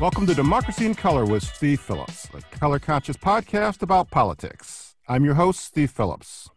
Welcome 0.00 0.26
to 0.26 0.34
Democracy 0.34 0.86
in 0.86 0.94
Color 0.94 1.24
with 1.24 1.42
Steve 1.42 1.80
Phillips, 1.80 2.28
a 2.32 2.40
color 2.56 2.78
conscious 2.78 3.16
podcast 3.16 3.82
about 3.82 4.12
politics. 4.12 4.94
I'm 5.08 5.24
your 5.24 5.34
host, 5.34 5.58
Steve 5.58 5.90
Phillips. 5.90 6.48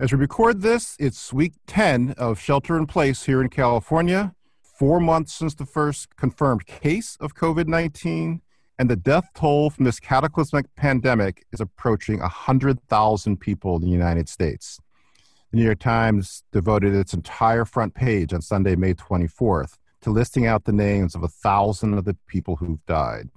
As 0.00 0.10
we 0.10 0.18
record 0.18 0.60
this, 0.60 0.96
it's 0.98 1.32
week 1.32 1.52
10 1.68 2.16
of 2.18 2.40
shelter 2.40 2.76
in 2.76 2.88
place 2.88 3.26
here 3.26 3.40
in 3.40 3.48
California, 3.48 4.34
four 4.60 4.98
months 4.98 5.34
since 5.34 5.54
the 5.54 5.64
first 5.64 6.16
confirmed 6.16 6.66
case 6.66 7.16
of 7.20 7.36
COVID 7.36 7.68
19, 7.68 8.42
and 8.76 8.90
the 8.90 8.96
death 8.96 9.28
toll 9.36 9.70
from 9.70 9.84
this 9.84 10.00
cataclysmic 10.00 10.66
pandemic 10.74 11.46
is 11.52 11.60
approaching 11.60 12.18
100,000 12.18 13.36
people 13.36 13.76
in 13.76 13.82
the 13.82 13.88
United 13.88 14.28
States. 14.28 14.80
The 15.52 15.58
New 15.58 15.64
York 15.64 15.78
Times 15.78 16.42
devoted 16.50 16.92
its 16.92 17.14
entire 17.14 17.64
front 17.64 17.94
page 17.94 18.34
on 18.34 18.42
Sunday, 18.42 18.74
May 18.74 18.94
24th 18.94 19.76
to 20.04 20.10
listing 20.10 20.46
out 20.46 20.64
the 20.64 20.72
names 20.72 21.14
of 21.14 21.22
a 21.22 21.28
thousand 21.28 21.94
of 21.94 22.04
the 22.04 22.16
people 22.26 22.56
who've 22.56 22.84
died. 22.86 23.30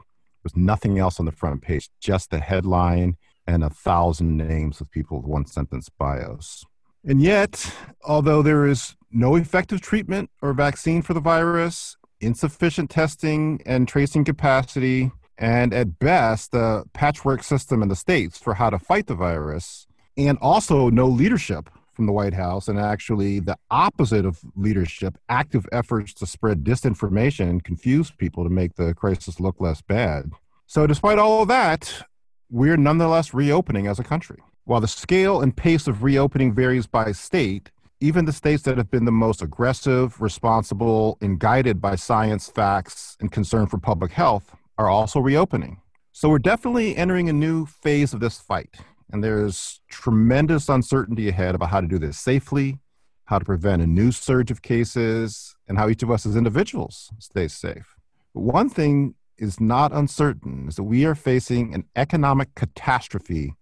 There's 0.44 0.56
nothing 0.56 1.00
else 1.00 1.20
on 1.20 1.26
the 1.26 1.32
front 1.32 1.62
page, 1.62 1.90
just 2.00 2.30
the 2.30 2.40
headline 2.40 3.16
and 3.48 3.64
a 3.64 3.70
thousand 3.70 4.38
names 4.38 4.82
of 4.82 4.92
people 4.92 5.18
with 5.18 5.26
one 5.26 5.46
sentence 5.46 5.90
bios. 5.90 6.66
And 7.06 7.22
yet, 7.22 7.74
although 8.04 8.42
there 8.42 8.68
is 8.68 8.96
no 9.10 9.36
effective 9.36 9.80
treatment 9.80 10.30
or 10.42 10.52
vaccine 10.54 11.02
for 11.02 11.14
the 11.14 11.22
virus, 11.22 11.96
insufficient 12.20 12.90
testing 12.90 13.62
and 13.66 13.88
tracing 13.88 14.26
capacity, 14.26 15.12
and 15.38 15.74
at 15.74 16.00
best, 16.00 16.54
a 16.54 16.84
patchwork 16.94 17.44
system 17.44 17.82
in 17.82 17.88
the 17.88 17.96
states 17.96 18.38
for 18.38 18.56
how 18.56 18.70
to 18.70 18.80
fight 18.80 19.08
the 19.08 19.16
virus, 19.16 19.88
and 20.18 20.38
also 20.42 20.90
no 20.90 21.08
leadership 21.08 21.70
from 21.98 22.06
the 22.06 22.14
White 22.14 22.36
House 22.36 22.70
and 22.70 22.80
actually 22.80 23.40
the 23.40 23.58
opposite 23.70 24.26
of 24.26 24.40
leadership, 24.56 25.18
active 25.28 25.68
efforts 25.72 26.14
to 26.14 26.26
spread 26.26 26.64
disinformation 26.64 27.50
and 27.50 27.64
confuse 27.64 28.12
people 28.12 28.44
to 28.44 28.50
make 28.50 28.76
the 28.76 28.94
crisis 28.94 29.40
look 29.42 29.60
less 29.60 29.82
bad. 29.82 30.32
So, 30.68 30.88
despite 30.88 31.18
all 31.18 31.42
of 31.42 31.48
that, 31.50 32.04
we're 32.50 32.78
nonetheless 32.78 33.34
reopening 33.34 33.88
as 33.88 34.00
a 34.00 34.04
country. 34.04 34.38
While 34.66 34.80
the 34.80 34.88
scale 34.88 35.42
and 35.42 35.56
pace 35.56 35.88
of 35.88 36.04
reopening 36.04 36.54
varies 36.54 36.86
by 36.86 37.14
state, 37.14 37.72
even 38.00 38.26
the 38.26 38.34
states 38.34 38.62
that 38.64 38.78
have 38.78 38.92
been 38.92 39.06
the 39.06 39.12
most 39.12 39.42
aggressive, 39.42 40.22
responsible, 40.22 41.18
and 41.20 41.40
guided 41.40 41.82
by 41.82 41.96
science, 41.96 42.48
facts, 42.48 43.18
and 43.20 43.32
concern 43.32 43.66
for 43.66 43.80
public 43.80 44.12
health 44.12 44.56
are 44.78 44.88
also 44.88 45.20
reopening. 45.20 45.82
So 46.12 46.30
we're 46.30 46.40
definitely 46.40 46.96
entering 46.96 47.28
a 47.28 47.34
new 47.34 47.66
phase 47.66 48.14
of 48.14 48.20
this 48.20 48.40
fight. 48.40 48.76
And 49.12 49.24
there's 49.24 49.82
tremendous 49.90 50.70
uncertainty 50.70 51.30
ahead 51.30 51.56
about 51.56 51.70
how 51.70 51.82
to 51.82 51.88
do 51.88 51.98
this 51.98 52.20
safely, 52.20 52.80
how 53.26 53.40
to 53.40 53.46
prevent 53.46 53.82
a 53.82 53.88
new 53.88 54.12
surge 54.12 54.52
of 54.52 54.62
cases, 54.62 55.56
and 55.68 55.78
how 55.78 55.90
each 55.90 56.04
of 56.04 56.12
us 56.12 56.26
as 56.26 56.36
individuals 56.36 57.12
stays 57.20 57.54
safe. 57.54 57.96
But 58.34 58.42
one 58.42 58.70
thing 58.70 59.16
is 59.38 59.60
not 59.60 59.94
uncertain 59.94 60.68
is 60.68 60.76
that 60.76 60.84
we 60.84 61.06
are 61.06 61.16
facing 61.16 61.74
an 61.74 61.86
economic 61.96 62.54
catastrophe, 62.56 63.54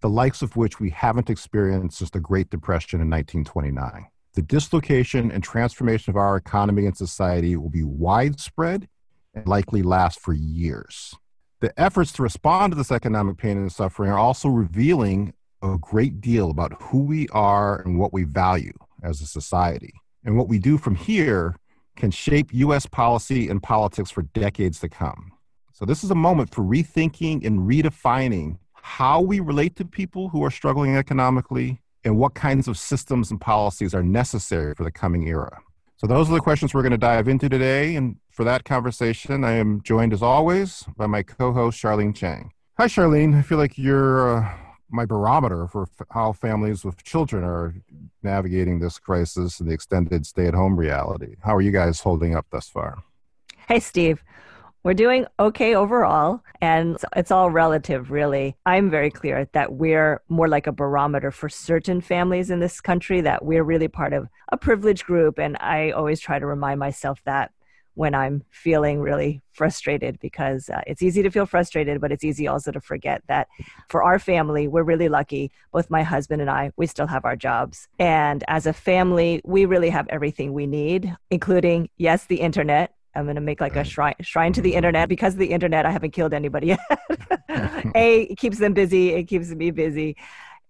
the 0.00 0.10
likes 0.10 0.42
of 0.42 0.56
which 0.56 0.78
we 0.78 0.90
haven't 0.90 1.30
experienced 1.30 1.98
since 1.98 2.10
the 2.10 2.20
Great 2.20 2.50
Depression 2.50 3.00
in 3.00 3.08
1929. 3.08 4.06
The 4.34 4.42
dislocation 4.42 5.30
and 5.30 5.42
transformation 5.42 6.10
of 6.10 6.16
our 6.16 6.36
economy 6.36 6.86
and 6.86 6.96
society 6.96 7.56
will 7.56 7.70
be 7.70 7.84
widespread 7.84 8.88
and 9.34 9.46
likely 9.46 9.82
last 9.82 10.20
for 10.20 10.32
years. 10.32 11.14
The 11.62 11.72
efforts 11.80 12.10
to 12.14 12.24
respond 12.24 12.72
to 12.72 12.76
this 12.76 12.90
economic 12.90 13.36
pain 13.36 13.56
and 13.56 13.70
suffering 13.70 14.10
are 14.10 14.18
also 14.18 14.48
revealing 14.48 15.32
a 15.62 15.78
great 15.78 16.20
deal 16.20 16.50
about 16.50 16.72
who 16.82 17.04
we 17.04 17.28
are 17.28 17.80
and 17.82 18.00
what 18.00 18.12
we 18.12 18.24
value 18.24 18.72
as 19.04 19.20
a 19.20 19.26
society. 19.26 19.92
And 20.24 20.36
what 20.36 20.48
we 20.48 20.58
do 20.58 20.76
from 20.76 20.96
here 20.96 21.54
can 21.94 22.10
shape 22.10 22.52
US 22.52 22.86
policy 22.86 23.48
and 23.48 23.62
politics 23.62 24.10
for 24.10 24.22
decades 24.22 24.80
to 24.80 24.88
come. 24.88 25.30
So, 25.72 25.84
this 25.84 26.02
is 26.02 26.10
a 26.10 26.16
moment 26.16 26.52
for 26.52 26.62
rethinking 26.62 27.46
and 27.46 27.60
redefining 27.60 28.58
how 28.74 29.20
we 29.20 29.38
relate 29.38 29.76
to 29.76 29.84
people 29.84 30.30
who 30.30 30.42
are 30.44 30.50
struggling 30.50 30.96
economically 30.96 31.80
and 32.02 32.18
what 32.18 32.34
kinds 32.34 32.66
of 32.66 32.76
systems 32.76 33.30
and 33.30 33.40
policies 33.40 33.94
are 33.94 34.02
necessary 34.02 34.74
for 34.74 34.82
the 34.82 34.90
coming 34.90 35.28
era. 35.28 35.60
So, 35.94 36.08
those 36.08 36.28
are 36.28 36.34
the 36.34 36.40
questions 36.40 36.74
we're 36.74 36.82
going 36.82 36.90
to 36.90 36.98
dive 36.98 37.28
into 37.28 37.48
today. 37.48 37.94
And 37.94 38.16
for 38.32 38.44
that 38.44 38.64
conversation, 38.64 39.44
I 39.44 39.52
am 39.52 39.82
joined 39.82 40.12
as 40.12 40.22
always 40.22 40.84
by 40.96 41.06
my 41.06 41.22
co 41.22 41.52
host, 41.52 41.80
Charlene 41.80 42.16
Chang. 42.16 42.50
Hi, 42.78 42.86
Charlene. 42.86 43.38
I 43.38 43.42
feel 43.42 43.58
like 43.58 43.76
you're 43.76 44.38
uh, 44.38 44.54
my 44.90 45.04
barometer 45.04 45.68
for 45.68 45.82
f- 45.82 46.06
how 46.10 46.32
families 46.32 46.84
with 46.84 47.04
children 47.04 47.44
are 47.44 47.74
navigating 48.22 48.80
this 48.80 48.98
crisis 48.98 49.60
and 49.60 49.68
the 49.68 49.74
extended 49.74 50.24
stay 50.26 50.46
at 50.46 50.54
home 50.54 50.76
reality. 50.76 51.36
How 51.44 51.54
are 51.54 51.60
you 51.60 51.70
guys 51.70 52.00
holding 52.00 52.34
up 52.34 52.46
thus 52.50 52.68
far? 52.68 53.02
Hey, 53.68 53.80
Steve. 53.80 54.24
We're 54.84 54.94
doing 54.94 55.26
okay 55.38 55.76
overall, 55.76 56.42
and 56.60 56.98
it's 57.14 57.30
all 57.30 57.50
relative, 57.50 58.10
really. 58.10 58.56
I'm 58.66 58.90
very 58.90 59.10
clear 59.10 59.48
that 59.52 59.74
we're 59.74 60.20
more 60.28 60.48
like 60.48 60.66
a 60.66 60.72
barometer 60.72 61.30
for 61.30 61.48
certain 61.48 62.00
families 62.00 62.50
in 62.50 62.58
this 62.58 62.80
country, 62.80 63.20
that 63.20 63.44
we're 63.44 63.62
really 63.62 63.86
part 63.86 64.12
of 64.12 64.26
a 64.50 64.56
privileged 64.56 65.04
group. 65.04 65.38
And 65.38 65.56
I 65.60 65.92
always 65.92 66.18
try 66.18 66.40
to 66.40 66.46
remind 66.46 66.80
myself 66.80 67.20
that 67.26 67.52
when 67.94 68.14
I'm 68.14 68.44
feeling 68.50 69.00
really 69.00 69.42
frustrated 69.52 70.18
because 70.20 70.70
uh, 70.70 70.80
it's 70.86 71.02
easy 71.02 71.22
to 71.22 71.30
feel 71.30 71.46
frustrated, 71.46 72.00
but 72.00 72.10
it's 72.10 72.24
easy 72.24 72.48
also 72.48 72.72
to 72.72 72.80
forget 72.80 73.22
that 73.28 73.48
for 73.88 74.02
our 74.02 74.18
family, 74.18 74.66
we're 74.68 74.82
really 74.82 75.08
lucky. 75.08 75.52
Both 75.72 75.90
my 75.90 76.02
husband 76.02 76.40
and 76.40 76.50
I, 76.50 76.70
we 76.76 76.86
still 76.86 77.06
have 77.06 77.24
our 77.24 77.36
jobs. 77.36 77.88
And 77.98 78.44
as 78.48 78.66
a 78.66 78.72
family, 78.72 79.40
we 79.44 79.66
really 79.66 79.90
have 79.90 80.06
everything 80.08 80.52
we 80.52 80.66
need, 80.66 81.14
including, 81.30 81.90
yes, 81.96 82.26
the 82.26 82.40
internet. 82.40 82.94
I'm 83.14 83.24
going 83.24 83.34
to 83.36 83.42
make 83.42 83.60
like 83.60 83.76
a 83.76 83.84
shrine, 83.84 84.14
shrine 84.22 84.54
to 84.54 84.62
the 84.62 84.74
internet 84.74 85.08
because 85.08 85.34
of 85.34 85.38
the 85.38 85.50
internet. 85.50 85.84
I 85.84 85.90
haven't 85.90 86.12
killed 86.12 86.32
anybody 86.32 86.66
yet. 86.68 86.80
a, 87.94 88.22
it 88.22 88.38
keeps 88.38 88.58
them 88.58 88.72
busy. 88.72 89.10
It 89.10 89.24
keeps 89.24 89.50
me 89.50 89.70
busy. 89.70 90.16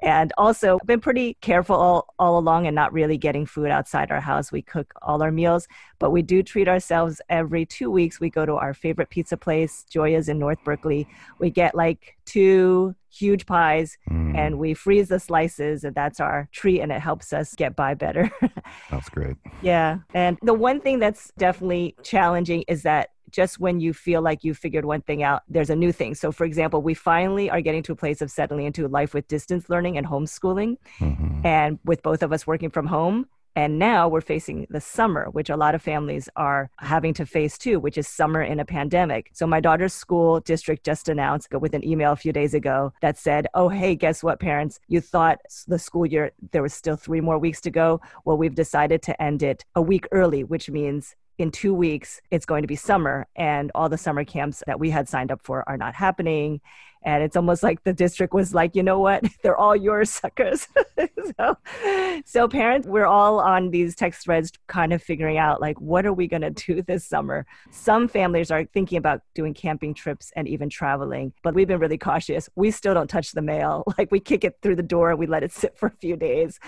And 0.02 0.32
also, 0.36 0.78
I've 0.80 0.86
been 0.86 1.00
pretty 1.00 1.36
careful 1.40 1.76
all, 1.76 2.14
all 2.18 2.38
along 2.38 2.66
and 2.66 2.74
not 2.74 2.92
really 2.92 3.16
getting 3.16 3.46
food 3.46 3.70
outside 3.70 4.10
our 4.10 4.20
house. 4.20 4.50
We 4.50 4.60
cook 4.60 4.92
all 5.00 5.22
our 5.22 5.30
meals, 5.30 5.68
but 6.00 6.10
we 6.10 6.22
do 6.22 6.42
treat 6.42 6.66
ourselves 6.66 7.20
every 7.28 7.64
two 7.64 7.90
weeks. 7.90 8.18
We 8.18 8.28
go 8.28 8.44
to 8.44 8.54
our 8.54 8.74
favorite 8.74 9.10
pizza 9.10 9.36
place, 9.36 9.84
Joya's 9.88 10.28
in 10.28 10.38
North 10.38 10.62
Berkeley. 10.64 11.06
We 11.38 11.50
get 11.50 11.74
like 11.74 12.16
two 12.26 12.96
huge 13.10 13.46
pies 13.46 13.96
mm. 14.10 14.36
and 14.36 14.58
we 14.58 14.74
freeze 14.74 15.08
the 15.08 15.20
slices, 15.20 15.84
and 15.84 15.94
that's 15.94 16.18
our 16.18 16.48
treat, 16.52 16.80
and 16.80 16.90
it 16.90 17.00
helps 17.00 17.32
us 17.32 17.54
get 17.54 17.76
by 17.76 17.94
better. 17.94 18.30
that's 18.90 19.08
great. 19.08 19.36
Yeah. 19.60 19.98
And 20.14 20.38
the 20.42 20.54
one 20.54 20.80
thing 20.80 20.98
that's 20.98 21.30
definitely 21.38 21.94
challenging 22.02 22.64
is 22.66 22.82
that 22.82 23.10
just 23.32 23.58
when 23.58 23.80
you 23.80 23.92
feel 23.92 24.22
like 24.22 24.44
you 24.44 24.54
figured 24.54 24.84
one 24.84 25.02
thing 25.02 25.22
out, 25.22 25.42
there's 25.48 25.70
a 25.70 25.76
new 25.76 25.90
thing. 25.90 26.14
So, 26.14 26.30
for 26.30 26.44
example, 26.44 26.82
we 26.82 26.94
finally 26.94 27.50
are 27.50 27.60
getting 27.60 27.82
to 27.84 27.92
a 27.92 27.96
place 27.96 28.20
of 28.20 28.30
settling 28.30 28.66
into 28.66 28.86
life 28.86 29.14
with 29.14 29.26
distance 29.28 29.68
learning 29.68 29.98
and 29.98 30.06
homeschooling, 30.06 30.76
mm-hmm. 30.98 31.46
and 31.46 31.78
with 31.84 32.02
both 32.02 32.22
of 32.22 32.32
us 32.32 32.46
working 32.46 32.70
from 32.70 32.86
home. 32.86 33.26
And 33.54 33.78
now 33.78 34.08
we're 34.08 34.22
facing 34.22 34.66
the 34.70 34.80
summer, 34.80 35.26
which 35.30 35.50
a 35.50 35.56
lot 35.56 35.74
of 35.74 35.82
families 35.82 36.28
are 36.36 36.70
having 36.78 37.12
to 37.14 37.26
face 37.26 37.58
too, 37.58 37.78
which 37.78 37.98
is 37.98 38.08
summer 38.08 38.42
in 38.42 38.60
a 38.60 38.64
pandemic. 38.64 39.30
So 39.34 39.46
my 39.46 39.60
daughter's 39.60 39.92
school 39.92 40.40
district 40.40 40.86
just 40.86 41.08
announced 41.08 41.52
with 41.52 41.74
an 41.74 41.86
email 41.86 42.12
a 42.12 42.16
few 42.16 42.32
days 42.32 42.54
ago 42.54 42.94
that 43.02 43.18
said, 43.18 43.46
Oh, 43.52 43.68
hey, 43.68 43.94
guess 43.94 44.22
what, 44.22 44.40
parents? 44.40 44.80
You 44.88 45.02
thought 45.02 45.38
the 45.68 45.78
school 45.78 46.06
year, 46.06 46.32
there 46.52 46.62
was 46.62 46.72
still 46.72 46.96
three 46.96 47.20
more 47.20 47.38
weeks 47.38 47.60
to 47.62 47.70
go. 47.70 48.00
Well, 48.24 48.38
we've 48.38 48.54
decided 48.54 49.02
to 49.02 49.22
end 49.22 49.42
it 49.42 49.66
a 49.74 49.82
week 49.82 50.06
early, 50.12 50.44
which 50.44 50.70
means 50.70 51.14
in 51.38 51.50
two 51.50 51.74
weeks 51.74 52.20
it's 52.30 52.46
going 52.46 52.62
to 52.62 52.68
be 52.68 52.76
summer 52.76 53.26
and 53.36 53.70
all 53.74 53.88
the 53.88 53.98
summer 53.98 54.24
camps 54.24 54.62
that 54.66 54.78
we 54.78 54.90
had 54.90 55.08
signed 55.08 55.30
up 55.30 55.40
for 55.42 55.68
are 55.68 55.76
not 55.76 55.94
happening. 55.94 56.60
And 57.04 57.24
it's 57.24 57.34
almost 57.34 57.64
like 57.64 57.82
the 57.82 57.92
district 57.92 58.32
was 58.32 58.54
like 58.54 58.76
you 58.76 58.82
know 58.82 58.98
what? 59.00 59.24
They're 59.42 59.56
all 59.56 59.74
yours 59.74 60.10
suckers. 60.22 60.68
So, 61.38 61.56
so 62.24 62.48
parents 62.48 62.88
we're 62.88 63.06
all 63.06 63.38
on 63.38 63.70
these 63.70 63.94
text 63.94 64.24
threads 64.24 64.50
kind 64.66 64.92
of 64.92 65.00
figuring 65.00 65.38
out 65.38 65.60
like 65.60 65.80
what 65.80 66.04
are 66.04 66.12
we 66.12 66.26
going 66.26 66.42
to 66.42 66.50
do 66.50 66.82
this 66.82 67.06
summer? 67.06 67.46
Some 67.70 68.08
families 68.08 68.50
are 68.50 68.64
thinking 68.64 68.98
about 68.98 69.20
doing 69.32 69.54
camping 69.54 69.94
trips 69.94 70.32
and 70.34 70.48
even 70.48 70.68
traveling 70.68 71.32
but 71.44 71.54
we've 71.54 71.68
been 71.68 71.78
really 71.78 71.96
cautious. 71.96 72.48
We 72.56 72.72
still 72.72 72.92
don't 72.92 73.08
touch 73.08 73.32
the 73.32 73.42
mail. 73.42 73.84
Like 73.98 74.10
we 74.10 74.20
kick 74.20 74.42
it 74.42 74.58
through 74.62 74.76
the 74.76 74.82
door 74.82 75.10
and 75.10 75.18
we 75.18 75.26
let 75.26 75.44
it 75.44 75.52
sit 75.52 75.78
for 75.78 75.86
a 75.86 75.96
few 76.00 76.16
days 76.16 76.58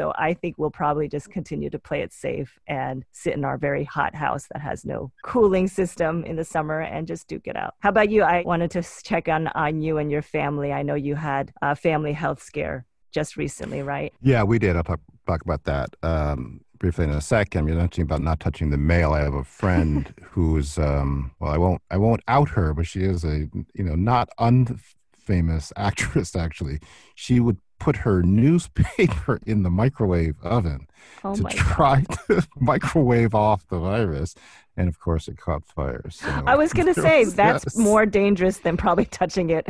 so 0.00 0.14
I 0.16 0.32
think 0.32 0.54
we'll 0.56 0.70
probably 0.70 1.08
just 1.08 1.30
continue 1.30 1.68
to 1.68 1.78
play 1.78 2.00
it 2.00 2.10
safe 2.10 2.58
and 2.66 3.04
sit 3.12 3.34
in 3.34 3.44
our 3.44 3.58
very 3.58 3.84
hot 3.84 4.14
house 4.14 4.46
that 4.50 4.62
has 4.62 4.86
no 4.86 5.12
cooling 5.22 5.68
system 5.68 6.24
in 6.24 6.36
the 6.36 6.44
summer 6.44 6.80
and 6.80 7.06
just 7.06 7.28
duke 7.28 7.46
it 7.46 7.54
out. 7.54 7.74
How 7.80 7.90
about 7.90 8.08
you? 8.08 8.22
I 8.22 8.40
wanted 8.40 8.70
to 8.70 8.82
check 9.04 9.28
on, 9.28 9.48
on 9.48 9.82
you 9.82 9.98
and 9.98 10.10
your 10.10 10.22
family. 10.22 10.72
I 10.72 10.82
know 10.82 10.94
you 10.94 11.16
had 11.16 11.52
a 11.60 11.76
family 11.76 12.14
health 12.14 12.42
scare 12.42 12.86
just 13.12 13.36
recently, 13.36 13.82
right? 13.82 14.10
Yeah, 14.22 14.42
we 14.42 14.58
did. 14.58 14.74
I'll 14.74 14.84
talk, 14.84 15.00
talk 15.26 15.42
about 15.42 15.64
that. 15.64 15.94
Um, 16.02 16.62
briefly 16.78 17.04
in 17.04 17.10
a 17.10 17.20
second. 17.20 17.68
You're 17.68 17.76
mentioning 17.76 18.06
about 18.06 18.22
not 18.22 18.40
touching 18.40 18.70
the 18.70 18.78
mail. 18.78 19.12
I 19.12 19.20
have 19.20 19.34
a 19.34 19.44
friend 19.44 20.14
who's 20.30 20.78
um, 20.78 21.32
well, 21.40 21.52
I 21.52 21.58
won't 21.58 21.82
I 21.90 21.98
won't 21.98 22.22
out 22.26 22.48
her, 22.48 22.72
but 22.72 22.86
she 22.86 23.00
is 23.00 23.22
a 23.22 23.50
you 23.74 23.84
know 23.84 23.96
not 23.96 24.30
unfamous 24.38 25.72
actress. 25.76 26.34
Actually, 26.46 26.78
she 27.16 27.38
would 27.38 27.58
put 27.80 27.96
her 27.96 28.22
newspaper 28.22 29.40
in 29.46 29.64
the 29.64 29.70
microwave 29.70 30.36
oven 30.42 30.86
Oh 31.24 31.34
to 31.34 31.42
try 31.44 32.04
to 32.28 32.46
microwave 32.60 33.34
off 33.34 33.66
the 33.68 33.78
virus. 33.78 34.36
And 34.76 34.88
of 34.88 35.00
course, 35.00 35.26
it 35.26 35.36
caught 35.36 35.64
fire. 35.64 36.04
So 36.10 36.28
I 36.46 36.56
was 36.56 36.72
going 36.74 36.94
to 36.94 37.00
say 37.00 37.24
was- 37.24 37.34
that's 37.34 37.64
yes, 37.64 37.76
more 37.76 38.06
dangerous 38.06 38.58
than 38.58 38.76
probably 38.76 39.06
touching 39.06 39.50
it 39.50 39.66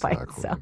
by 0.00 0.12
itself. 0.12 0.58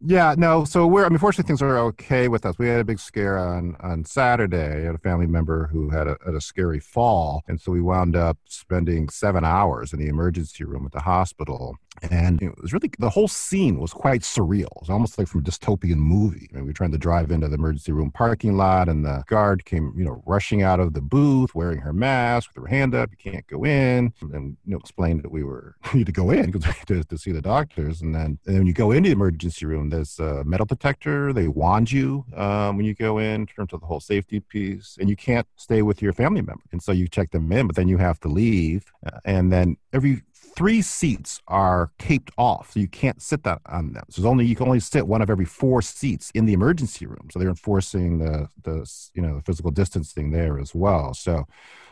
Yeah, 0.00 0.34
no. 0.36 0.64
So 0.64 0.86
we're. 0.86 1.06
I 1.06 1.08
mean, 1.08 1.18
fortunately, 1.18 1.48
things 1.48 1.62
are 1.62 1.78
okay 1.78 2.28
with 2.28 2.46
us. 2.46 2.58
We 2.58 2.68
had 2.68 2.80
a 2.80 2.84
big 2.84 2.98
scare 2.98 3.38
on 3.38 3.76
on 3.80 4.04
Saturday. 4.04 4.82
I 4.82 4.86
had 4.86 4.94
a 4.94 4.98
family 4.98 5.26
member 5.26 5.66
who 5.66 5.90
had 5.90 6.06
a, 6.06 6.16
had 6.24 6.34
a 6.34 6.40
scary 6.40 6.80
fall, 6.80 7.42
and 7.48 7.60
so 7.60 7.72
we 7.72 7.80
wound 7.80 8.16
up 8.16 8.38
spending 8.46 9.08
seven 9.08 9.44
hours 9.44 9.92
in 9.92 9.98
the 9.98 10.08
emergency 10.08 10.64
room 10.64 10.86
at 10.86 10.92
the 10.92 11.00
hospital. 11.00 11.76
And 12.10 12.42
it 12.42 12.60
was 12.60 12.72
really 12.72 12.90
the 12.98 13.10
whole 13.10 13.28
scene 13.28 13.78
was 13.78 13.92
quite 13.92 14.22
surreal. 14.22 14.64
It 14.64 14.80
was 14.80 14.90
almost 14.90 15.16
like 15.16 15.28
from 15.28 15.40
a 15.40 15.44
dystopian 15.44 15.96
movie. 15.96 16.48
I 16.50 16.56
mean, 16.56 16.64
we 16.64 16.70
were 16.70 16.74
trying 16.74 16.90
to 16.90 16.98
drive 16.98 17.30
into 17.30 17.48
the 17.48 17.54
emergency 17.54 17.92
room 17.92 18.10
parking 18.10 18.56
lot, 18.56 18.88
and 18.88 19.04
the 19.04 19.22
guard 19.28 19.64
came, 19.64 19.92
you 19.96 20.04
know, 20.04 20.22
rushing 20.26 20.62
out 20.62 20.80
of 20.80 20.92
the 20.92 21.00
booth 21.00 21.54
wearing 21.54 21.78
her 21.78 21.92
mask 21.92 22.50
with 22.54 22.64
her 22.64 22.68
hand 22.68 22.94
up. 22.94 23.10
You 23.12 23.32
can't 23.32 23.46
go 23.46 23.64
in, 23.64 24.12
and 24.20 24.56
you 24.64 24.72
know, 24.72 24.78
explained 24.78 25.22
that 25.22 25.30
we 25.30 25.44
were 25.44 25.76
we 25.92 26.00
need 26.00 26.06
to 26.06 26.12
go 26.12 26.30
in 26.30 26.50
because 26.50 26.66
we 26.66 26.72
had 26.72 26.88
to, 26.88 27.04
to 27.04 27.18
see 27.18 27.32
the 27.32 27.42
doctors. 27.42 28.02
And 28.02 28.14
then, 28.14 28.38
and 28.46 28.58
when 28.58 28.66
you 28.66 28.74
go 28.74 28.90
into 28.90 29.08
the 29.08 29.14
emergency 29.14 29.64
room, 29.64 29.88
there's 29.88 30.18
a 30.18 30.44
metal 30.44 30.66
detector. 30.66 31.32
They 31.32 31.48
wand 31.48 31.90
you 31.90 32.26
um, 32.36 32.76
when 32.76 32.84
you 32.84 32.94
go 32.94 33.18
in, 33.18 33.42
in 33.42 33.46
terms 33.46 33.72
of 33.72 33.80
the 33.80 33.86
whole 33.86 34.00
safety 34.00 34.40
piece, 34.40 34.98
and 35.00 35.08
you 35.08 35.16
can't 35.16 35.46
stay 35.56 35.80
with 35.80 36.02
your 36.02 36.12
family 36.12 36.42
member. 36.42 36.62
And 36.70 36.82
so 36.82 36.92
you 36.92 37.08
check 37.08 37.30
them 37.30 37.50
in, 37.52 37.66
but 37.66 37.76
then 37.76 37.88
you 37.88 37.96
have 37.96 38.20
to 38.20 38.28
leave, 38.28 38.92
uh, 39.06 39.18
and 39.24 39.50
then 39.50 39.76
every 39.94 40.22
three 40.34 40.82
seats 40.82 41.40
are 41.48 41.90
taped 41.98 42.30
off, 42.36 42.72
so 42.72 42.80
you 42.80 42.86
can't 42.86 43.20
sit 43.20 43.42
that 43.44 43.60
on 43.66 43.92
them. 43.92 44.04
So 44.10 44.26
only 44.28 44.44
you 44.44 44.54
can 44.54 44.66
only 44.66 44.80
sit 44.80 45.06
one 45.06 45.22
of 45.22 45.30
every 45.30 45.46
four 45.46 45.80
seats 45.82 46.30
in 46.34 46.44
the 46.44 46.52
emergency 46.52 47.06
room. 47.06 47.28
So 47.32 47.38
they're 47.38 47.48
enforcing 47.48 48.18
the 48.18 48.48
the 48.62 48.88
you 49.14 49.22
know 49.22 49.36
the 49.36 49.42
physical 49.42 49.70
distancing 49.70 50.30
there 50.30 50.58
as 50.58 50.74
well. 50.74 51.14
So. 51.14 51.46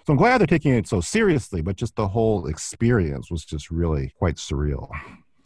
So 0.05 0.13
I'm 0.13 0.17
glad 0.17 0.39
they're 0.39 0.49
taking 0.49 0.75
it 0.75 0.89
so 0.89 1.01
seriously, 1.01 1.63
but 1.63 1.77
just 1.77 1.95
the 1.95 2.09
whole 2.09 2.49
experience 2.49 3.31
was 3.31 3.45
just 3.45 3.71
really 3.71 4.13
quite 4.19 4.35
surreal. 4.35 4.91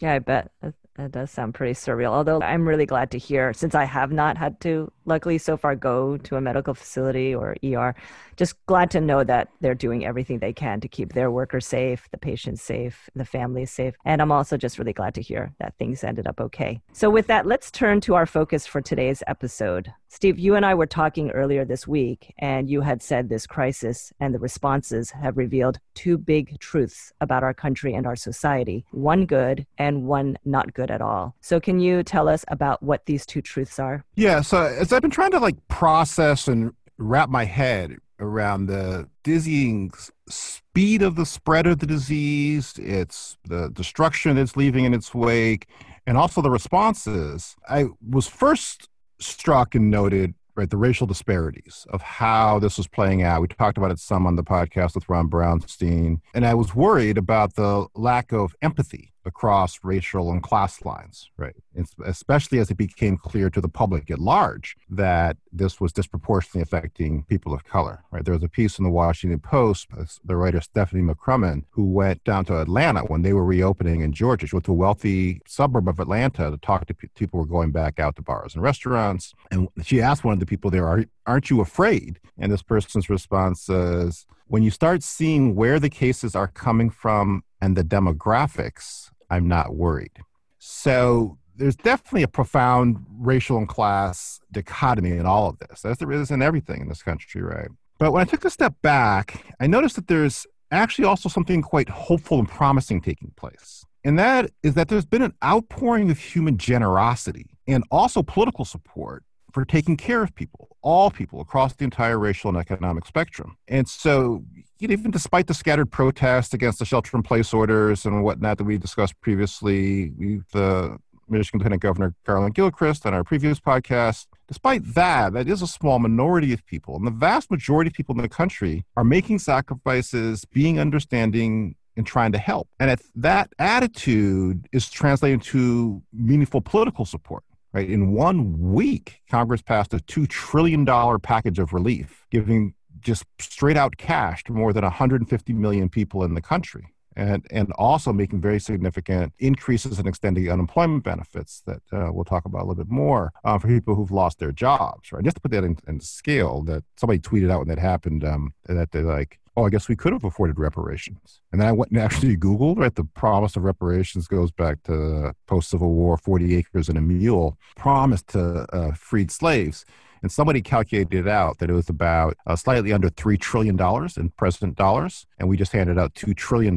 Yeah, 0.00 0.14
I 0.14 0.18
bet 0.18 0.50
that, 0.96 1.12
does 1.12 1.30
sound 1.30 1.54
pretty 1.54 1.74
surreal. 1.74 2.10
Although 2.10 2.40
I'm 2.42 2.66
really 2.66 2.86
glad 2.86 3.10
to 3.12 3.18
hear, 3.18 3.52
since 3.52 3.74
I 3.74 3.84
have 3.84 4.12
not 4.12 4.36
had 4.36 4.60
to, 4.62 4.90
luckily 5.04 5.38
so 5.38 5.56
far, 5.56 5.76
go 5.76 6.16
to 6.16 6.36
a 6.36 6.40
medical 6.40 6.74
facility 6.74 7.34
or 7.34 7.56
ER, 7.64 7.94
just 8.36 8.54
glad 8.66 8.90
to 8.90 9.00
know 9.00 9.24
that 9.24 9.48
they're 9.60 9.74
doing 9.74 10.04
everything 10.04 10.38
they 10.38 10.52
can 10.52 10.80
to 10.80 10.88
keep 10.88 11.12
their 11.12 11.30
workers 11.30 11.66
safe, 11.66 12.08
the 12.10 12.18
patients 12.18 12.62
safe, 12.62 13.08
the 13.14 13.24
families 13.24 13.70
safe. 13.70 13.94
And 14.04 14.20
I'm 14.20 14.32
also 14.32 14.56
just 14.56 14.78
really 14.78 14.92
glad 14.92 15.14
to 15.14 15.22
hear 15.22 15.52
that 15.58 15.74
things 15.78 16.04
ended 16.04 16.26
up 16.26 16.40
okay. 16.40 16.80
So, 16.92 17.10
with 17.10 17.26
that, 17.28 17.46
let's 17.46 17.70
turn 17.70 18.00
to 18.02 18.14
our 18.14 18.26
focus 18.26 18.66
for 18.66 18.80
today's 18.80 19.22
episode. 19.26 19.92
Steve, 20.08 20.38
you 20.38 20.54
and 20.54 20.64
I 20.64 20.74
were 20.74 20.86
talking 20.86 21.30
earlier 21.30 21.64
this 21.64 21.86
week, 21.86 22.32
and 22.38 22.70
you 22.70 22.80
had 22.80 23.02
said 23.02 23.28
this 23.28 23.46
crisis 23.46 24.12
and 24.20 24.34
the 24.34 24.38
responses 24.38 25.10
have 25.10 25.36
revealed 25.36 25.78
two 25.94 26.16
big 26.16 26.58
truths 26.60 27.12
about 27.20 27.42
our 27.42 27.52
country 27.52 27.94
and 27.94 28.06
our 28.06 28.16
society 28.16 28.84
one 28.92 29.26
good 29.26 29.66
and 29.78 30.04
one 30.04 30.38
not 30.44 30.72
good 30.74 30.90
at 30.90 31.00
all. 31.00 31.34
So, 31.40 31.60
can 31.60 31.80
you 31.80 32.02
tell 32.02 32.28
us 32.28 32.44
about 32.48 32.82
what 32.82 33.06
these 33.06 33.26
two 33.26 33.42
truths 33.42 33.78
are? 33.78 34.04
Yeah, 34.14 34.40
so 34.40 34.62
as 34.62 34.92
I've 34.92 35.02
been 35.02 35.10
trying 35.10 35.32
to 35.32 35.38
like 35.38 35.56
process 35.68 36.48
and 36.48 36.72
wrap 36.98 37.28
my 37.28 37.44
head 37.44 37.96
around 38.18 38.66
the 38.66 39.08
dizzying 39.22 39.90
speed 40.28 41.02
of 41.02 41.16
the 41.16 41.26
spread 41.26 41.66
of 41.66 41.80
the 41.80 41.86
disease, 41.86 42.74
its 42.78 43.36
the 43.44 43.70
destruction 43.70 44.38
it's 44.38 44.56
leaving 44.56 44.84
in 44.84 44.94
its 44.94 45.14
wake, 45.14 45.68
and 46.06 46.16
also 46.16 46.40
the 46.40 46.50
responses, 46.50 47.56
I 47.68 47.86
was 48.08 48.28
first 48.28 48.88
struck 49.18 49.74
and 49.74 49.90
noted 49.90 50.34
right 50.54 50.70
the 50.70 50.76
racial 50.76 51.06
disparities 51.06 51.86
of 51.90 52.00
how 52.00 52.58
this 52.58 52.78
was 52.78 52.88
playing 52.88 53.22
out. 53.22 53.42
We 53.42 53.48
talked 53.48 53.76
about 53.76 53.90
it 53.90 53.98
some 53.98 54.26
on 54.26 54.36
the 54.36 54.42
podcast 54.42 54.94
with 54.94 55.08
Ron 55.08 55.28
Brownstein, 55.28 56.20
and 56.34 56.46
I 56.46 56.54
was 56.54 56.74
worried 56.74 57.18
about 57.18 57.54
the 57.54 57.86
lack 57.94 58.32
of 58.32 58.54
empathy 58.62 59.12
across 59.26 59.80
racial 59.82 60.30
and 60.30 60.42
class 60.42 60.84
lines, 60.84 61.30
right? 61.36 61.56
It's- 61.74 61.94
especially 62.04 62.58
as 62.58 62.70
it 62.70 62.76
became 62.76 63.16
clear 63.18 63.50
to 63.50 63.60
the 63.60 63.68
public 63.68 64.10
at 64.10 64.18
large 64.18 64.76
that 64.88 65.36
this 65.52 65.80
was 65.80 65.92
disproportionately 65.92 66.62
affecting 66.62 67.24
people 67.24 67.52
of 67.52 67.64
color, 67.64 68.04
right? 68.10 68.24
There 68.24 68.34
was 68.34 68.42
a 68.42 68.48
piece 68.48 68.78
in 68.78 68.84
the 68.84 68.90
Washington 68.90 69.40
Post, 69.40 69.88
uh, 69.98 70.04
the 70.24 70.36
writer 70.36 70.60
Stephanie 70.60 71.02
McCrummen, 71.02 71.64
who 71.70 71.84
went 71.84 72.22
down 72.24 72.44
to 72.46 72.60
Atlanta 72.60 73.00
when 73.02 73.22
they 73.22 73.32
were 73.32 73.44
reopening 73.44 74.00
in 74.00 74.12
Georgia. 74.12 74.46
She 74.46 74.56
went 74.56 74.64
to 74.66 74.72
a 74.72 74.74
wealthy 74.74 75.40
suburb 75.46 75.88
of 75.88 76.00
Atlanta 76.00 76.50
to 76.50 76.56
talk 76.58 76.86
to 76.86 76.94
pe- 76.94 77.08
people 77.14 77.38
who 77.38 77.44
were 77.44 77.50
going 77.58 77.72
back 77.72 77.98
out 77.98 78.16
to 78.16 78.22
bars 78.22 78.54
and 78.54 78.62
restaurants. 78.62 79.34
And 79.50 79.68
she 79.82 80.00
asked 80.00 80.24
one 80.24 80.34
of 80.34 80.40
the 80.40 80.46
people 80.46 80.70
there, 80.70 80.86
Are, 80.86 81.04
aren't 81.26 81.50
you 81.50 81.60
afraid? 81.60 82.20
And 82.38 82.52
this 82.52 82.62
person's 82.62 83.10
response 83.10 83.60
says, 83.62 84.26
when 84.48 84.62
you 84.62 84.70
start 84.70 85.02
seeing 85.02 85.56
where 85.56 85.80
the 85.80 85.90
cases 85.90 86.36
are 86.36 86.46
coming 86.46 86.88
from 86.90 87.42
and 87.60 87.76
the 87.76 87.82
demographics, 87.82 89.10
I'm 89.30 89.48
not 89.48 89.74
worried. 89.74 90.18
So 90.58 91.38
there's 91.56 91.76
definitely 91.76 92.22
a 92.22 92.28
profound 92.28 93.04
racial 93.18 93.56
and 93.58 93.68
class 93.68 94.40
dichotomy 94.52 95.12
in 95.12 95.26
all 95.26 95.48
of 95.48 95.58
this, 95.58 95.84
as 95.84 95.98
there 95.98 96.12
is 96.12 96.30
in 96.30 96.42
everything 96.42 96.82
in 96.82 96.88
this 96.88 97.02
country, 97.02 97.42
right? 97.42 97.68
But 97.98 98.12
when 98.12 98.20
I 98.22 98.24
took 98.24 98.44
a 98.44 98.50
step 98.50 98.74
back, 98.82 99.44
I 99.58 99.66
noticed 99.66 99.96
that 99.96 100.06
there's 100.06 100.46
actually 100.70 101.06
also 101.06 101.28
something 101.28 101.62
quite 101.62 101.88
hopeful 101.88 102.38
and 102.38 102.48
promising 102.48 103.00
taking 103.00 103.32
place. 103.36 103.84
And 104.04 104.18
that 104.18 104.50
is 104.62 104.74
that 104.74 104.88
there's 104.88 105.06
been 105.06 105.22
an 105.22 105.34
outpouring 105.42 106.10
of 106.10 106.18
human 106.18 106.58
generosity 106.58 107.50
and 107.66 107.84
also 107.90 108.22
political 108.22 108.64
support 108.64 109.24
for 109.52 109.64
taking 109.64 109.96
care 109.96 110.22
of 110.22 110.34
people, 110.34 110.76
all 110.82 111.10
people 111.10 111.40
across 111.40 111.74
the 111.74 111.84
entire 111.84 112.18
racial 112.18 112.50
and 112.50 112.58
economic 112.58 113.06
spectrum. 113.06 113.56
And 113.66 113.88
so, 113.88 114.44
even 114.80 115.10
despite 115.10 115.46
the 115.46 115.54
scattered 115.54 115.90
protests 115.90 116.52
against 116.52 116.78
the 116.78 116.84
shelter 116.84 117.16
in 117.16 117.22
place 117.22 117.52
orders 117.54 118.04
and 118.04 118.22
whatnot 118.22 118.58
that 118.58 118.64
we 118.64 118.78
discussed 118.78 119.18
previously, 119.20 120.10
we, 120.18 120.40
the 120.52 120.98
Michigan 121.28 121.58
Lieutenant 121.58 121.82
Governor 121.82 122.14
Garlin 122.26 122.54
Gilchrist 122.54 123.06
on 123.06 123.14
our 123.14 123.24
previous 123.24 123.58
podcast, 123.58 124.26
despite 124.46 124.94
that, 124.94 125.32
that 125.32 125.48
is 125.48 125.62
a 125.62 125.66
small 125.66 125.98
minority 125.98 126.52
of 126.52 126.64
people. 126.66 126.96
And 126.96 127.06
the 127.06 127.10
vast 127.10 127.50
majority 127.50 127.88
of 127.88 127.94
people 127.94 128.14
in 128.14 128.22
the 128.22 128.28
country 128.28 128.84
are 128.96 129.04
making 129.04 129.40
sacrifices, 129.40 130.44
being 130.44 130.78
understanding, 130.78 131.74
and 131.96 132.06
trying 132.06 132.32
to 132.32 132.38
help. 132.38 132.68
And 132.78 133.00
that 133.16 133.50
attitude 133.58 134.68
is 134.72 134.90
translating 134.90 135.40
to 135.40 136.02
meaningful 136.12 136.60
political 136.60 137.04
support. 137.04 137.42
Right. 137.72 137.90
In 137.90 138.12
one 138.12 138.72
week, 138.72 139.20
Congress 139.30 139.60
passed 139.60 139.92
a 139.92 139.98
$2 139.98 140.26
trillion 140.28 140.86
package 141.20 141.58
of 141.58 141.74
relief, 141.74 142.24
giving 142.30 142.72
just 143.06 143.24
straight 143.40 143.76
out 143.76 143.96
cash 143.96 144.42
to 144.44 144.52
more 144.52 144.72
than 144.72 144.82
150 144.82 145.52
million 145.52 145.88
people 145.88 146.24
in 146.24 146.34
the 146.34 146.42
country. 146.42 146.92
And, 147.18 147.46
and 147.50 147.72
also 147.78 148.12
making 148.12 148.42
very 148.42 148.60
significant 148.60 149.32
increases 149.38 149.98
in 149.98 150.06
extending 150.06 150.50
unemployment 150.50 151.02
benefits 151.02 151.62
that 151.64 151.80
uh, 151.90 152.12
we'll 152.12 152.26
talk 152.26 152.44
about 152.44 152.58
a 152.58 152.66
little 152.66 152.84
bit 152.84 152.90
more 152.90 153.32
uh, 153.42 153.58
for 153.58 153.68
people 153.68 153.94
who've 153.94 154.10
lost 154.10 154.38
their 154.38 154.52
jobs. 154.52 155.12
Right, 155.12 155.24
just 155.24 155.36
to 155.36 155.40
put 155.40 155.50
that 155.52 155.64
in, 155.64 155.78
in 155.88 156.00
scale, 156.00 156.62
that 156.64 156.84
somebody 156.98 157.18
tweeted 157.18 157.50
out 157.50 157.60
when 157.60 157.68
that 157.68 157.78
happened 157.78 158.22
um, 158.22 158.52
that 158.66 158.90
they're 158.90 159.02
like, 159.02 159.38
oh, 159.56 159.64
I 159.64 159.70
guess 159.70 159.88
we 159.88 159.96
could 159.96 160.12
have 160.12 160.24
afforded 160.24 160.58
reparations. 160.58 161.40
And 161.52 161.60
then 161.60 161.68
I 161.68 161.72
went 161.72 161.90
and 161.90 162.00
actually 162.00 162.36
Googled, 162.36 162.76
right? 162.76 162.94
The 162.94 163.04
promise 163.04 163.56
of 163.56 163.64
reparations 163.64 164.28
goes 164.28 164.50
back 164.50 164.82
to 164.82 165.32
post 165.46 165.70
Civil 165.70 165.94
War 165.94 166.18
40 166.18 166.54
acres 166.54 166.90
and 166.90 166.98
a 166.98 167.00
mule 167.00 167.56
promised 167.76 168.28
to 168.28 168.66
uh, 168.74 168.92
freed 168.92 169.30
slaves. 169.30 169.86
And 170.26 170.32
somebody 170.32 170.60
calculated 170.60 171.28
out 171.28 171.58
that 171.58 171.70
it 171.70 171.72
was 171.72 171.88
about 171.88 172.36
uh, 172.48 172.56
slightly 172.56 172.92
under 172.92 173.08
$3 173.08 173.38
trillion 173.38 173.78
in 174.16 174.28
present 174.30 174.74
dollars. 174.74 175.24
And 175.38 175.48
we 175.48 175.56
just 175.56 175.70
handed 175.70 176.00
out 176.00 176.14
$2 176.14 176.36
trillion 176.36 176.76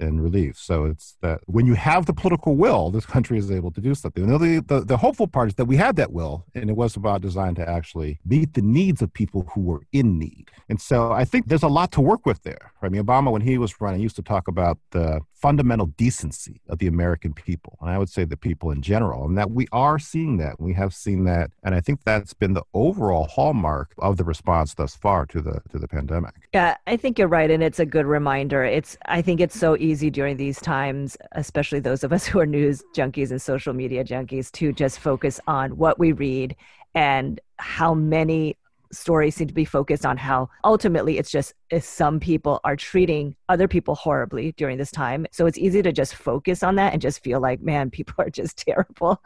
in 0.00 0.20
relief. 0.20 0.58
So 0.58 0.86
it's 0.86 1.16
that 1.20 1.42
when 1.46 1.64
you 1.64 1.74
have 1.74 2.06
the 2.06 2.12
political 2.12 2.56
will, 2.56 2.90
this 2.90 3.06
country 3.06 3.38
is 3.38 3.52
able 3.52 3.70
to 3.70 3.80
do 3.80 3.94
something. 3.94 4.24
And 4.24 4.32
the, 4.40 4.64
the, 4.66 4.80
the 4.84 4.96
hopeful 4.96 5.28
part 5.28 5.50
is 5.50 5.54
that 5.54 5.66
we 5.66 5.76
had 5.76 5.94
that 5.94 6.12
will, 6.12 6.44
and 6.56 6.68
it 6.68 6.72
was 6.72 6.96
about 6.96 7.20
designed 7.20 7.54
to 7.54 7.68
actually 7.68 8.18
meet 8.26 8.54
the 8.54 8.62
needs 8.62 9.00
of 9.00 9.12
people 9.12 9.48
who 9.54 9.60
were 9.60 9.82
in 9.92 10.18
need. 10.18 10.50
And 10.68 10.80
so 10.80 11.12
I 11.12 11.24
think 11.24 11.46
there's 11.46 11.62
a 11.62 11.68
lot 11.68 11.92
to 11.92 12.00
work 12.00 12.26
with 12.26 12.42
there. 12.42 12.72
I 12.82 12.88
mean, 12.88 13.00
Obama, 13.00 13.30
when 13.30 13.42
he 13.42 13.58
was 13.58 13.80
running, 13.80 14.00
used 14.00 14.16
to 14.16 14.22
talk 14.22 14.48
about 14.48 14.78
the 14.90 15.20
fundamental 15.34 15.86
decency 15.86 16.60
of 16.68 16.78
the 16.78 16.86
American 16.86 17.34
people. 17.34 17.76
And 17.80 17.90
I 17.90 17.98
would 17.98 18.08
say 18.08 18.24
the 18.24 18.36
people 18.36 18.70
in 18.70 18.80
general, 18.80 19.24
and 19.24 19.36
that 19.36 19.50
we 19.50 19.66
are 19.72 19.98
seeing 19.98 20.36
that. 20.38 20.60
We 20.60 20.72
have 20.74 20.94
seen 20.94 21.24
that. 21.24 21.50
And 21.64 21.74
I 21.74 21.80
think 21.80 22.00
that's 22.04 22.32
been 22.32 22.54
the 22.54 22.62
overall 22.74 23.24
hallmark 23.24 23.92
of 23.98 24.16
the 24.16 24.24
response 24.24 24.74
thus 24.74 24.94
far 24.94 25.26
to 25.26 25.40
the 25.40 25.60
to 25.70 25.78
the 25.78 25.88
pandemic. 25.88 26.34
Yeah, 26.52 26.76
I 26.86 26.96
think 26.96 27.18
you're 27.18 27.28
right, 27.28 27.50
and 27.50 27.62
it's 27.62 27.78
a 27.78 27.86
good 27.86 28.06
reminder. 28.06 28.64
It's 28.64 28.96
I 29.06 29.22
think 29.22 29.40
it's 29.40 29.58
so 29.58 29.76
easy 29.76 30.10
during 30.10 30.36
these 30.36 30.60
times, 30.60 31.16
especially 31.32 31.80
those 31.80 32.04
of 32.04 32.12
us 32.12 32.26
who 32.26 32.40
are 32.40 32.46
news 32.46 32.82
junkies 32.94 33.30
and 33.30 33.40
social 33.40 33.72
media 33.72 34.04
junkies, 34.04 34.50
to 34.52 34.72
just 34.72 34.98
focus 34.98 35.40
on 35.46 35.76
what 35.76 35.98
we 35.98 36.12
read 36.12 36.56
and 36.94 37.40
how 37.58 37.94
many 37.94 38.56
stories 38.92 39.34
seem 39.34 39.48
to 39.48 39.54
be 39.54 39.64
focused 39.64 40.04
on 40.04 40.16
how 40.16 40.48
ultimately 40.64 41.18
it's 41.18 41.30
just 41.30 41.54
some 41.80 42.20
people 42.20 42.60
are 42.62 42.76
treating 42.76 43.34
other 43.48 43.66
people 43.66 43.94
horribly 43.94 44.52
during 44.52 44.78
this 44.78 44.90
time. 44.90 45.26
So 45.32 45.46
it's 45.46 45.58
easy 45.58 45.82
to 45.82 45.92
just 45.92 46.14
focus 46.14 46.62
on 46.62 46.76
that 46.76 46.92
and 46.92 47.00
just 47.00 47.24
feel 47.24 47.40
like, 47.40 47.60
man, 47.62 47.90
people 47.98 48.14
are 48.18 48.30
just 48.30 48.58
terrible. 48.58 49.22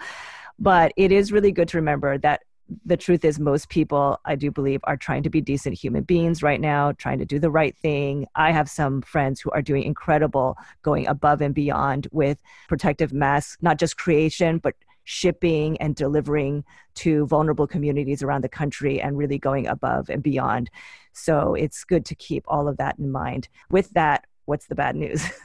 But 0.58 0.92
it 0.96 1.12
is 1.12 1.32
really 1.32 1.52
good 1.52 1.68
to 1.68 1.78
remember 1.78 2.16
that 2.18 2.42
the 2.84 2.96
truth 2.96 3.24
is 3.24 3.38
most 3.38 3.68
people 3.68 4.18
i 4.24 4.34
do 4.34 4.50
believe 4.50 4.80
are 4.84 4.96
trying 4.96 5.22
to 5.22 5.30
be 5.30 5.40
decent 5.40 5.78
human 5.78 6.02
beings 6.02 6.42
right 6.42 6.60
now 6.60 6.92
trying 6.92 7.18
to 7.18 7.24
do 7.24 7.38
the 7.38 7.50
right 7.50 7.76
thing. 7.76 8.26
I 8.34 8.52
have 8.52 8.68
some 8.68 9.02
friends 9.02 9.40
who 9.40 9.50
are 9.50 9.62
doing 9.62 9.82
incredible 9.84 10.56
going 10.82 11.06
above 11.06 11.40
and 11.40 11.54
beyond 11.54 12.08
with 12.12 12.38
protective 12.68 13.12
masks 13.12 13.56
not 13.60 13.78
just 13.78 13.96
creation 13.96 14.58
but 14.58 14.74
shipping 15.04 15.76
and 15.78 15.94
delivering 15.94 16.64
to 16.96 17.26
vulnerable 17.26 17.66
communities 17.66 18.22
around 18.22 18.42
the 18.42 18.48
country 18.48 19.00
and 19.00 19.16
really 19.16 19.38
going 19.38 19.68
above 19.68 20.08
and 20.10 20.20
beyond. 20.20 20.68
So 21.12 21.54
it's 21.54 21.84
good 21.84 22.04
to 22.06 22.16
keep 22.16 22.42
all 22.48 22.66
of 22.66 22.76
that 22.78 22.98
in 22.98 23.12
mind. 23.12 23.48
With 23.70 23.90
that 23.90 24.26
what's 24.46 24.66
the 24.66 24.74
bad 24.74 24.96
news? 24.96 25.24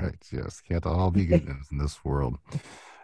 Right 0.00 0.14
yes 0.30 0.60
can't 0.60 0.86
all 0.86 1.10
be 1.10 1.26
good 1.26 1.44
news 1.44 1.66
in 1.72 1.78
this 1.78 2.04
world 2.04 2.38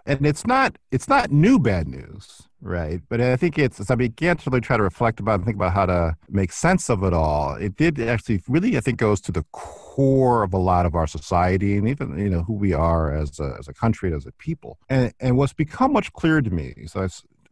and 0.06 0.26
it's 0.26 0.46
not 0.46 0.76
it's 0.90 1.08
not 1.08 1.30
new 1.30 1.58
bad 1.58 1.88
news 1.88 2.48
right? 2.64 3.02
But 3.08 3.20
i 3.20 3.36
think 3.36 3.58
it's 3.58 3.78
as 3.78 3.90
i 3.90 3.94
began 3.94 4.36
to 4.38 4.50
really 4.50 4.60
try 4.60 4.76
to 4.76 4.82
reflect 4.82 5.20
about 5.20 5.34
and 5.36 5.44
think 5.44 5.56
about 5.56 5.72
how 5.72 5.86
to 5.86 6.16
make 6.30 6.50
sense 6.50 6.88
of 6.88 7.04
it 7.04 7.12
all. 7.12 7.54
It 7.54 7.76
did 7.76 8.00
actually 8.00 8.42
really 8.48 8.76
i 8.76 8.80
think 8.80 8.98
goes 8.98 9.20
to 9.22 9.32
the 9.32 9.44
core 9.52 10.42
of 10.42 10.52
a 10.54 10.58
lot 10.58 10.86
of 10.86 10.94
our 10.94 11.06
society 11.06 11.76
and 11.76 11.86
even 11.86 12.18
you 12.18 12.30
know 12.30 12.42
who 12.42 12.54
we 12.54 12.72
are 12.72 13.14
as 13.14 13.38
a, 13.38 13.54
as 13.58 13.68
a 13.68 13.74
country 13.74 14.08
and 14.08 14.16
as 14.16 14.26
a 14.26 14.32
people. 14.32 14.78
And 14.88 15.12
and 15.20 15.36
what's 15.36 15.52
become 15.52 15.92
much 15.92 16.12
clearer 16.14 16.42
to 16.42 16.50
me 16.50 16.74
so 16.86 17.02
i 17.02 17.08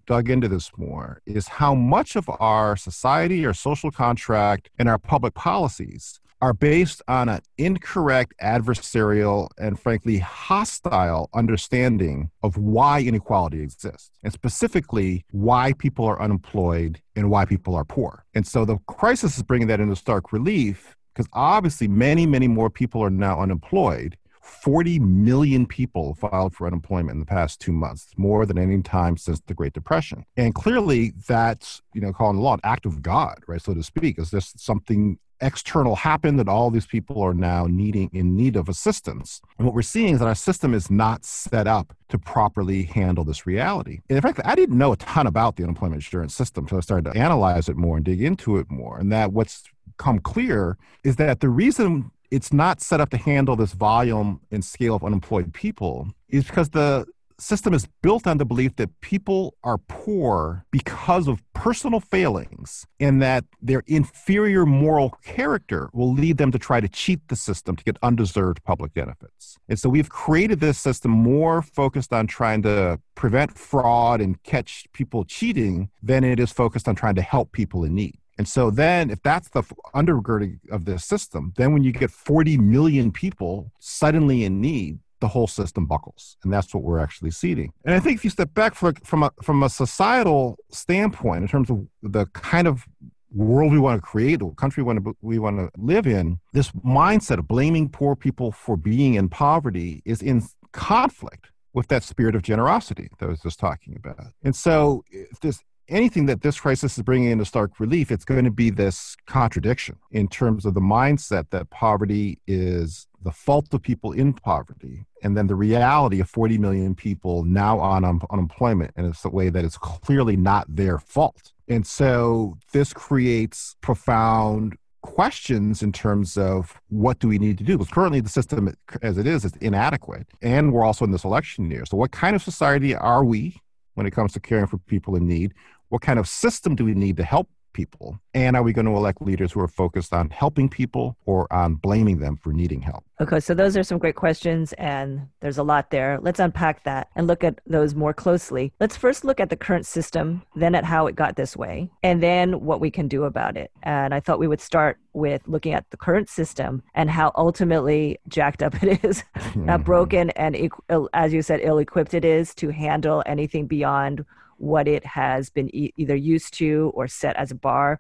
dug 0.06 0.28
into 0.28 0.49
this 0.49 0.71
more 0.76 1.21
is 1.26 1.47
how 1.47 1.75
much 1.75 2.16
of 2.16 2.28
our 2.40 2.76
society 2.76 3.47
our 3.47 3.54
social 3.54 3.90
contract 3.90 4.68
and 4.78 4.88
our 4.88 4.99
public 4.99 5.35
policies 5.35 6.21
are 6.42 6.52
based 6.52 7.00
on 7.06 7.28
an 7.28 7.40
incorrect, 7.56 8.34
adversarial, 8.42 9.49
and 9.58 9.78
frankly 9.78 10.18
hostile 10.18 11.30
understanding 11.32 12.30
of 12.42 12.56
why 12.56 13.00
inequality 13.00 13.62
exists, 13.62 14.11
and 14.25 14.32
specifically 14.32 15.25
why 15.30 15.72
people 15.75 16.04
are 16.04 16.20
unemployed 16.20 17.00
and 17.14 17.30
why 17.30 17.44
people 17.44 17.76
are 17.76 17.84
poor. 17.84 18.25
And 18.34 18.44
so 18.44 18.64
the 18.64 18.78
crisis 18.88 19.37
is 19.37 19.44
bringing 19.44 19.68
that 19.68 19.78
into 19.78 19.94
stark 19.94 20.32
relief 20.32 20.96
because 21.14 21.28
obviously 21.32 21.87
many, 21.87 22.26
many 22.26 22.49
more 22.49 22.70
people 22.70 23.02
are 23.04 23.11
now 23.11 23.40
unemployed. 23.40 24.16
40 24.42 24.99
million 24.99 25.64
people 25.64 26.14
filed 26.16 26.56
for 26.56 26.66
unemployment 26.66 27.12
in 27.12 27.20
the 27.20 27.26
past 27.26 27.61
two 27.61 27.70
months, 27.72 28.08
more 28.16 28.44
than 28.46 28.58
any 28.58 28.82
time 28.82 29.16
since 29.16 29.40
the 29.46 29.54
Great 29.54 29.75
Depression. 29.75 30.25
And 30.37 30.52
clearly, 30.52 31.12
that's, 31.28 31.80
you 31.94 32.00
know, 32.00 32.12
calling 32.12 32.37
the 32.37 32.42
law 32.42 32.54
an 32.54 32.61
act 32.64 32.84
of 32.84 33.00
God, 33.00 33.38
right, 33.46 33.62
so 33.62 33.72
to 33.75 33.82
speak. 33.84 34.18
Is 34.18 34.32
this 34.32 34.52
something 34.56 35.18
external 35.42 35.96
happened 35.96 36.38
that 36.38 36.49
all 36.49 36.70
these 36.70 36.87
people 36.87 37.20
are 37.20 37.34
now 37.34 37.66
needing 37.68 38.08
in 38.12 38.37
need 38.37 38.56
of 38.56 38.68
assistance. 38.68 39.42
And 39.58 39.66
what 39.66 39.75
we're 39.75 39.82
seeing 39.82 40.14
is 40.14 40.20
that 40.20 40.28
our 40.28 40.34
system 40.34 40.72
is 40.72 40.90
not 40.90 41.25
set 41.25 41.66
up 41.66 41.94
to 42.08 42.18
properly 42.18 42.84
handle 42.84 43.25
this 43.25 43.46
reality. 43.46 44.00
And 44.08 44.16
in 44.16 44.22
fact, 44.22 44.40
I 44.44 44.54
didn't 44.54 44.78
know 44.78 44.92
a 44.92 44.96
ton 44.96 45.26
about 45.26 45.56
the 45.56 45.64
unemployment 45.64 45.96
insurance 45.96 46.34
system 46.34 46.64
until 46.64 46.78
I 46.78 46.80
started 46.80 47.12
to 47.12 47.18
analyze 47.18 47.68
it 47.68 47.76
more 47.76 47.96
and 47.96 48.04
dig 48.04 48.22
into 48.22 48.56
it 48.56 48.70
more. 48.70 48.99
And 48.99 49.12
that 49.12 49.32
what's 49.32 49.64
come 49.99 50.18
clear 50.18 50.78
is 51.04 51.16
that 51.16 51.40
the 51.40 51.49
reason 51.49 52.11
it's 52.30 52.52
not 52.52 52.80
set 52.80 53.00
up 53.00 53.11
to 53.11 53.18
handle 53.18 53.56
this 53.56 53.72
volume 53.72 54.40
and 54.50 54.64
scale 54.64 54.94
of 54.94 55.04
unemployed 55.04 55.52
people 55.52 56.08
is 56.30 56.46
because 56.46 56.70
the 56.70 57.06
system 57.42 57.75
is 57.75 57.88
built 58.02 58.26
on 58.26 58.38
the 58.38 58.44
belief 58.44 58.76
that 58.76 59.00
people 59.00 59.54
are 59.64 59.78
poor 59.78 60.64
because 60.70 61.28
of 61.28 61.42
personal 61.52 62.00
failings 62.00 62.87
and 63.00 63.20
that 63.20 63.44
their 63.61 63.82
inferior 63.87 64.64
moral 64.64 65.11
character 65.25 65.90
will 65.92 66.12
lead 66.12 66.38
them 66.38 66.52
to 66.52 66.58
try 66.58 66.80
to 66.80 66.88
cheat 66.88 67.20
the 67.28 67.37
system 67.37 67.76
to 67.76 67.84
get 67.84 67.96
undeserved 68.02 68.62
public 68.64 68.94
benefits. 68.94 69.58
And 69.68 69.78
so 69.78 69.88
we've 69.88 70.08
created 70.08 70.61
this 70.61 70.78
system 70.78 71.11
more 71.11 71.62
focused 71.62 72.12
on 72.12 72.26
trying 72.26 72.62
to 72.62 73.00
prevent 73.14 73.58
fraud 73.58 74.20
and 74.20 74.42
catch 74.42 74.87
people 74.92 75.25
cheating 75.25 75.90
than 76.02 76.25
it 76.25 76.40
is 76.40 76.52
focused 76.52 76.88
on 76.88 76.94
trying 76.94 77.16
to 77.16 77.22
help 77.22 77.52
people 77.52 77.84
in 77.84 77.94
need. 77.94 78.18
And 78.38 78.49
so 78.49 78.70
then, 78.70 79.11
if 79.11 79.22
that's 79.22 79.50
the 79.50 79.62
undergirding 79.94 80.58
of 80.70 80.84
this 80.84 81.04
system, 81.04 81.52
then 81.56 81.72
when 81.72 81.84
you 81.84 81.92
get 81.92 82.11
40 82.11 82.56
million 82.56 83.12
people 83.12 83.70
suddenly 83.78 84.44
in 84.44 84.61
need, 84.61 84.99
the 85.23 85.29
whole 85.29 85.47
system 85.47 85.87
buckles, 85.87 86.37
and 86.43 86.52
that's 86.52 86.75
what 86.75 86.83
we're 86.83 86.99
actually 86.99 87.31
seeing. 87.31 87.73
And 87.87 87.95
I 87.95 88.00
think 88.00 88.17
if 88.19 88.25
you 88.25 88.31
step 88.31 88.52
back 88.52 88.75
from 88.75 89.23
a, 89.23 89.31
from 89.43 89.62
a 89.62 89.71
societal 89.71 90.59
standpoint, 90.71 91.43
in 91.43 91.49
terms 91.49 91.71
of 91.71 91.87
the 92.02 92.26
kind 92.35 92.67
of 92.67 92.85
world 93.31 93.73
we 93.73 93.79
want 93.79 93.97
to 93.97 94.07
create, 94.07 94.41
the 94.41 94.50
country 94.50 94.83
we 94.83 94.88
want 94.88 95.05
to, 95.05 95.17
we 95.23 95.38
want 95.38 95.59
to 95.59 95.71
live 95.79 96.07
in, 96.07 96.41
this 96.52 96.73
mindset 96.73 97.38
of 97.38 97.47
blaming 97.47 97.88
poor 97.88 98.17
people 98.17 98.50
for 98.50 98.76
being 98.76 99.14
in 99.14 99.29
poverty 99.29 100.02
is 100.05 100.21
in 100.21 100.43
conflict 100.73 101.50
with 101.73 101.87
that 101.87 102.02
spirit 102.02 102.35
of 102.35 102.43
generosity 102.43 103.09
that 103.19 103.26
I 103.26 103.29
was 103.29 103.41
just 103.41 103.61
talking 103.61 103.97
about. 103.97 104.26
And 104.43 104.55
so, 104.55 105.05
this 105.41 105.61
anything 105.92 106.26
that 106.26 106.42
this 106.42 106.58
crisis 106.58 106.96
is 106.96 107.02
bringing 107.02 107.30
into 107.30 107.44
stark 107.44 107.78
relief, 107.78 108.11
it's 108.11 108.25
going 108.25 108.44
to 108.44 108.50
be 108.50 108.70
this 108.70 109.16
contradiction 109.26 109.96
in 110.11 110.26
terms 110.26 110.64
of 110.64 110.75
the 110.75 110.80
mindset 110.80 111.50
that 111.50 111.70
poverty 111.70 112.38
is 112.46 113.06
the 113.22 113.30
fault 113.30 113.72
of 113.72 113.82
people 113.82 114.12
in 114.12 114.32
poverty, 114.32 115.04
and 115.22 115.37
then 115.37 115.46
the 115.46 115.54
reality 115.54 116.20
of 116.20 116.28
40 116.28 116.58
million 116.58 116.94
people 116.94 117.44
now 117.44 117.78
on 117.78 118.04
un- 118.04 118.20
unemployment, 118.30 118.92
and 118.96 119.06
it's 119.06 119.22
the 119.22 119.30
way 119.30 119.49
that 119.49 119.64
it's 119.64 119.78
clearly 119.78 120.37
not 120.37 120.66
their 120.68 120.99
fault. 120.99 121.52
And 121.68 121.87
so 121.87 122.58
this 122.72 122.92
creates 122.92 123.76
profound 123.80 124.76
questions 125.02 125.82
in 125.82 125.92
terms 125.92 126.37
of 126.37 126.80
what 126.88 127.18
do 127.18 127.28
we 127.28 127.38
need 127.38 127.58
to 127.58 127.64
do? 127.64 127.76
Because 127.76 127.92
currently 127.92 128.20
the 128.20 128.28
system 128.28 128.72
as 129.02 129.18
it 129.18 129.26
is 129.26 129.44
is 129.44 129.54
inadequate 129.56 130.28
and 130.40 130.72
we're 130.72 130.84
also 130.84 131.04
in 131.04 131.11
this 131.11 131.25
election 131.25 131.70
year. 131.70 131.84
So 131.84 131.96
what 131.96 132.12
kind 132.12 132.37
of 132.37 132.42
society 132.42 132.94
are 132.94 133.25
we 133.25 133.56
when 133.94 134.06
it 134.06 134.12
comes 134.12 134.32
to 134.32 134.40
caring 134.40 134.66
for 134.66 134.78
people 134.78 135.16
in 135.16 135.26
need 135.26 135.54
what 135.92 136.00
kind 136.00 136.18
of 136.18 136.26
system 136.26 136.75
do 136.75 136.87
we 136.87 136.94
need 136.94 137.18
to 137.18 137.22
help 137.22 137.50
people? 137.75 138.18
And 138.32 138.56
are 138.56 138.62
we 138.62 138.72
going 138.72 138.87
to 138.87 138.96
elect 138.96 139.20
leaders 139.20 139.52
who 139.52 139.61
are 139.61 139.68
focused 139.68 140.14
on 140.14 140.30
helping 140.30 140.70
people 140.70 141.18
or 141.26 141.52
on 141.52 141.75
blaming 141.75 142.18
them 142.18 142.38
for 142.38 142.50
needing 142.50 142.80
help? 142.80 143.04
Okay, 143.20 143.40
so 143.40 143.52
those 143.52 143.76
are 143.76 143.82
some 143.82 143.99
great 143.99 144.16
questions, 144.16 144.72
and 144.75 145.28
there's 145.40 145.58
a 145.58 145.62
lot 145.62 145.90
there. 145.90 146.18
Let's 146.22 146.40
unpack 146.40 146.84
that 146.84 147.08
and 147.14 147.26
look 147.26 147.44
at 147.44 147.61
those 147.66 147.94
more 147.94 148.14
closely. 148.14 148.72
Let's 148.80 148.96
first 148.96 149.22
look 149.22 149.38
at 149.38 149.50
the 149.50 149.56
current 149.56 149.84
system, 149.84 150.42
then 150.56 150.75
at 150.75 150.84
how 150.84 151.06
it 151.08 151.14
got 151.14 151.37
this 151.37 151.58
way, 151.58 151.90
and 152.02 152.22
then 152.22 152.62
what 152.62 152.80
we 152.80 152.90
can 152.90 153.06
do 153.06 153.25
about 153.25 153.58
it. 153.58 153.70
And 153.82 154.14
I 154.14 154.20
thought 154.20 154.38
we 154.38 154.49
would 154.49 154.62
start 154.62 154.99
with 155.12 155.42
looking 155.46 155.75
at 155.75 155.84
the 155.90 155.99
current 155.99 156.30
system 156.30 156.82
and 156.94 157.11
how 157.11 157.32
ultimately 157.37 158.18
jacked 158.28 158.62
up 158.62 158.82
it 158.82 159.04
is, 159.04 159.25
mm-hmm. 159.37 159.82
broken, 159.84 160.30
and 160.30 160.70
as 161.12 161.34
you 161.34 161.42
said, 161.42 161.61
ill 161.62 161.78
equipped 161.78 162.14
it 162.14 162.25
is 162.25 162.54
to 162.54 162.70
handle 162.70 163.22
anything 163.26 163.66
beyond 163.66 164.25
what 164.62 164.87
it 164.87 165.04
has 165.04 165.50
been 165.50 165.75
e- 165.75 165.92
either 165.97 166.14
used 166.14 166.54
to 166.54 166.92
or 166.95 167.09
set 167.09 167.37
as 167.37 167.50
a 167.50 167.57
bar. 167.57 167.99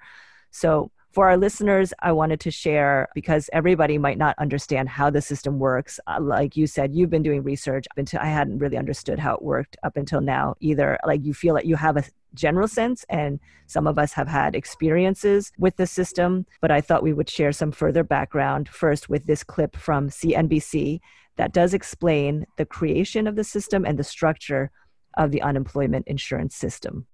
So, 0.50 0.90
for 1.10 1.28
our 1.28 1.36
listeners, 1.36 1.92
I 2.00 2.12
wanted 2.12 2.40
to 2.40 2.50
share 2.50 3.08
because 3.14 3.50
everybody 3.52 3.98
might 3.98 4.16
not 4.16 4.34
understand 4.38 4.88
how 4.88 5.10
the 5.10 5.20
system 5.20 5.58
works. 5.58 6.00
Uh, 6.06 6.18
like 6.22 6.56
you 6.56 6.66
said, 6.66 6.94
you've 6.94 7.10
been 7.10 7.22
doing 7.22 7.42
research 7.42 7.84
up 7.90 7.98
until 7.98 8.20
I 8.20 8.28
hadn't 8.28 8.60
really 8.60 8.78
understood 8.78 9.18
how 9.18 9.34
it 9.34 9.42
worked 9.42 9.76
up 9.82 9.98
until 9.98 10.22
now 10.22 10.54
either. 10.60 10.98
Like 11.06 11.22
you 11.22 11.34
feel 11.34 11.52
like 11.52 11.66
you 11.66 11.76
have 11.76 11.98
a 11.98 12.04
general 12.32 12.66
sense, 12.66 13.04
and 13.10 13.40
some 13.66 13.86
of 13.86 13.98
us 13.98 14.14
have 14.14 14.28
had 14.28 14.54
experiences 14.54 15.52
with 15.58 15.76
the 15.76 15.86
system. 15.86 16.46
But 16.62 16.70
I 16.70 16.80
thought 16.80 17.02
we 17.02 17.12
would 17.12 17.28
share 17.28 17.52
some 17.52 17.72
further 17.72 18.04
background 18.04 18.70
first 18.70 19.10
with 19.10 19.26
this 19.26 19.44
clip 19.44 19.76
from 19.76 20.08
CNBC 20.08 21.00
that 21.36 21.52
does 21.52 21.74
explain 21.74 22.46
the 22.56 22.64
creation 22.64 23.26
of 23.26 23.36
the 23.36 23.44
system 23.44 23.84
and 23.84 23.98
the 23.98 24.04
structure 24.04 24.70
of 25.14 25.30
the 25.30 25.42
unemployment 25.42 26.06
insurance 26.06 26.54
system. 26.54 27.06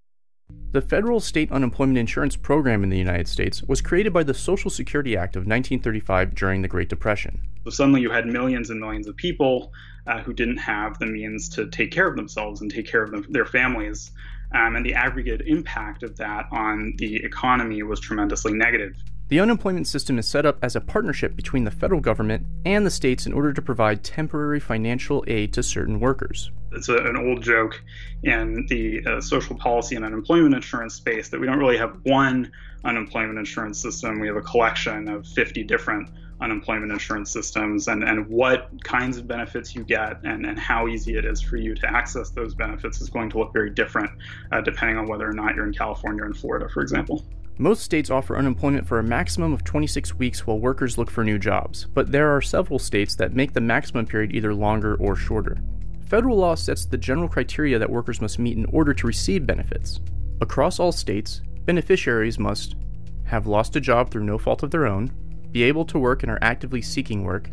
The 0.72 0.80
federal 0.80 1.20
state 1.20 1.52
unemployment 1.52 1.98
insurance 1.98 2.36
program 2.36 2.82
in 2.82 2.90
the 2.90 2.98
United 2.98 3.28
States 3.28 3.62
was 3.62 3.80
created 3.80 4.12
by 4.12 4.22
the 4.22 4.34
Social 4.34 4.70
Security 4.70 5.16
Act 5.16 5.36
of 5.36 5.40
1935 5.40 6.34
during 6.34 6.62
the 6.62 6.68
Great 6.68 6.88
Depression. 6.88 7.40
So 7.64 7.70
suddenly 7.70 8.00
you 8.00 8.10
had 8.10 8.26
millions 8.26 8.70
and 8.70 8.80
millions 8.80 9.06
of 9.06 9.16
people 9.16 9.72
uh, 10.06 10.20
who 10.20 10.32
didn't 10.32 10.58
have 10.58 10.98
the 10.98 11.06
means 11.06 11.48
to 11.50 11.68
take 11.68 11.90
care 11.90 12.06
of 12.06 12.16
themselves 12.16 12.60
and 12.60 12.70
take 12.70 12.86
care 12.86 13.02
of 13.02 13.10
them, 13.10 13.26
their 13.28 13.46
families. 13.46 14.10
Um, 14.54 14.76
and 14.76 14.84
the 14.84 14.94
aggregate 14.94 15.42
impact 15.42 16.02
of 16.02 16.16
that 16.16 16.46
on 16.50 16.94
the 16.96 17.16
economy 17.16 17.82
was 17.82 18.00
tremendously 18.00 18.54
negative. 18.54 18.94
The 19.28 19.40
unemployment 19.40 19.86
system 19.86 20.18
is 20.18 20.26
set 20.26 20.46
up 20.46 20.56
as 20.62 20.74
a 20.74 20.80
partnership 20.80 21.36
between 21.36 21.64
the 21.64 21.70
federal 21.70 22.00
government 22.00 22.46
and 22.64 22.86
the 22.86 22.90
states 22.90 23.26
in 23.26 23.34
order 23.34 23.52
to 23.52 23.60
provide 23.60 24.02
temporary 24.02 24.58
financial 24.58 25.22
aid 25.26 25.52
to 25.52 25.62
certain 25.62 26.00
workers. 26.00 26.50
It's 26.72 26.88
a, 26.88 26.96
an 26.96 27.14
old 27.14 27.42
joke 27.42 27.82
in 28.22 28.64
the 28.70 29.04
uh, 29.04 29.20
social 29.20 29.54
policy 29.54 29.96
and 29.96 30.04
unemployment 30.06 30.54
insurance 30.54 30.94
space 30.94 31.28
that 31.28 31.38
we 31.38 31.46
don't 31.46 31.58
really 31.58 31.76
have 31.76 31.98
one 32.04 32.50
unemployment 32.84 33.38
insurance 33.38 33.78
system. 33.78 34.18
We 34.18 34.28
have 34.28 34.36
a 34.36 34.42
collection 34.42 35.08
of 35.08 35.26
50 35.26 35.62
different 35.64 36.08
unemployment 36.40 36.90
insurance 36.90 37.30
systems 37.30 37.88
and, 37.88 38.02
and 38.02 38.26
what 38.28 38.82
kinds 38.82 39.18
of 39.18 39.28
benefits 39.28 39.74
you 39.74 39.84
get 39.84 40.22
and, 40.24 40.46
and 40.46 40.58
how 40.58 40.88
easy 40.88 41.18
it 41.18 41.26
is 41.26 41.42
for 41.42 41.58
you 41.58 41.74
to 41.74 41.86
access 41.86 42.30
those 42.30 42.54
benefits 42.54 43.02
is 43.02 43.10
going 43.10 43.28
to 43.28 43.38
look 43.38 43.52
very 43.52 43.70
different 43.70 44.10
uh, 44.52 44.60
depending 44.62 44.96
on 44.96 45.06
whether 45.06 45.28
or 45.28 45.34
not 45.34 45.54
you're 45.54 45.66
in 45.66 45.74
California 45.74 46.22
or 46.22 46.26
in 46.26 46.32
Florida, 46.32 46.66
for 46.68 46.80
example. 46.80 47.26
Most 47.60 47.82
states 47.82 48.08
offer 48.08 48.38
unemployment 48.38 48.86
for 48.86 49.00
a 49.00 49.02
maximum 49.02 49.52
of 49.52 49.64
26 49.64 50.14
weeks 50.14 50.46
while 50.46 50.60
workers 50.60 50.96
look 50.96 51.10
for 51.10 51.24
new 51.24 51.40
jobs, 51.40 51.86
but 51.92 52.12
there 52.12 52.30
are 52.30 52.40
several 52.40 52.78
states 52.78 53.16
that 53.16 53.34
make 53.34 53.52
the 53.52 53.60
maximum 53.60 54.06
period 54.06 54.32
either 54.32 54.54
longer 54.54 54.94
or 54.94 55.16
shorter. 55.16 55.58
Federal 56.06 56.36
law 56.36 56.54
sets 56.54 56.86
the 56.86 56.96
general 56.96 57.28
criteria 57.28 57.76
that 57.76 57.90
workers 57.90 58.20
must 58.20 58.38
meet 58.38 58.56
in 58.56 58.64
order 58.66 58.94
to 58.94 59.08
receive 59.08 59.44
benefits. 59.44 59.98
Across 60.40 60.78
all 60.78 60.92
states, 60.92 61.42
beneficiaries 61.64 62.38
must 62.38 62.76
have 63.24 63.48
lost 63.48 63.74
a 63.74 63.80
job 63.80 64.12
through 64.12 64.22
no 64.22 64.38
fault 64.38 64.62
of 64.62 64.70
their 64.70 64.86
own, 64.86 65.10
be 65.50 65.64
able 65.64 65.84
to 65.86 65.98
work 65.98 66.22
and 66.22 66.30
are 66.30 66.38
actively 66.40 66.80
seeking 66.80 67.24
work, 67.24 67.50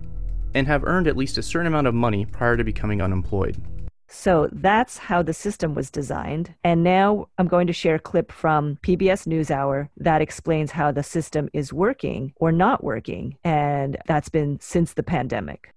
and 0.53 0.67
have 0.67 0.83
earned 0.85 1.07
at 1.07 1.17
least 1.17 1.39
a 1.39 1.43
certain 1.43 1.67
amount 1.67 1.87
of 1.87 1.95
money 1.95 2.25
prior 2.27 2.55
to 2.55 2.63
becoming 2.63 3.01
unemployed. 3.01 3.57
So 4.07 4.49
that's 4.51 4.97
how 4.97 5.21
the 5.21 5.33
system 5.33 5.73
was 5.73 5.89
designed. 5.89 6.53
And 6.63 6.83
now 6.83 7.27
I'm 7.37 7.47
going 7.47 7.67
to 7.67 7.73
share 7.73 7.95
a 7.95 7.99
clip 7.99 8.31
from 8.31 8.77
PBS 8.83 9.27
NewsHour 9.27 9.89
that 9.97 10.21
explains 10.21 10.71
how 10.71 10.91
the 10.91 11.03
system 11.03 11.49
is 11.53 11.73
working 11.73 12.33
or 12.37 12.51
not 12.51 12.83
working. 12.83 13.37
And 13.43 13.97
that's 14.05 14.29
been 14.29 14.59
since 14.59 14.93
the 14.93 15.03
pandemic. 15.03 15.73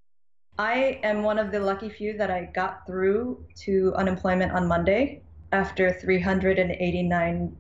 I 0.59 1.01
am 1.05 1.23
one 1.23 1.39
of 1.39 1.53
the 1.53 1.61
lucky 1.61 1.89
few 1.89 2.17
that 2.19 2.31
I 2.31 2.51
got 2.53 2.85
through 2.87 3.45
to 3.61 3.95
unemployment 3.97 4.53
on 4.53 4.67
Monday 4.67 5.23
after 5.53 5.93
389 5.93 7.57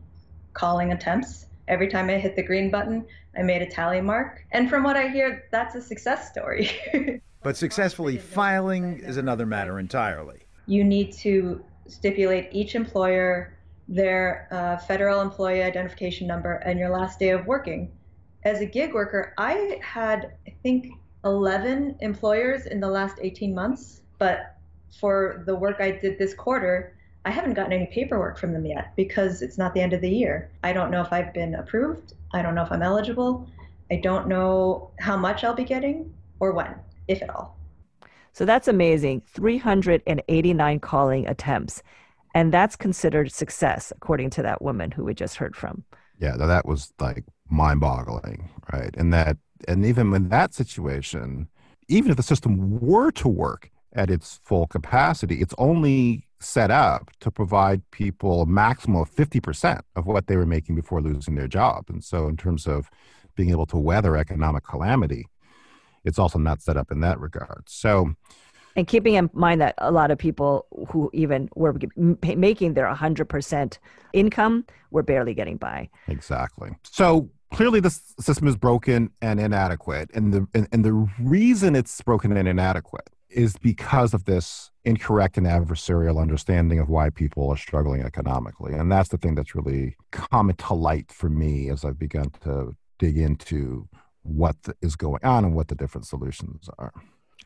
calling 0.52 0.92
attempts. 0.92 1.46
Every 1.68 1.88
time 1.88 2.10
I 2.10 2.14
hit 2.14 2.34
the 2.34 2.42
green 2.42 2.70
button, 2.70 3.06
I 3.36 3.42
made 3.42 3.62
a 3.62 3.66
tally 3.66 4.00
mark. 4.00 4.44
And 4.50 4.68
from 4.68 4.82
what 4.82 4.96
I 4.96 5.08
hear, 5.08 5.44
that's 5.52 5.76
a 5.76 5.82
success 5.82 6.28
story. 6.30 6.70
but 7.42 7.56
successfully 7.56 8.18
filing 8.18 8.98
is 8.98 9.16
another 9.16 9.46
matter 9.46 9.78
entirely 9.78 10.47
you 10.68 10.84
need 10.84 11.12
to 11.12 11.64
stipulate 11.86 12.50
each 12.52 12.74
employer 12.74 13.58
their 13.88 14.46
uh, 14.50 14.76
federal 14.76 15.22
employee 15.22 15.62
identification 15.62 16.26
number 16.26 16.52
and 16.56 16.78
your 16.78 16.90
last 16.90 17.18
day 17.18 17.30
of 17.30 17.46
working. 17.46 17.90
As 18.44 18.60
a 18.60 18.66
gig 18.66 18.92
worker, 18.92 19.32
I 19.38 19.80
had, 19.82 20.34
I 20.46 20.54
think, 20.62 20.92
11 21.24 21.96
employers 22.00 22.66
in 22.66 22.80
the 22.80 22.88
last 22.88 23.16
18 23.20 23.54
months, 23.54 24.02
but 24.18 24.56
for 25.00 25.42
the 25.46 25.56
work 25.56 25.76
I 25.80 25.90
did 25.90 26.18
this 26.18 26.34
quarter, 26.34 26.94
I 27.24 27.30
haven't 27.30 27.54
gotten 27.54 27.72
any 27.72 27.86
paperwork 27.86 28.38
from 28.38 28.52
them 28.52 28.66
yet 28.66 28.94
because 28.94 29.42
it's 29.42 29.58
not 29.58 29.74
the 29.74 29.80
end 29.80 29.92
of 29.92 30.00
the 30.00 30.10
year. 30.10 30.50
I 30.62 30.72
don't 30.72 30.90
know 30.90 31.00
if 31.00 31.12
I've 31.12 31.34
been 31.34 31.54
approved. 31.54 32.12
I 32.32 32.42
don't 32.42 32.54
know 32.54 32.62
if 32.62 32.70
I'm 32.70 32.82
eligible. 32.82 33.48
I 33.90 33.96
don't 33.96 34.28
know 34.28 34.90
how 35.00 35.16
much 35.16 35.44
I'll 35.44 35.54
be 35.54 35.64
getting 35.64 36.12
or 36.40 36.52
when, 36.52 36.74
if 37.08 37.22
at 37.22 37.30
all. 37.30 37.57
So 38.32 38.44
that's 38.44 38.68
amazing 38.68 39.22
389 39.26 40.80
calling 40.80 41.26
attempts. 41.26 41.82
And 42.34 42.52
that's 42.52 42.76
considered 42.76 43.32
success, 43.32 43.92
according 43.96 44.30
to 44.30 44.42
that 44.42 44.62
woman 44.62 44.90
who 44.90 45.04
we 45.04 45.14
just 45.14 45.36
heard 45.36 45.56
from. 45.56 45.84
Yeah, 46.18 46.36
that 46.36 46.66
was 46.66 46.92
like 47.00 47.24
mind 47.50 47.80
boggling, 47.80 48.48
right? 48.72 48.94
And 48.96 49.12
that, 49.12 49.36
and 49.66 49.84
even 49.84 50.12
in 50.14 50.28
that 50.28 50.54
situation, 50.54 51.48
even 51.88 52.10
if 52.10 52.16
the 52.16 52.22
system 52.22 52.80
were 52.80 53.10
to 53.12 53.28
work 53.28 53.70
at 53.94 54.10
its 54.10 54.40
full 54.44 54.66
capacity, 54.66 55.40
it's 55.40 55.54
only 55.58 56.28
set 56.40 56.70
up 56.70 57.10
to 57.20 57.30
provide 57.30 57.82
people 57.90 58.42
a 58.42 58.46
maximum 58.46 59.00
of 59.00 59.10
50% 59.10 59.80
of 59.96 60.06
what 60.06 60.26
they 60.26 60.36
were 60.36 60.46
making 60.46 60.76
before 60.76 61.00
losing 61.00 61.34
their 61.34 61.48
job. 61.48 61.86
And 61.88 62.04
so, 62.04 62.28
in 62.28 62.36
terms 62.36 62.66
of 62.66 62.90
being 63.34 63.50
able 63.50 63.66
to 63.66 63.76
weather 63.76 64.16
economic 64.16 64.64
calamity, 64.64 65.26
it's 66.08 66.18
also 66.18 66.38
not 66.38 66.60
set 66.62 66.76
up 66.76 66.90
in 66.90 67.00
that 67.00 67.20
regard. 67.20 67.62
So, 67.66 68.14
and 68.74 68.86
keeping 68.86 69.14
in 69.14 69.30
mind 69.32 69.60
that 69.60 69.74
a 69.78 69.90
lot 69.90 70.10
of 70.10 70.18
people 70.18 70.66
who 70.88 71.10
even 71.12 71.48
were 71.54 71.76
making 71.96 72.74
their 72.74 72.86
100% 72.86 73.78
income 74.12 74.64
were 74.90 75.02
barely 75.02 75.34
getting 75.34 75.56
by. 75.56 75.88
Exactly. 76.06 76.70
So 76.84 77.28
clearly 77.52 77.80
the 77.80 77.90
system 77.90 78.46
is 78.46 78.56
broken 78.56 79.10
and 79.20 79.40
inadequate. 79.40 80.10
And 80.14 80.32
the, 80.32 80.46
and, 80.54 80.68
and 80.72 80.84
the 80.84 80.92
reason 81.20 81.74
it's 81.74 82.00
broken 82.02 82.36
and 82.36 82.48
inadequate 82.48 83.10
is 83.30 83.56
because 83.56 84.14
of 84.14 84.24
this 84.24 84.70
incorrect 84.84 85.36
and 85.36 85.46
adversarial 85.46 86.20
understanding 86.20 86.78
of 86.78 86.88
why 86.88 87.10
people 87.10 87.50
are 87.50 87.56
struggling 87.56 88.02
economically. 88.02 88.72
And 88.72 88.90
that's 88.90 89.10
the 89.10 89.18
thing 89.18 89.34
that's 89.34 89.54
really 89.54 89.96
come 90.12 90.52
to 90.52 90.74
light 90.74 91.12
for 91.12 91.28
me 91.28 91.68
as 91.68 91.84
I've 91.84 91.98
begun 91.98 92.30
to 92.44 92.74
dig 92.98 93.18
into 93.18 93.88
what 94.28 94.62
the, 94.62 94.74
is 94.82 94.96
going 94.96 95.24
on 95.24 95.44
and 95.44 95.54
what 95.54 95.68
the 95.68 95.74
different 95.74 96.06
solutions 96.06 96.68
are. 96.78 96.92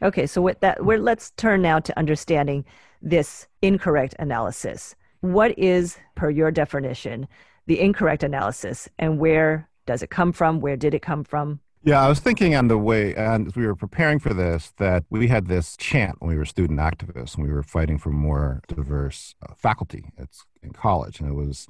Okay, 0.03 0.27
so 0.27 0.43
with 0.43 0.61
that, 0.61 0.85
we're, 0.85 0.99
let's 0.99 1.31
turn 1.33 1.63
now 1.63 1.79
to 1.79 1.97
understanding 1.99 2.65
this 3.01 3.47
incorrect 3.61 4.15
analysis. 4.19 4.95
What 5.21 5.57
is, 5.59 5.99
per 6.17 6.31
your 6.31 6.51
definition, 6.51 7.29
the 7.67 7.81
incorrect 7.81 8.23
analysis, 8.23 8.89
and 8.99 9.19
where 9.19 9.69
does 9.87 10.03
it 10.03 10.11
come 10.11 10.33
from? 10.33 10.61
Where 10.61 10.77
did 10.77 10.95
it 10.95 11.03
come 11.03 11.23
from? 11.25 11.61
Yeah, 11.85 12.01
I 12.05 12.09
was 12.09 12.21
thinking 12.21 12.55
on 12.55 12.69
the 12.69 12.79
way, 12.79 13.13
and 13.15 13.49
as 13.49 13.57
we 13.57 13.67
were 13.67 13.75
preparing 13.75 14.21
for 14.21 14.33
this, 14.33 14.73
that 14.79 15.05
we 15.11 15.27
had 15.27 15.49
this 15.49 15.77
chant 15.77 16.17
when 16.21 16.31
we 16.31 16.37
were 16.37 16.45
student 16.45 16.79
activists 16.79 17.35
and 17.35 17.45
we 17.45 17.53
were 17.53 17.65
fighting 17.65 17.99
for 17.99 18.11
more 18.11 18.63
diverse 18.69 19.35
uh, 19.43 19.55
faculty 19.57 20.05
at, 20.17 20.29
in 20.63 20.73
college. 20.73 21.19
And 21.19 21.29
it 21.29 21.35
was 21.35 21.67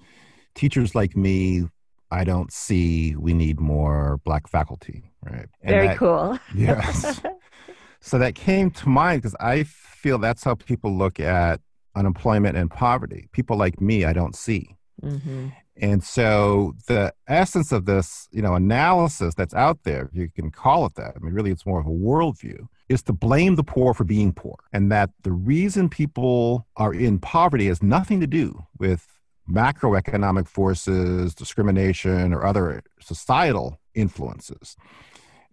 teachers 0.55 0.95
like 0.95 1.17
me 1.17 1.65
I 2.13 2.25
don't 2.25 2.53
see 2.53 3.17
we 3.17 3.33
need 3.33 3.59
more 3.59 4.21
black 4.25 4.47
faculty, 4.47 5.11
right? 5.23 5.49
And 5.63 5.71
Very 5.71 5.89
that, 5.89 5.97
cool. 5.97 6.39
yes. 6.55 7.23
so 8.01 8.19
that 8.19 8.35
came 8.35 8.71
to 8.73 8.89
mind 8.89 9.23
because 9.23 9.35
I 9.41 9.63
feel 9.65 10.19
that's 10.19 10.45
how 10.45 10.55
people 10.55 10.95
look 10.97 11.19
at 11.19 11.61
unemployment 11.95 12.57
and 12.57 12.71
poverty. 12.71 13.29
People 13.33 13.57
like 13.57 13.81
me, 13.81 14.05
I 14.05 14.13
don't 14.13 14.37
see. 14.37 14.77
Mm-hmm. 15.03 15.49
And 15.77 16.05
so 16.05 16.75
the 16.87 17.15
essence 17.29 17.73
of 17.73 17.87
this, 17.87 18.29
you 18.31 18.43
know, 18.43 18.55
analysis 18.55 19.35
that's 19.35 19.55
out 19.55 19.79
there, 19.85 20.11
if 20.13 20.15
you 20.15 20.29
can 20.29 20.51
call 20.51 20.85
it 20.85 20.95
that, 20.97 21.15
I 21.17 21.19
mean, 21.19 21.33
really 21.33 21.51
it's 21.51 21.65
more 21.65 21.81
of 21.81 21.87
a 21.87 21.91
worldview, 21.91 22.67
is 22.91 23.03
to 23.05 23.13
blame 23.13 23.57
the 23.57 23.65
poor 23.65 23.95
for 23.95 24.05
being 24.05 24.35
poor. 24.35 24.57
And 24.73 24.93
that 24.93 25.11
the 25.23 25.33
reason 25.33 25.89
people 25.89 26.67
are 26.77 26.93
in 26.93 27.19
poverty 27.19 27.69
has 27.69 27.83
nothing 27.83 28.21
to 28.21 28.27
do 28.27 28.67
with 28.79 29.07
macroeconomic 29.53 30.49
forces, 30.49 31.35
discrimination, 31.35 32.33
or 32.33 32.45
other 32.45 32.83
societal 33.01 33.79
influences. 33.95 34.77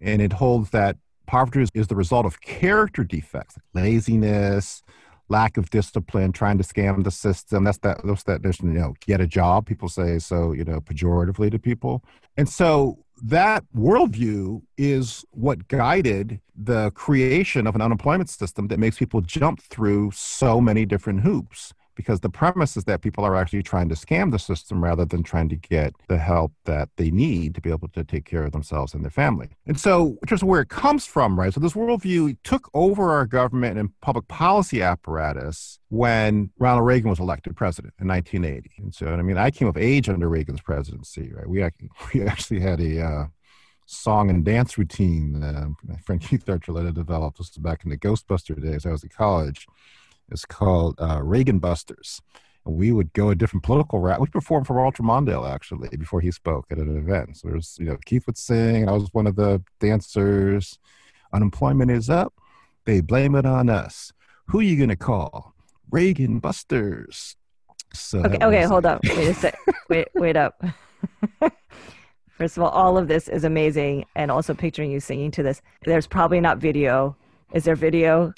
And 0.01 0.21
it 0.21 0.33
holds 0.33 0.69
that 0.71 0.97
poverty 1.27 1.67
is, 1.73 1.87
the 1.87 1.95
result 1.95 2.25
of 2.25 2.41
character 2.41 3.03
defects, 3.03 3.57
like 3.73 3.83
laziness, 3.83 4.83
lack 5.27 5.57
of 5.57 5.69
discipline, 5.69 6.31
trying 6.31 6.57
to 6.57 6.63
scam 6.63 7.03
the 7.03 7.11
system. 7.11 7.63
That's 7.63 7.77
that. 7.79 8.01
That's 8.03 8.23
that. 8.23 8.41
There's 8.41 8.59
you 8.61 8.69
know, 8.69 8.95
get 9.01 9.21
a 9.21 9.27
job. 9.27 9.65
People 9.65 9.89
say 9.89 10.19
so. 10.19 10.53
You 10.53 10.63
know, 10.63 10.79
pejoratively 10.79 11.51
to 11.51 11.59
people. 11.59 12.03
And 12.37 12.49
so 12.49 13.03
that 13.21 13.63
worldview 13.75 14.61
is 14.77 15.25
what 15.31 15.67
guided 15.67 16.39
the 16.55 16.91
creation 16.91 17.67
of 17.67 17.75
an 17.75 17.81
unemployment 17.81 18.29
system 18.29 18.69
that 18.69 18.79
makes 18.79 18.97
people 18.97 19.21
jump 19.21 19.61
through 19.61 20.11
so 20.11 20.61
many 20.61 20.85
different 20.85 21.21
hoops 21.21 21.73
because 21.99 22.21
the 22.21 22.29
premise 22.29 22.77
is 22.77 22.85
that 22.85 23.01
people 23.01 23.25
are 23.25 23.35
actually 23.35 23.61
trying 23.61 23.89
to 23.89 23.93
scam 23.93 24.31
the 24.31 24.39
system 24.39 24.81
rather 24.81 25.03
than 25.03 25.21
trying 25.21 25.49
to 25.49 25.57
get 25.57 25.93
the 26.07 26.17
help 26.17 26.53
that 26.63 26.87
they 26.95 27.11
need 27.11 27.53
to 27.53 27.59
be 27.59 27.69
able 27.69 27.89
to 27.89 28.05
take 28.05 28.23
care 28.23 28.45
of 28.45 28.53
themselves 28.53 28.93
and 28.93 29.03
their 29.03 29.11
family. 29.11 29.49
And 29.67 29.77
so, 29.77 30.17
in 30.21 30.27
terms 30.29 30.41
of 30.41 30.47
where 30.47 30.61
it 30.61 30.69
comes 30.69 31.05
from, 31.05 31.37
right? 31.37 31.53
So, 31.53 31.59
this 31.59 31.73
worldview 31.73 32.37
took 32.45 32.69
over 32.73 33.11
our 33.11 33.25
government 33.25 33.77
and 33.77 33.89
public 33.99 34.29
policy 34.29 34.81
apparatus 34.81 35.77
when 35.89 36.51
Ronald 36.57 36.85
Reagan 36.85 37.09
was 37.09 37.19
elected 37.19 37.57
president 37.57 37.93
in 37.99 38.07
1980. 38.07 38.81
And 38.81 38.95
so, 38.95 39.07
I 39.07 39.21
mean, 39.21 39.37
I 39.37 39.51
came 39.51 39.67
of 39.67 39.75
age 39.75 40.07
under 40.07 40.29
Reagan's 40.29 40.61
presidency, 40.61 41.33
right? 41.33 41.49
We 41.49 41.61
actually, 41.61 41.89
we 42.13 42.25
actually 42.25 42.61
had 42.61 42.79
a 42.79 43.01
uh, 43.03 43.25
song 43.87 44.29
and 44.29 44.45
dance 44.45 44.77
routine 44.77 45.43
uh, 45.43 45.67
friend 46.05 46.21
Keith 46.21 46.45
Archuleta 46.45 46.93
developed. 46.93 47.39
This 47.39 47.49
was 47.49 47.57
back 47.57 47.83
in 47.83 47.89
the 47.89 47.97
Ghostbuster 47.97 48.55
days. 48.63 48.85
I 48.85 48.91
was 48.91 49.03
in 49.03 49.09
college 49.09 49.67
it's 50.31 50.45
called 50.45 50.95
uh, 50.99 51.21
Reagan 51.21 51.59
Busters. 51.59 52.21
And 52.65 52.75
we 52.75 52.91
would 52.91 53.13
go 53.13 53.29
a 53.29 53.35
different 53.35 53.63
political 53.63 53.99
route. 53.99 54.19
We 54.19 54.27
performed 54.27 54.67
for 54.67 54.75
Walter 54.75 55.03
Mondale 55.03 55.49
actually 55.49 55.89
before 55.97 56.21
he 56.21 56.31
spoke 56.31 56.65
at 56.71 56.77
an 56.77 56.97
event. 56.97 57.37
So 57.37 57.49
there's, 57.49 57.77
you 57.79 57.85
know, 57.85 57.97
Keith 58.05 58.25
would 58.27 58.37
sing, 58.37 58.81
and 58.81 58.89
I 58.89 58.93
was 58.93 59.09
one 59.13 59.27
of 59.27 59.35
the 59.35 59.63
dancers. 59.79 60.77
Unemployment 61.33 61.91
is 61.91 62.09
up. 62.09 62.33
They 62.85 63.01
blame 63.01 63.35
it 63.35 63.45
on 63.45 63.69
us. 63.69 64.11
Who 64.47 64.59
are 64.59 64.63
you 64.63 64.77
gonna 64.77 64.95
call? 64.95 65.53
Reagan 65.91 66.39
Busters. 66.39 67.35
So 67.93 68.19
okay, 68.19 68.37
okay, 68.41 68.63
hold 68.63 68.85
up. 68.85 69.01
Wait 69.03 69.27
a 69.29 69.33
sec. 69.33 69.57
wait, 69.89 70.07
wait 70.15 70.35
up. 70.35 70.63
First 72.31 72.57
of 72.57 72.63
all, 72.63 72.69
all 72.69 72.97
of 72.97 73.07
this 73.07 73.27
is 73.27 73.43
amazing, 73.43 74.05
and 74.15 74.31
also 74.31 74.53
picturing 74.53 74.91
you 74.91 74.99
singing 74.99 75.31
to 75.31 75.43
this. 75.43 75.61
There's 75.83 76.07
probably 76.07 76.39
not 76.39 76.57
video. 76.57 77.15
Is 77.53 77.63
there 77.63 77.75
video? 77.75 78.33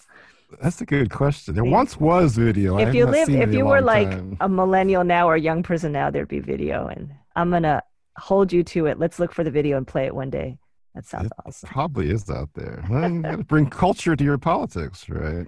That's 0.60 0.82
a 0.82 0.86
good 0.86 1.10
question. 1.10 1.56
There 1.56 1.64
once 1.64 2.00
was 2.00 2.36
video. 2.36 2.78
If 2.78 2.94
you 2.94 3.06
live, 3.06 3.30
if 3.30 3.54
you 3.54 3.66
were 3.66 3.82
like 3.82 4.10
time. 4.10 4.38
a 4.42 4.50
millennial 4.50 5.04
now 5.04 5.28
or 5.30 5.36
a 5.36 5.40
young 5.40 5.64
person 5.64 5.92
now, 5.92 6.10
there'd 6.10 6.28
be 6.28 6.40
video, 6.40 6.88
and 6.88 7.14
I'm 7.36 7.52
gonna 7.52 7.82
hold 8.18 8.52
you 8.52 8.64
to 8.64 8.88
it. 8.88 9.00
Let's 9.00 9.20
look 9.20 9.34
for 9.34 9.44
the 9.44 9.52
video 9.52 9.78
and 9.78 9.88
play 9.88 10.06
it 10.06 10.16
one 10.16 10.30
day. 10.30 10.58
That 10.96 11.06
sounds 11.06 11.28
it 11.28 11.34
awesome. 11.46 11.70
Probably 11.70 12.10
is 12.10 12.30
out 12.30 12.50
there. 12.54 12.84
Well, 12.90 13.10
you 13.10 13.22
got 13.22 13.38
to 13.38 13.44
bring 13.44 13.70
culture 13.70 14.16
to 14.16 14.24
your 14.24 14.38
politics, 14.38 15.08
right? 15.08 15.48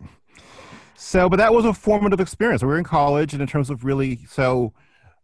So, 0.95 1.27
but 1.27 1.37
that 1.37 1.53
was 1.53 1.65
a 1.65 1.73
formative 1.73 2.21
experience. 2.21 2.61
We 2.61 2.67
were 2.69 2.77
in 2.77 2.85
college, 2.85 3.33
and 3.33 3.41
in 3.41 3.47
terms 3.47 3.69
of 3.69 3.83
really, 3.83 4.19
so 4.29 4.73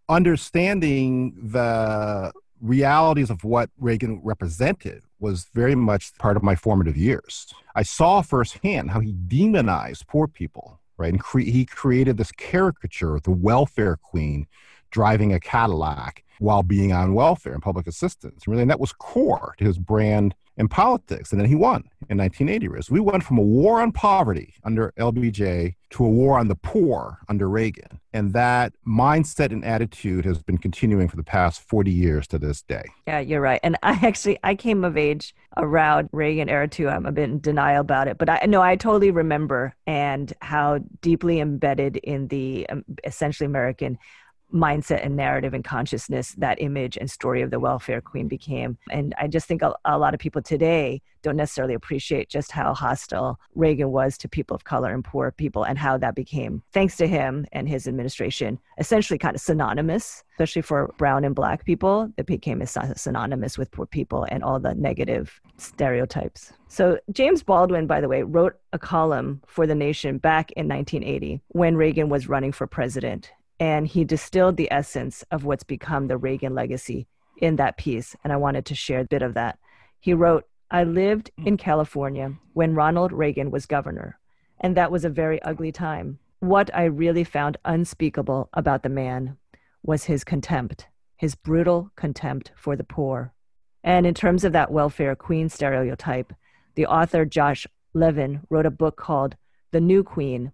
understanding 0.09 1.49
the 1.51 2.33
realities 2.61 3.29
of 3.29 3.43
what 3.43 3.69
Reagan 3.77 4.21
represented 4.23 5.03
was 5.19 5.47
very 5.53 5.75
much 5.75 6.13
part 6.17 6.37
of 6.37 6.43
my 6.43 6.55
formative 6.55 6.97
years. 6.97 7.53
I 7.75 7.83
saw 7.83 8.21
firsthand 8.21 8.91
how 8.91 8.99
he 8.99 9.13
demonized 9.13 10.07
poor 10.07 10.27
people, 10.27 10.79
right? 10.97 11.11
And 11.11 11.19
cre- 11.19 11.39
he 11.39 11.65
created 11.65 12.17
this 12.17 12.31
caricature 12.31 13.15
of 13.15 13.23
the 13.23 13.31
welfare 13.31 13.97
queen 13.97 14.47
driving 14.91 15.33
a 15.33 15.39
Cadillac 15.39 16.23
while 16.39 16.63
being 16.63 16.91
on 16.91 17.13
welfare 17.13 17.53
and 17.53 17.61
public 17.61 17.87
assistance. 17.87 18.47
Really, 18.47 18.61
and 18.61 18.71
that 18.71 18.79
was 18.79 18.93
core 18.93 19.53
to 19.57 19.65
his 19.65 19.77
brand 19.77 20.35
in 20.59 20.67
politics. 20.67 21.31
And 21.31 21.39
then 21.39 21.47
he 21.47 21.55
won 21.55 21.83
in 22.09 22.17
1980. 22.17 22.81
So 22.81 22.93
we 22.93 22.99
went 22.99 23.23
from 23.23 23.37
a 23.37 23.41
war 23.41 23.81
on 23.81 23.93
poverty 23.93 24.55
under 24.63 24.93
LBJ 24.99 25.75
to 25.91 26.05
a 26.05 26.09
war 26.09 26.37
on 26.37 26.49
the 26.49 26.55
poor 26.55 27.19
under 27.29 27.49
Reagan. 27.49 27.99
And 28.13 28.33
that 28.33 28.73
mindset 28.85 29.51
and 29.51 29.63
attitude 29.63 30.25
has 30.25 30.43
been 30.43 30.57
continuing 30.57 31.07
for 31.07 31.15
the 31.15 31.23
past 31.23 31.61
40 31.61 31.91
years 31.91 32.27
to 32.27 32.37
this 32.37 32.61
day. 32.61 32.83
Yeah, 33.07 33.19
you're 33.19 33.41
right. 33.41 33.61
And 33.63 33.77
I 33.83 33.97
actually 34.05 34.37
I 34.43 34.53
came 34.53 34.83
of 34.83 34.97
age 34.97 35.33
around 35.57 36.09
Reagan 36.11 36.49
era 36.49 36.67
too. 36.67 36.89
I'm 36.89 37.05
a 37.05 37.11
bit 37.11 37.29
in 37.29 37.39
denial 37.39 37.81
about 37.81 38.09
it, 38.09 38.17
but 38.17 38.29
I 38.29 38.45
know 38.45 38.61
I 38.61 38.75
totally 38.75 39.11
remember 39.11 39.73
and 39.87 40.31
how 40.41 40.79
deeply 41.01 41.39
embedded 41.39 41.97
in 41.97 42.27
the 42.27 42.67
um, 42.69 42.83
essentially 43.05 43.45
American 43.45 43.97
mindset 44.53 45.05
and 45.05 45.15
narrative 45.15 45.53
and 45.53 45.63
consciousness 45.63 46.33
that 46.37 46.61
image 46.61 46.97
and 46.97 47.09
story 47.09 47.41
of 47.41 47.51
the 47.51 47.59
welfare 47.59 48.01
queen 48.01 48.27
became. 48.27 48.77
And 48.89 49.13
I 49.19 49.27
just 49.27 49.47
think 49.47 49.61
a, 49.61 49.73
a, 49.85 49.97
lot 49.97 50.13
of 50.13 50.19
people 50.19 50.41
today 50.41 51.01
don't 51.21 51.35
necessarily 51.35 51.73
appreciate 51.73 52.29
just 52.29 52.51
how 52.51 52.73
hostile 52.73 53.39
Reagan 53.55 53.91
was 53.91 54.17
to 54.19 54.29
people 54.29 54.55
of 54.55 54.63
color 54.63 54.93
and 54.93 55.03
poor 55.03 55.31
people 55.31 55.63
and 55.63 55.77
how 55.77 55.97
that 55.97 56.15
became, 56.15 56.63
thanks 56.71 56.95
to 56.97 57.07
him 57.07 57.45
and 57.51 57.67
his 57.67 57.87
administration, 57.87 58.57
essentially 58.77 59.17
kind 59.17 59.35
of 59.35 59.41
synonymous, 59.41 60.23
especially 60.31 60.61
for 60.61 60.93
brown 60.97 61.23
and 61.25 61.35
black 61.35 61.65
people. 61.65 62.11
It 62.17 62.25
became 62.25 62.65
synonymous 62.65 63.57
with 63.57 63.71
poor 63.71 63.85
people 63.85 64.25
and 64.29 64.43
all 64.43 64.59
the 64.59 64.73
negative 64.75 65.41
stereotypes. 65.57 66.53
So, 66.69 66.99
James 67.11 67.43
Baldwin, 67.43 67.87
by 67.87 67.99
the 67.99 68.07
way, 68.07 68.23
wrote 68.23 68.55
a 68.71 68.79
column 68.79 69.41
for 69.47 69.67
The 69.67 69.75
Nation 69.75 70.19
back 70.19 70.51
in 70.51 70.67
1980 70.67 71.41
when 71.49 71.75
Reagan 71.75 72.09
was 72.09 72.29
running 72.29 72.51
for 72.51 72.67
president 72.67 73.31
and 73.59 73.87
he 73.87 74.03
distilled 74.03 74.57
the 74.57 74.71
essence 74.71 75.23
of 75.31 75.43
what's 75.43 75.63
become 75.63 76.07
the 76.07 76.17
Reagan 76.17 76.55
legacy 76.55 77.07
in 77.37 77.57
that 77.57 77.77
piece. 77.77 78.15
And 78.23 78.31
I 78.31 78.37
wanted 78.37 78.65
to 78.65 78.75
share 78.75 79.01
a 79.01 79.05
bit 79.05 79.21
of 79.21 79.33
that. 79.33 79.59
He 79.99 80.13
wrote, 80.13 80.45
I 80.71 80.83
lived 80.83 81.31
mm. 81.39 81.47
in 81.47 81.57
California 81.57 82.33
when 82.53 82.75
Ronald 82.75 83.11
Reagan 83.11 83.51
was 83.51 83.65
governor, 83.65 84.19
and 84.61 84.77
that 84.77 84.91
was 84.91 85.03
a 85.03 85.09
very 85.09 85.41
ugly 85.41 85.71
time. 85.71 86.19
What 86.39 86.73
I 86.73 86.85
really 86.85 87.23
found 87.23 87.57
unspeakable 87.65 88.49
about 88.53 88.83
the 88.83 88.89
man 88.89 89.37
was 89.83 90.05
his 90.05 90.23
contempt, 90.23 90.87
his 91.17 91.35
brutal 91.35 91.91
contempt 91.95 92.51
for 92.55 92.75
the 92.75 92.83
poor. 92.83 93.33
And 93.83 94.05
in 94.05 94.13
terms 94.13 94.43
of 94.43 94.53
that 94.53 94.71
welfare 94.71 95.15
queen 95.15 95.49
stereotype, 95.49 96.33
the 96.75 96.85
author 96.85 97.25
Josh 97.25 97.65
Levin 97.93 98.41
wrote 98.49 98.65
a 98.65 98.71
book 98.71 98.95
called 98.95 99.35
The 99.71 99.81
New 99.81 100.03
Queen, 100.03 100.51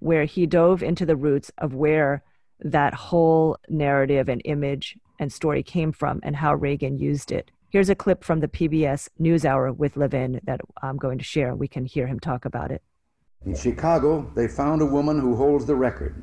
where 0.00 0.24
he 0.24 0.46
dove 0.46 0.82
into 0.82 1.06
the 1.06 1.16
roots 1.16 1.50
of 1.58 1.74
where 1.74 2.22
that 2.64 2.94
whole 2.94 3.56
narrative 3.68 4.28
and 4.28 4.40
image 4.44 4.96
and 5.18 5.32
story 5.32 5.62
came 5.62 5.92
from 5.92 6.20
and 6.22 6.36
how 6.36 6.54
Reagan 6.54 6.98
used 6.98 7.32
it. 7.32 7.50
Here's 7.70 7.88
a 7.88 7.94
clip 7.94 8.22
from 8.22 8.40
the 8.40 8.48
PBS 8.48 9.08
NewsHour 9.20 9.76
with 9.76 9.96
Levin 9.96 10.40
that 10.44 10.60
I'm 10.82 10.96
going 10.96 11.18
to 11.18 11.24
share. 11.24 11.54
We 11.54 11.68
can 11.68 11.84
hear 11.84 12.06
him 12.06 12.20
talk 12.20 12.44
about 12.44 12.70
it. 12.70 12.82
In 13.46 13.56
Chicago, 13.56 14.30
they 14.36 14.46
found 14.46 14.82
a 14.82 14.86
woman 14.86 15.18
who 15.18 15.34
holds 15.34 15.66
the 15.66 15.74
record. 15.74 16.22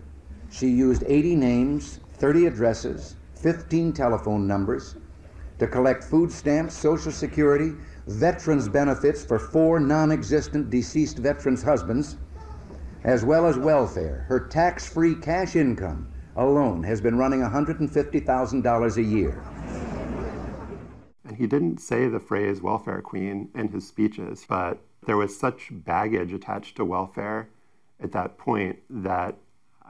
She 0.52 0.68
used 0.68 1.04
80 1.06 1.36
names, 1.36 2.00
30 2.14 2.46
addresses, 2.46 3.16
15 3.36 3.94
telephone 3.94 4.48
numbers 4.48 4.96
to 5.60 5.68
collect 5.68 6.04
food 6.04 6.32
stamps, 6.32 6.74
Social 6.74 7.12
Security, 7.12 7.74
veterans' 8.08 8.70
benefits 8.70 9.26
for 9.26 9.38
four 9.38 9.80
non 9.80 10.12
existent 10.12 10.70
deceased 10.70 11.18
veterans' 11.18 11.62
husbands, 11.62 12.16
as 13.04 13.26
well 13.26 13.46
as 13.46 13.58
welfare, 13.58 14.26
her 14.30 14.40
tax 14.40 14.88
free 14.88 15.16
cash 15.16 15.56
income 15.56 16.08
alone 16.48 16.84
has 16.84 17.02
been 17.02 17.18
running 17.18 17.42
$150,000 17.42 18.98
a 18.98 19.04
year. 19.04 19.44
And 21.26 21.38
he 21.38 21.48
didn't 21.48 21.80
say 21.80 22.08
the 22.08 22.20
phrase 22.20 22.62
welfare 22.62 23.02
queen 23.02 23.50
in 23.54 23.68
his 23.68 23.88
speeches, 23.88 24.46
but 24.48 24.80
there 25.06 25.18
was 25.18 25.38
such 25.38 25.70
baggage 25.72 26.34
attached 26.34 26.76
to 26.78 26.86
welfare 26.86 27.50
at 28.02 28.12
that 28.14 28.38
point 28.38 28.80
that 28.90 29.36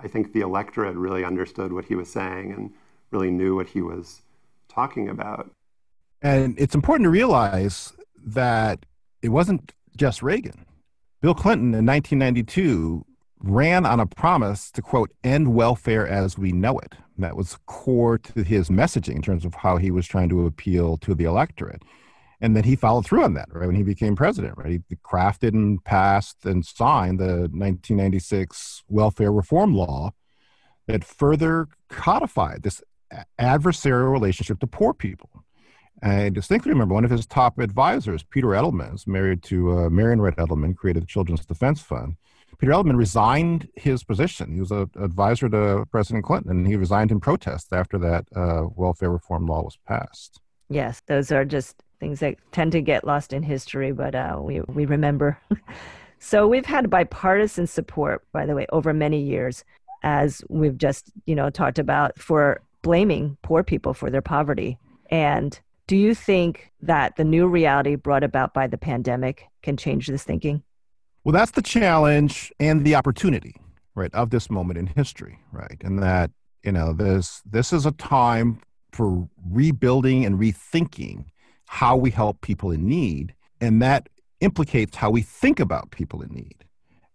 I 0.01 0.07
think 0.07 0.33
the 0.33 0.41
electorate 0.41 0.95
really 0.95 1.23
understood 1.23 1.71
what 1.71 1.85
he 1.85 1.95
was 1.95 2.09
saying 2.09 2.51
and 2.51 2.71
really 3.11 3.31
knew 3.31 3.55
what 3.55 3.67
he 3.67 3.81
was 3.81 4.21
talking 4.67 5.09
about. 5.09 5.51
And 6.21 6.59
it's 6.59 6.75
important 6.75 7.05
to 7.05 7.09
realize 7.09 7.93
that 8.25 8.85
it 9.21 9.29
wasn't 9.29 9.73
just 9.95 10.21
Reagan. 10.21 10.65
Bill 11.21 11.33
Clinton 11.33 11.73
in 11.73 11.85
1992 11.85 13.05
ran 13.41 13.85
on 13.85 13.99
a 13.99 14.05
promise 14.05 14.71
to 14.71 14.81
quote 14.81 15.11
end 15.23 15.53
welfare 15.53 16.07
as 16.07 16.37
we 16.37 16.51
know 16.51 16.77
it. 16.79 16.95
That 17.17 17.35
was 17.35 17.57
core 17.65 18.17
to 18.17 18.43
his 18.43 18.69
messaging 18.69 19.15
in 19.15 19.21
terms 19.21 19.45
of 19.45 19.55
how 19.55 19.77
he 19.77 19.91
was 19.91 20.07
trying 20.07 20.29
to 20.29 20.45
appeal 20.45 20.97
to 20.97 21.13
the 21.13 21.25
electorate. 21.25 21.83
And 22.41 22.55
then 22.55 22.63
he 22.63 22.75
followed 22.75 23.05
through 23.05 23.23
on 23.23 23.33
that 23.33 23.49
right 23.51 23.67
when 23.67 23.75
he 23.75 23.83
became 23.83 24.15
president 24.15 24.57
right? 24.57 24.81
He 24.87 24.95
crafted 24.95 25.49
and 25.49 25.83
passed 25.83 26.45
and 26.45 26.65
signed 26.65 27.19
the 27.19 27.49
1996 27.51 28.83
welfare 28.87 29.31
reform 29.31 29.73
law 29.73 30.11
that 30.87 31.03
further 31.03 31.67
codified 31.89 32.63
this 32.63 32.81
adversarial 33.39 34.11
relationship 34.11 34.59
to 34.59 34.67
poor 34.67 34.93
people. 34.93 35.29
I 36.01 36.29
distinctly 36.29 36.71
remember 36.71 36.95
one 36.95 37.03
of 37.03 37.11
his 37.11 37.25
top 37.25 37.59
advisors, 37.59 38.23
Peter 38.23 38.47
Edelman, 38.47 38.95
is 38.95 39.05
married 39.05 39.43
to 39.43 39.77
uh, 39.77 39.89
Marian 39.89 40.21
Wright 40.21 40.35
Edelman, 40.37 40.75
created 40.75 41.03
the 41.03 41.07
Children's 41.07 41.45
Defense 41.45 41.81
Fund. 41.81 42.15
Peter 42.59 42.73
Edelman 42.73 42.97
resigned 42.97 43.69
his 43.75 44.03
position. 44.03 44.53
He 44.53 44.59
was 44.59 44.71
an 44.71 44.89
advisor 45.01 45.47
to 45.47 45.85
President 45.91 46.25
Clinton, 46.25 46.51
and 46.51 46.67
he 46.67 46.75
resigned 46.75 47.09
in 47.09 47.21
protest 47.21 47.71
after 47.71 47.97
that 47.99 48.25
uh, 48.35 48.63
welfare 48.75 49.09
reform 49.09 49.45
law 49.45 49.63
was 49.63 49.77
passed. 49.87 50.41
Yes, 50.69 51.01
those 51.07 51.31
are 51.31 51.45
just 51.45 51.81
things 52.01 52.19
that 52.19 52.35
tend 52.51 52.73
to 52.73 52.81
get 52.81 53.05
lost 53.05 53.31
in 53.31 53.43
history, 53.43 53.93
but 53.93 54.13
uh, 54.13 54.37
we, 54.41 54.59
we 54.61 54.85
remember. 54.85 55.39
so 56.19 56.47
we've 56.49 56.65
had 56.65 56.89
bipartisan 56.89 57.65
support, 57.65 58.25
by 58.33 58.45
the 58.45 58.55
way, 58.55 58.65
over 58.73 58.93
many 58.93 59.21
years, 59.21 59.63
as 60.03 60.43
we've 60.49 60.77
just 60.77 61.11
you 61.25 61.35
know 61.35 61.49
talked 61.49 61.79
about, 61.79 62.19
for 62.19 62.61
blaming 62.81 63.37
poor 63.41 63.63
people 63.63 63.93
for 63.93 64.09
their 64.09 64.21
poverty. 64.21 64.77
And 65.09 65.57
do 65.87 65.95
you 65.95 66.13
think 66.13 66.71
that 66.81 67.15
the 67.15 67.23
new 67.23 67.47
reality 67.47 67.95
brought 67.95 68.23
about 68.23 68.53
by 68.53 68.67
the 68.67 68.77
pandemic 68.77 69.47
can 69.63 69.77
change 69.77 70.07
this 70.07 70.23
thinking? 70.23 70.61
Well, 71.23 71.33
that's 71.33 71.51
the 71.51 71.61
challenge 71.61 72.51
and 72.59 72.85
the 72.85 72.95
opportunity, 72.95 73.55
right, 73.93 74.13
of 74.13 74.29
this 74.29 74.49
moment 74.49 74.79
in 74.79 74.87
history, 74.87 75.39
right? 75.51 75.77
And 75.83 76.01
that, 76.01 76.31
you 76.63 76.71
know, 76.71 76.93
this 76.93 77.41
this 77.45 77.73
is 77.73 77.85
a 77.85 77.91
time 77.91 78.61
for 78.93 79.27
rebuilding 79.49 80.25
and 80.25 80.39
rethinking 80.39 81.25
how 81.65 81.95
we 81.95 82.09
help 82.09 82.41
people 82.41 82.71
in 82.71 82.87
need. 82.87 83.35
And 83.61 83.81
that 83.81 84.07
implicates 84.39 84.95
how 84.95 85.09
we 85.09 85.21
think 85.21 85.59
about 85.59 85.91
people 85.91 86.21
in 86.21 86.33
need. 86.33 86.65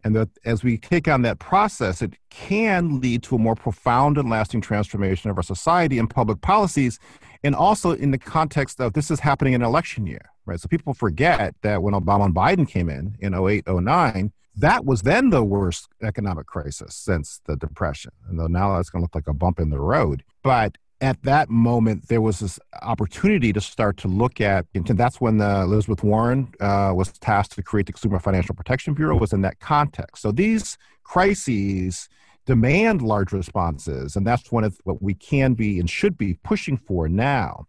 And 0.04 0.14
that 0.14 0.28
as 0.44 0.62
we 0.62 0.76
take 0.76 1.08
on 1.08 1.22
that 1.22 1.38
process, 1.38 2.02
it 2.02 2.14
can 2.28 3.00
lead 3.00 3.22
to 3.24 3.36
a 3.36 3.38
more 3.38 3.54
profound 3.54 4.18
and 4.18 4.28
lasting 4.28 4.60
transformation 4.60 5.30
of 5.30 5.38
our 5.38 5.42
society 5.42 5.98
and 5.98 6.10
public 6.10 6.42
policies, 6.42 6.98
and 7.42 7.54
also 7.54 7.92
in 7.92 8.10
the 8.10 8.18
context 8.18 8.80
of 8.80 8.92
this 8.92 9.10
is 9.10 9.20
happening 9.20 9.54
in 9.54 9.62
election 9.62 10.06
year 10.06 10.30
right? 10.46 10.60
So 10.60 10.68
people 10.68 10.94
forget 10.94 11.54
that 11.62 11.82
when 11.82 11.94
Obama 11.94 12.26
and 12.26 12.34
Biden 12.34 12.68
came 12.68 12.88
in 12.88 13.16
in 13.20 13.34
08, 13.34 13.64
09, 13.68 14.32
that 14.56 14.84
was 14.84 15.02
then 15.02 15.30
the 15.30 15.42
worst 15.42 15.88
economic 16.02 16.46
crisis 16.46 16.94
since 16.94 17.40
the 17.46 17.56
Depression. 17.56 18.12
And 18.28 18.38
though 18.38 18.46
now 18.46 18.76
that's 18.76 18.90
going 18.90 19.00
to 19.00 19.04
look 19.04 19.14
like 19.14 19.26
a 19.26 19.34
bump 19.34 19.58
in 19.58 19.70
the 19.70 19.80
road. 19.80 20.22
But 20.42 20.76
at 21.00 21.20
that 21.22 21.50
moment, 21.50 22.08
there 22.08 22.20
was 22.20 22.38
this 22.38 22.58
opportunity 22.82 23.52
to 23.52 23.60
start 23.60 23.96
to 23.98 24.08
look 24.08 24.40
at, 24.40 24.66
and 24.74 24.86
that's 24.86 25.20
when 25.20 25.38
the 25.38 25.62
Elizabeth 25.62 26.02
Warren 26.02 26.52
uh, 26.60 26.92
was 26.94 27.12
tasked 27.12 27.56
to 27.56 27.62
create 27.62 27.86
the 27.86 27.92
Consumer 27.92 28.18
Financial 28.18 28.54
Protection 28.54 28.94
Bureau, 28.94 29.16
was 29.18 29.32
in 29.32 29.42
that 29.42 29.58
context. 29.60 30.22
So 30.22 30.30
these 30.30 30.78
crises 31.02 32.08
demand 32.46 33.02
large 33.02 33.32
responses, 33.32 34.16
and 34.16 34.26
that's 34.26 34.52
one 34.52 34.64
of 34.64 34.78
what 34.84 35.02
we 35.02 35.14
can 35.14 35.54
be 35.54 35.78
and 35.80 35.90
should 35.90 36.16
be 36.16 36.34
pushing 36.44 36.76
for 36.76 37.08
now. 37.08 37.66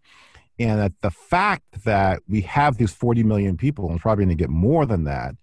And 0.57 0.79
that 0.79 0.93
the 1.01 1.11
fact 1.11 1.83
that 1.83 2.21
we 2.27 2.41
have 2.41 2.77
these 2.77 2.93
40 2.93 3.23
million 3.23 3.57
people, 3.57 3.89
and 3.89 3.99
probably 3.99 4.25
going 4.25 4.37
to 4.37 4.41
get 4.41 4.49
more 4.49 4.85
than 4.85 5.03
that, 5.03 5.35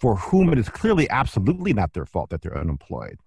for 0.00 0.16
whom 0.16 0.52
it 0.52 0.58
is 0.58 0.68
clearly 0.68 1.08
absolutely 1.10 1.72
not 1.72 1.92
their 1.92 2.06
fault 2.06 2.30
that 2.30 2.42
they're 2.42 2.56
unemployed, 2.56 3.18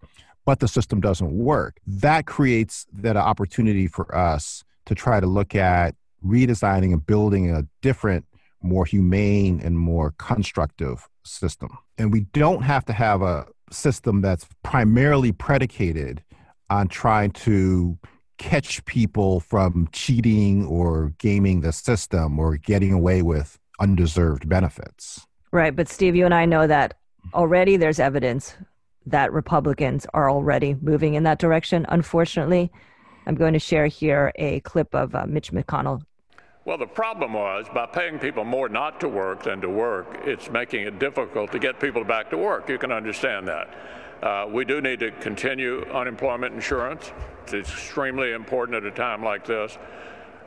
but 0.46 0.60
the 0.60 0.68
system 0.68 1.02
doesn't 1.02 1.32
work, 1.32 1.80
that 1.86 2.26
creates 2.26 2.88
that 2.94 3.18
opportunity 3.18 3.88
for 3.88 4.16
us 4.16 4.64
to 4.86 4.96
try 4.96 5.20
to 5.20 5.28
look 5.28 5.54
at 5.54 5.96
redesigning 6.26 6.94
and 6.94 7.06
building 7.06 7.52
a 7.52 7.64
different, 7.82 8.26
more 8.62 8.86
humane 8.86 9.60
and 9.64 9.78
more 9.78 10.14
constructive 10.18 11.08
system. 11.24 11.78
And 11.98 12.12
we 12.12 12.22
don't 12.22 12.62
have 12.62 12.86
to 12.86 12.94
have 12.94 13.22
a 13.22 13.46
system 13.72 14.22
that's 14.22 14.48
primarily 14.64 15.32
predicated 15.32 16.24
on 16.70 16.88
trying 16.88 17.32
to 17.32 17.98
catch 18.42 18.84
people 18.86 19.40
from 19.40 19.88
cheating 19.92 20.66
or 20.66 21.14
gaming 21.20 21.62
the 21.62 21.72
system 21.72 22.40
or 22.40 22.58
getting 22.58 22.92
away 22.92 23.22
with 23.22 23.60
undeserved 23.80 24.50
benefits. 24.50 25.28
Right. 25.52 25.76
But 25.76 25.88
Steve, 25.88 26.16
you 26.16 26.26
and 26.26 26.34
I 26.34 26.46
know 26.46 26.66
that 26.66 26.96
already 27.36 27.78
there's 27.78 28.00
evidence 28.00 28.56
that 29.06 29.32
Republicans 29.32 30.08
are 30.14 30.30
already 30.30 30.76
moving 30.82 31.14
in 31.14 31.24
that 31.24 31.38
direction, 31.38 31.86
unfortunately. 31.90 32.72
I'm 33.28 33.36
going 33.36 33.54
to 33.54 33.60
share 33.60 33.86
here 33.86 34.32
a 34.36 34.60
clip 34.62 34.96
of 34.96 35.14
uh, 35.14 35.26
Mitch 35.28 35.52
McConnell. 35.52 36.02
Well, 36.66 36.78
the 36.78 36.88
problem 36.88 37.34
was 37.34 37.68
by 37.74 37.86
paying 37.86 38.18
people 38.18 38.44
more 38.44 38.70
not 38.70 39.00
to 39.02 39.08
work 39.08 39.44
than 39.44 39.62
to 39.62 39.70
work, 39.70 40.22
it's 40.26 40.50
making 40.50 40.88
it 40.88 41.00
difficult 41.00 41.52
to 41.52 41.60
get 41.60 41.80
people 41.80 42.04
back 42.04 42.30
to 42.32 42.38
work. 42.38 42.70
You 42.70 42.80
can 42.80 42.92
understand 42.92 43.48
that. 43.48 43.74
Uh, 44.22 44.46
we 44.52 44.64
do 44.64 44.82
need 44.82 45.00
to 45.00 45.12
continue 45.12 45.84
unemployment 45.92 46.54
insurance. 46.54 47.12
It's 47.44 47.54
extremely 47.54 48.34
important 48.34 48.78
at 48.78 48.86
a 48.86 48.92
time 48.92 49.24
like 49.24 49.46
this. 49.46 49.78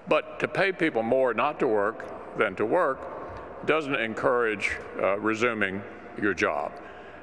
But 0.06 0.38
to 0.40 0.48
pay 0.48 0.70
people 0.70 1.02
more 1.02 1.34
not 1.34 1.58
to 1.60 1.66
work 1.66 2.36
than 2.38 2.54
to 2.56 2.64
work 2.64 3.66
doesn't 3.66 3.94
encourage 3.94 4.76
uh, 5.00 5.18
resuming 5.18 5.82
your 6.20 6.34
job. 6.34 6.72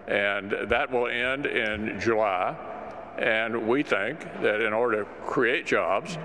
And 0.08 0.52
that 0.68 0.92
will 0.92 1.08
end 1.08 1.46
in 1.46 2.00
July. 2.00 2.56
And 3.18 3.68
we 3.68 3.84
think 3.84 4.20
that 4.42 4.62
in 4.62 4.74
order 4.74 5.04
to 5.04 5.10
create 5.26 5.66
jobs, 5.66 6.18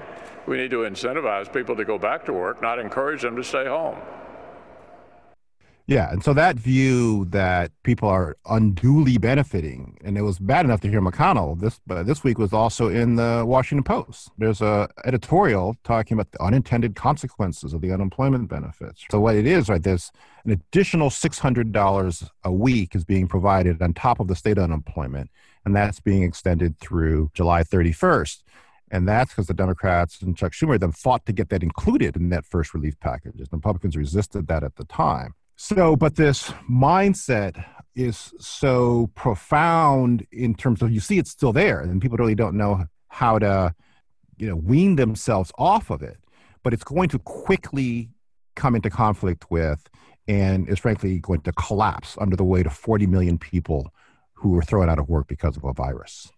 we 0.46 0.56
need 0.56 0.70
to 0.70 0.78
incentivize 0.78 1.52
people 1.52 1.76
to 1.76 1.84
go 1.84 1.98
back 1.98 2.24
to 2.26 2.32
work, 2.32 2.62
not 2.62 2.78
encourage 2.78 3.22
them 3.22 3.36
to 3.36 3.44
stay 3.44 3.66
home. 3.66 3.98
Yeah, 5.88 6.10
and 6.10 6.24
so 6.24 6.34
that 6.34 6.56
view 6.56 7.26
that 7.26 7.70
people 7.84 8.08
are 8.08 8.36
unduly 8.46 9.18
benefiting, 9.18 9.96
and 10.02 10.18
it 10.18 10.22
was 10.22 10.40
bad 10.40 10.64
enough 10.64 10.80
to 10.80 10.88
hear 10.88 11.00
McConnell. 11.00 11.60
This 11.60 11.80
uh, 11.88 12.02
this 12.02 12.24
week 12.24 12.38
was 12.38 12.52
also 12.52 12.88
in 12.88 13.14
the 13.14 13.44
Washington 13.46 13.84
Post. 13.84 14.30
There's 14.36 14.60
a 14.60 14.88
editorial 15.04 15.76
talking 15.84 16.16
about 16.16 16.32
the 16.32 16.42
unintended 16.42 16.96
consequences 16.96 17.72
of 17.72 17.82
the 17.82 17.92
unemployment 17.92 18.48
benefits. 18.48 19.04
So 19.12 19.20
what 19.20 19.36
it 19.36 19.46
is, 19.46 19.68
right? 19.68 19.80
There's 19.80 20.10
an 20.44 20.50
additional 20.50 21.08
six 21.08 21.38
hundred 21.38 21.70
dollars 21.70 22.24
a 22.42 22.52
week 22.52 22.96
is 22.96 23.04
being 23.04 23.28
provided 23.28 23.80
on 23.80 23.94
top 23.94 24.18
of 24.18 24.26
the 24.26 24.34
state 24.34 24.58
unemployment, 24.58 25.30
and 25.64 25.76
that's 25.76 26.00
being 26.00 26.24
extended 26.24 26.80
through 26.80 27.30
July 27.32 27.62
31st. 27.62 28.42
And 28.90 29.06
that's 29.06 29.32
because 29.32 29.46
the 29.46 29.54
Democrats 29.54 30.20
and 30.20 30.36
Chuck 30.36 30.52
Schumer 30.52 30.80
then 30.80 30.92
fought 30.92 31.26
to 31.26 31.32
get 31.32 31.48
that 31.50 31.62
included 31.62 32.16
in 32.16 32.28
that 32.30 32.44
first 32.44 32.74
relief 32.74 32.98
package. 32.98 33.36
The 33.36 33.46
Republicans 33.52 33.96
resisted 33.96 34.48
that 34.48 34.64
at 34.64 34.76
the 34.76 34.84
time. 34.84 35.34
So, 35.56 35.96
but 35.96 36.16
this 36.16 36.50
mindset 36.70 37.64
is 37.94 38.34
so 38.38 39.10
profound 39.14 40.26
in 40.30 40.54
terms 40.54 40.82
of 40.82 40.92
you 40.92 41.00
see 41.00 41.18
it's 41.18 41.30
still 41.30 41.52
there, 41.52 41.80
and 41.80 42.00
people 42.00 42.18
really 42.18 42.34
don't 42.34 42.56
know 42.56 42.84
how 43.08 43.38
to, 43.38 43.74
you 44.36 44.48
know, 44.48 44.56
wean 44.56 44.96
themselves 44.96 45.50
off 45.56 45.90
of 45.90 46.02
it. 46.02 46.18
But 46.62 46.74
it's 46.74 46.84
going 46.84 47.08
to 47.10 47.18
quickly 47.20 48.10
come 48.54 48.74
into 48.74 48.90
conflict 48.90 49.50
with, 49.50 49.88
and 50.28 50.68
is 50.68 50.78
frankly 50.78 51.18
going 51.20 51.40
to 51.42 51.52
collapse 51.52 52.16
under 52.20 52.36
the 52.36 52.44
weight 52.44 52.66
of 52.66 52.74
40 52.74 53.06
million 53.06 53.38
people 53.38 53.90
who 54.34 54.50
were 54.50 54.62
thrown 54.62 54.90
out 54.90 54.98
of 54.98 55.08
work 55.08 55.26
because 55.26 55.56
of 55.56 55.64
a 55.64 55.72
virus. 55.72 56.30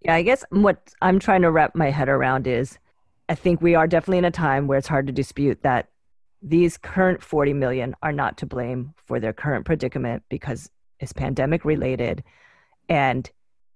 Yeah, 0.00 0.16
I 0.16 0.22
guess 0.22 0.44
what 0.50 0.92
I'm 1.00 1.20
trying 1.20 1.42
to 1.42 1.50
wrap 1.52 1.76
my 1.76 1.90
head 1.90 2.08
around 2.08 2.48
is 2.48 2.78
I 3.28 3.36
think 3.36 3.62
we 3.62 3.76
are 3.76 3.86
definitely 3.86 4.18
in 4.18 4.24
a 4.24 4.32
time 4.32 4.66
where 4.66 4.78
it's 4.78 4.88
hard 4.88 5.06
to 5.06 5.12
dispute 5.12 5.62
that 5.62 5.88
these 6.42 6.76
current 6.76 7.22
40 7.22 7.52
million 7.52 7.94
are 8.02 8.12
not 8.12 8.36
to 8.38 8.46
blame 8.46 8.94
for 9.06 9.20
their 9.20 9.32
current 9.32 9.64
predicament 9.64 10.24
because 10.28 10.70
it's 10.98 11.12
pandemic 11.12 11.64
related. 11.64 12.24
And 12.88 13.30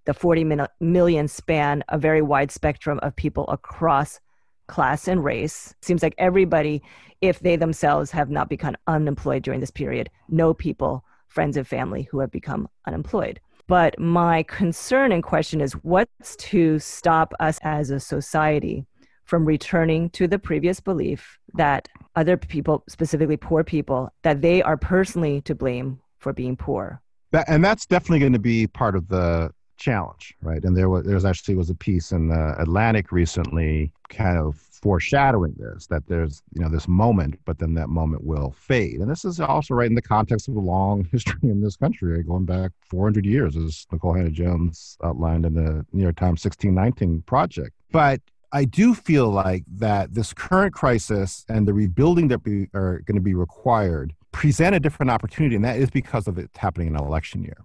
the 0.05 0.15
40 0.15 0.57
million 0.81 1.29
span 1.29 1.85
a 1.89 1.99
very 1.99 2.23
wide 2.23 2.51
spectrum 2.51 2.99
of 3.03 3.15
people 3.15 3.47
across 3.49 4.21
class 4.67 5.07
and 5.07 5.23
race. 5.23 5.75
Seems 5.81 6.03
like 6.03 6.15
everybody 6.19 6.83
if 7.21 7.41
they 7.41 7.57
themselves 7.57 8.11
have 8.11 8.31
not 8.31 8.49
become 8.49 8.77
unemployed 8.87 9.43
during 9.43 9.61
this 9.61 9.71
period 9.71 10.11
know 10.29 10.53
people 10.53 11.05
friends 11.29 11.57
and 11.57 11.67
family 11.67 12.09
who 12.11 12.21
have 12.21 12.31
become 12.31 12.69
unemployed. 12.87 13.41
But 13.69 13.99
my 13.99 14.45
concern 14.45 15.13
and 15.13 15.23
question 15.23 15.61
is 15.61 15.73
what's 15.73 16.37
to 16.37 16.79
stop 16.79 17.35
us 17.41 17.59
as 17.63 17.91
a 17.91 17.99
society 17.99 18.87
from 19.27 19.45
returning 19.45 20.09
to 20.11 20.27
the 20.27 20.39
previous 20.39 20.81
belief 20.81 21.39
that 21.55 21.89
other 22.15 22.37
people, 22.37 22.83
specifically 22.89 23.37
poor 23.37 23.63
people, 23.63 24.11
that 24.23 24.41
they 24.41 24.63
are 24.63 24.77
personally 24.77 25.41
to 25.43 25.55
blame 25.55 26.01
for 26.19 26.33
being 26.33 26.57
poor. 26.57 27.03
That, 27.33 27.45
and 27.49 27.65
that's 27.65 27.87
definitely 27.87 28.21
going 28.21 28.33
to 28.33 28.39
be 28.39 28.67
part 28.69 28.97
of 28.97 29.09
the 29.09 29.51
challenge, 29.77 30.35
right? 30.41 30.63
And 30.65 30.77
there 30.77 30.89
was 30.89 31.05
there's 31.05 31.25
actually 31.25 31.57
was 31.57 31.71
a 31.71 31.75
piece 31.75 32.13
in 32.13 32.29
the 32.29 32.55
Atlantic 32.59 33.13
recently, 33.13 33.93
kind 34.09 34.39
of 34.39 34.57
foreshadowing 34.57 35.55
this 35.59 35.87
that 35.89 36.07
there's 36.07 36.43
you 36.55 36.63
know 36.63 36.69
this 36.69 36.87
moment, 36.87 37.39
but 37.45 37.59
then 37.59 37.75
that 37.75 37.89
moment 37.89 38.25
will 38.25 38.53
fade. 38.53 39.01
And 39.01 39.11
this 39.11 39.25
is 39.25 39.41
also 39.41 39.75
right 39.75 39.89
in 39.89 39.95
the 39.95 40.03
context 40.03 40.49
of 40.49 40.57
a 40.57 40.61
long 40.61 41.05
history 41.13 41.51
in 41.51 41.61
this 41.61 41.77
country, 41.77 42.23
going 42.23 42.45
back 42.45 42.71
400 42.89 43.27
years, 43.27 43.57
as 43.57 43.87
Nikole 43.93 44.17
Hannah-Jones 44.17 44.99
outlined 45.03 45.45
in 45.45 45.55
the 45.55 45.85
New 45.93 46.03
York 46.05 46.17
Times 46.17 46.45
1619 46.45 47.23
project. 47.23 47.73
But 47.91 48.21
I 48.53 48.65
do 48.65 48.95
feel 48.95 49.29
like 49.29 49.65
that 49.77 50.15
this 50.15 50.33
current 50.33 50.75
crisis 50.75 51.45
and 51.49 51.67
the 51.67 51.75
rebuilding 51.75 52.29
that 52.29 52.45
we 52.45 52.69
are 52.75 53.01
going 53.01 53.17
to 53.17 53.23
be 53.23 53.35
required 53.35 54.15
present 54.33 54.75
a 54.75 54.81
different 54.81 55.11
opportunity, 55.11 55.57
and 55.57 55.65
that 55.65 55.79
is 55.79 55.91
because 55.91 56.27
of 56.27 56.39
it 56.39 56.51
happening 56.57 56.89
in 56.89 56.97
an 56.97 57.05
election 57.05 57.43
year. 57.43 57.59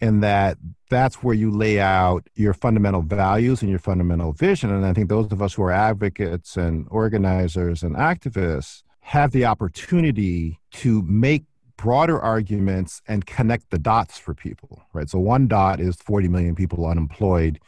And 0.00 0.22
that 0.22 0.58
that's 0.90 1.22
where 1.22 1.34
you 1.34 1.50
lay 1.50 1.80
out 1.80 2.28
your 2.34 2.52
fundamental 2.52 3.02
values 3.02 3.62
and 3.62 3.70
your 3.70 3.78
fundamental 3.78 4.32
vision. 4.32 4.70
And 4.70 4.84
I 4.84 4.92
think 4.92 5.08
those 5.08 5.32
of 5.32 5.40
us 5.40 5.54
who 5.54 5.62
are 5.62 5.72
advocates 5.72 6.56
and 6.56 6.86
organizers 6.90 7.82
and 7.82 7.96
activists 7.96 8.82
have 9.00 9.32
the 9.32 9.46
opportunity 9.46 10.58
to 10.72 11.02
make 11.02 11.44
broader 11.76 12.20
arguments 12.20 13.00
and 13.06 13.26
connect 13.26 13.70
the 13.70 13.78
dots 13.78 14.18
for 14.18 14.34
people, 14.34 14.82
right? 14.92 15.08
So 15.08 15.18
one 15.18 15.46
dot 15.46 15.80
is 15.80 15.96
40 15.96 16.28
million 16.28 16.54
people 16.54 16.86
unemployed 16.86 17.60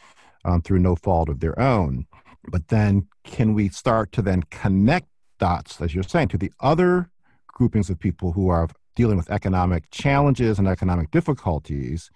um, 0.45 0.63
through 0.63 0.81
no 0.81 0.97
fault 0.97 1.29
of 1.29 1.41
their 1.41 1.59
own. 1.61 2.07
But 2.51 2.69
then 2.69 3.09
can 3.25 3.55
we 3.55 3.69
start 3.69 4.13
to 4.13 4.23
then 4.23 4.43
connect 4.51 5.09
dots, 5.39 5.81
as 5.81 5.95
you're 5.95 6.05
saying, 6.05 6.29
to 6.29 6.39
the 6.39 6.53
other 6.61 7.11
groupings 7.47 7.91
of 7.91 7.99
people 7.99 8.33
who 8.33 8.49
are 8.49 8.69
dealing 8.95 9.17
with 9.17 9.31
economic 9.31 9.91
challenges 9.91 10.59
and 10.59 10.67
economic 10.67 11.11
difficulties, 11.11 12.11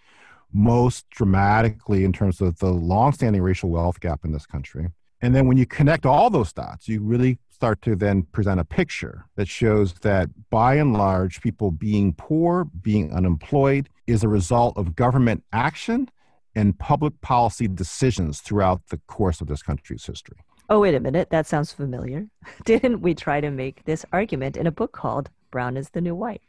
most 0.53 1.09
dramatically 1.11 2.05
in 2.05 2.13
terms 2.13 2.41
of 2.41 2.59
the 2.59 2.71
longstanding 2.71 3.43
racial 3.43 3.71
wealth 3.71 4.01
gap 4.01 4.25
in 4.25 4.33
this 4.33 4.47
country. 4.47 4.89
And 5.21 5.35
then 5.35 5.47
when 5.47 5.57
you 5.57 5.67
connect 5.67 6.05
all 6.05 6.31
those 6.31 6.53
dots, 6.53 6.89
you 6.89 7.01
really 7.01 7.39
start 7.49 7.81
to 7.83 7.95
then 7.95 8.25
present 8.25 8.59
a 8.59 8.65
picture 8.65 9.25
that 9.37 9.47
shows 9.47 9.95
that 10.01 10.29
by 10.51 10.75
and 10.75 10.93
large, 10.93 11.41
people 11.41 11.71
being 11.71 12.13
poor, 12.13 12.65
being 12.65 13.13
unemployed 13.13 13.89
is 14.09 14.25
a 14.25 14.29
result 14.29 14.77
of 14.77 14.97
government 14.97 15.45
action 15.53 16.09
and 16.55 16.79
public 16.79 17.21
policy 17.21 17.69
decisions 17.69 18.41
throughout 18.41 18.83
the 18.89 19.01
course 19.07 19.41
of 19.41 19.47
this 19.47 19.63
country's 19.63 20.05
history. 20.05 20.39
Oh, 20.69 20.81
wait 20.81 20.95
a 20.95 21.01
minute. 21.01 21.31
That 21.31 21.47
sounds 21.47 21.73
familiar. 21.73 22.29
Didn't 22.65 23.01
we 23.01 23.15
try 23.15 23.41
to 23.41 23.51
make 23.51 23.85
this 23.85 24.05
argument 24.13 24.57
in 24.57 24.67
a 24.67 24.73
book 24.73 24.93
called 24.93 25.31
Brown 25.51 25.77
is 25.77 25.91
the 25.91 26.01
New 26.01 26.15
White? 26.15 26.43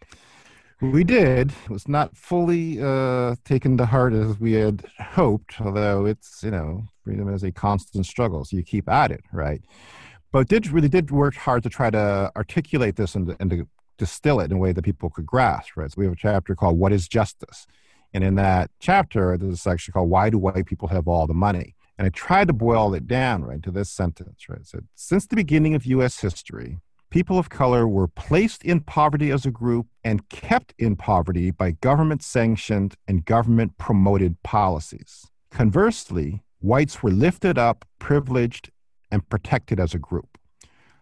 We 0.82 1.04
did. 1.04 1.52
It 1.52 1.70
was 1.70 1.88
not 1.88 2.16
fully 2.18 2.82
uh, 2.82 3.36
taken 3.46 3.78
to 3.78 3.86
heart 3.86 4.14
as 4.14 4.38
we 4.38 4.54
had 4.54 4.84
hoped, 5.00 5.62
although 5.62 6.06
it's, 6.06 6.44
you 6.44 6.52
know, 6.52 6.84
freedom 7.04 7.34
is 7.34 7.44
a 7.44 7.52
constant 7.52 8.06
struggle. 8.06 8.44
So 8.44 8.58
you 8.58 8.64
keep 8.64 8.90
at 8.90 9.12
it, 9.12 9.24
right? 9.32 9.62
But 10.34 10.50
did 10.50 10.68
really 10.68 10.90
did 10.90 11.10
work 11.10 11.36
hard 11.36 11.64
to 11.64 11.70
try 11.70 11.90
to 11.90 12.32
articulate 12.36 12.98
this 12.98 13.16
and, 13.16 13.36
and 13.40 13.50
to 13.52 13.68
distill 13.98 14.40
it 14.42 14.52
in 14.52 14.58
a 14.58 14.60
way 14.60 14.74
that 14.74 14.84
people 14.84 15.10
could 15.10 15.26
grasp, 15.26 15.78
right? 15.78 15.90
So 15.90 15.96
we 15.98 16.06
have 16.06 16.14
a 16.14 16.18
chapter 16.18 16.56
called 16.56 16.78
What 16.78 16.92
is 16.92 17.08
Justice? 17.08 17.66
And 18.14 18.24
in 18.24 18.36
that 18.36 18.70
chapter, 18.80 19.38
there's 19.38 19.54
a 19.54 19.58
section 19.58 19.92
called 19.92 20.10
Why 20.10 20.30
Do 20.30 20.38
White 20.38 20.66
People 20.66 20.90
Have 20.90 21.08
All 21.08 21.26
the 21.28 21.34
Money? 21.34 21.76
And 21.98 22.06
I 22.06 22.10
tried 22.10 22.48
to 22.48 22.54
boil 22.54 22.94
it 22.94 23.08
down, 23.08 23.44
right, 23.44 23.62
to 23.64 23.72
this 23.72 23.90
sentence, 23.90 24.50
right? 24.50 24.62
It 24.62 24.68
said, 24.68 24.88
Since 24.96 25.28
the 25.28 25.36
beginning 25.36 25.76
of 25.76 25.86
U.S. 25.86 26.20
history, 26.20 26.80
people 27.10 27.38
of 27.38 27.50
color 27.50 27.88
were 27.88 28.08
placed 28.08 28.64
in 28.64 28.80
poverty 28.82 29.32
as 29.32 29.46
a 29.46 29.52
group 29.52 29.88
and 30.04 30.28
kept 30.30 30.74
in 30.78 30.96
poverty 30.96 31.52
by 31.52 31.72
government 31.72 32.24
sanctioned 32.24 32.96
and 33.08 33.26
government 33.26 33.78
promoted 33.78 34.42
policies. 34.44 35.28
Conversely, 35.52 36.42
whites 36.60 37.04
were 37.04 37.12
lifted 37.12 37.58
up, 37.58 37.86
privileged, 38.00 38.72
and 39.12 39.28
protected 39.30 39.80
as 39.80 39.94
a 39.94 40.00
group. 40.00 40.40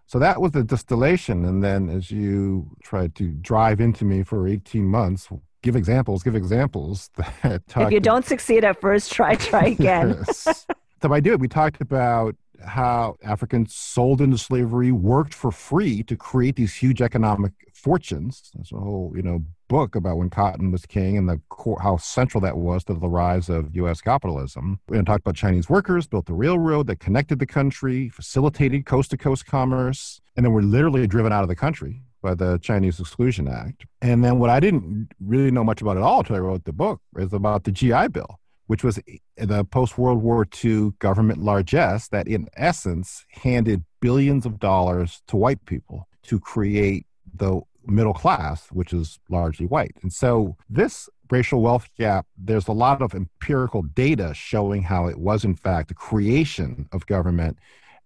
So 0.05 0.19
that 0.19 0.41
was 0.41 0.51
the 0.51 0.63
distillation. 0.65 1.45
And 1.45 1.63
then 1.63 1.87
as 1.87 2.11
you 2.11 2.75
tried 2.83 3.15
to 3.15 3.29
drive 3.29 3.79
into 3.79 4.03
me 4.03 4.23
for 4.23 4.45
18 4.45 4.83
months, 4.83 5.29
give 5.61 5.75
examples, 5.75 6.23
give 6.23 6.35
examples. 6.35 7.09
That 7.43 7.61
if 7.75 7.91
you 7.91 7.99
don't 7.99 8.25
succeed 8.25 8.63
at 8.63 8.79
first, 8.81 9.11
try, 9.11 9.35
try 9.35 9.65
again. 9.79 10.23
yes. 10.27 10.65
So 11.01 11.11
I 11.11 11.19
do 11.19 11.31
it. 11.33 11.39
We 11.39 11.47
talked 11.47 11.81
about 11.81 12.35
how 12.63 13.17
Africans 13.23 13.73
sold 13.73 14.21
into 14.21 14.37
slavery 14.37 14.91
worked 14.91 15.33
for 15.33 15.51
free 15.51 16.03
to 16.03 16.15
create 16.15 16.57
these 16.57 16.75
huge 16.75 17.01
economic 17.01 17.53
fortunes. 17.73 18.51
There's 18.53 18.71
a 18.71 18.75
whole, 18.75 19.11
you 19.15 19.23
know, 19.23 19.43
book 19.67 19.95
about 19.95 20.17
when 20.17 20.29
cotton 20.29 20.71
was 20.71 20.85
king 20.85 21.17
and 21.17 21.27
the 21.27 21.41
how 21.81 21.97
central 21.97 22.39
that 22.41 22.55
was 22.55 22.83
to 22.83 22.93
the 22.93 23.09
rise 23.09 23.49
of 23.49 23.75
U.S. 23.77 23.99
capitalism. 23.99 24.79
We 24.89 25.01
talked 25.01 25.21
about 25.21 25.35
Chinese 25.35 25.71
workers 25.71 26.05
built 26.05 26.27
the 26.27 26.35
railroad 26.35 26.85
that 26.85 26.99
connected 26.99 27.39
the 27.39 27.47
country, 27.47 28.09
facilitated 28.09 28.85
coast 28.85 29.09
to 29.09 29.17
coast 29.17 29.47
commerce, 29.47 30.21
and 30.35 30.45
then 30.45 30.53
were 30.53 30.61
literally 30.61 31.07
driven 31.07 31.33
out 31.33 31.41
of 31.41 31.49
the 31.49 31.55
country 31.55 32.03
by 32.21 32.35
the 32.35 32.57
Chinese 32.59 32.99
Exclusion 32.99 33.47
Act. 33.47 33.85
And 34.01 34.23
then 34.23 34.39
what 34.39 34.49
I 34.49 34.59
didn't 34.59 35.11
really 35.19 35.51
know 35.51 35.63
much 35.63 35.81
about 35.81 35.97
at 35.97 36.03
all 36.03 36.19
until 36.19 36.35
I 36.35 36.39
wrote 36.39 36.65
the 36.65 36.73
book 36.73 37.01
is 37.17 37.33
about 37.33 37.63
the 37.63 37.71
GI 37.71 38.09
Bill 38.09 38.39
which 38.71 38.85
was 38.85 39.01
the 39.35 39.65
post 39.65 39.97
World 39.97 40.23
War 40.23 40.47
II 40.63 40.91
government 40.99 41.43
largesse 41.43 42.07
that, 42.07 42.25
in 42.25 42.47
essence, 42.55 43.25
handed 43.27 43.83
billions 43.99 44.45
of 44.45 44.59
dollars 44.59 45.21
to 45.27 45.35
white 45.35 45.65
people 45.65 46.07
to 46.23 46.39
create 46.39 47.05
the 47.35 47.59
middle 47.85 48.13
class, 48.13 48.67
which 48.71 48.93
is 48.93 49.19
largely 49.27 49.65
white. 49.65 49.97
And 50.01 50.13
so, 50.13 50.55
this 50.69 51.09
racial 51.29 51.61
wealth 51.61 51.89
gap, 51.97 52.25
there's 52.37 52.69
a 52.69 52.71
lot 52.71 53.01
of 53.01 53.13
empirical 53.13 53.81
data 53.81 54.33
showing 54.33 54.83
how 54.83 55.07
it 55.07 55.17
was, 55.17 55.43
in 55.43 55.55
fact, 55.55 55.89
the 55.89 55.93
creation 55.93 56.87
of 56.93 57.05
government 57.07 57.57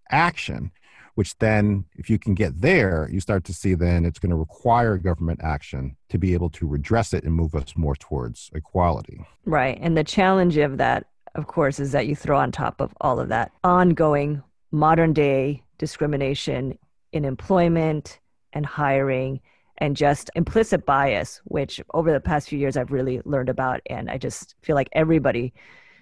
action 0.09 0.71
which 1.15 1.37
then, 1.39 1.85
if 1.95 2.09
you 2.09 2.19
can 2.19 2.35
get 2.35 2.61
there, 2.61 3.09
you 3.11 3.19
start 3.19 3.43
to 3.45 3.53
see 3.53 3.73
then 3.73 4.05
it's 4.05 4.19
going 4.19 4.29
to 4.29 4.35
require 4.35 4.97
government 4.97 5.39
action 5.43 5.95
to 6.09 6.17
be 6.17 6.33
able 6.33 6.49
to 6.51 6.67
redress 6.67 7.13
it 7.13 7.23
and 7.23 7.33
move 7.33 7.55
us 7.55 7.73
more 7.75 7.95
towards 7.95 8.51
equality. 8.53 9.25
Right. 9.45 9.77
And 9.81 9.97
the 9.97 10.03
challenge 10.03 10.57
of 10.57 10.77
that, 10.77 11.07
of 11.33 11.47
course, 11.47 11.79
is 11.79 11.93
that 11.93 12.07
you 12.07 12.15
throw 12.15 12.37
on 12.37 12.51
top 12.51 12.81
of 12.81 12.93
all 13.01 13.19
of 13.19 13.29
that 13.29 13.51
ongoing 13.63 14.43
modern 14.71 15.13
day 15.13 15.63
discrimination 15.77 16.77
in 17.13 17.25
employment 17.25 18.19
and 18.53 18.65
hiring 18.65 19.39
and 19.77 19.95
just 19.95 20.29
implicit 20.35 20.85
bias, 20.85 21.41
which 21.45 21.81
over 21.93 22.11
the 22.11 22.19
past 22.19 22.49
few 22.49 22.59
years 22.59 22.77
I've 22.77 22.91
really 22.91 23.21
learned 23.25 23.49
about. 23.49 23.81
And 23.89 24.09
I 24.09 24.17
just 24.17 24.55
feel 24.61 24.75
like 24.75 24.89
everybody 24.93 25.53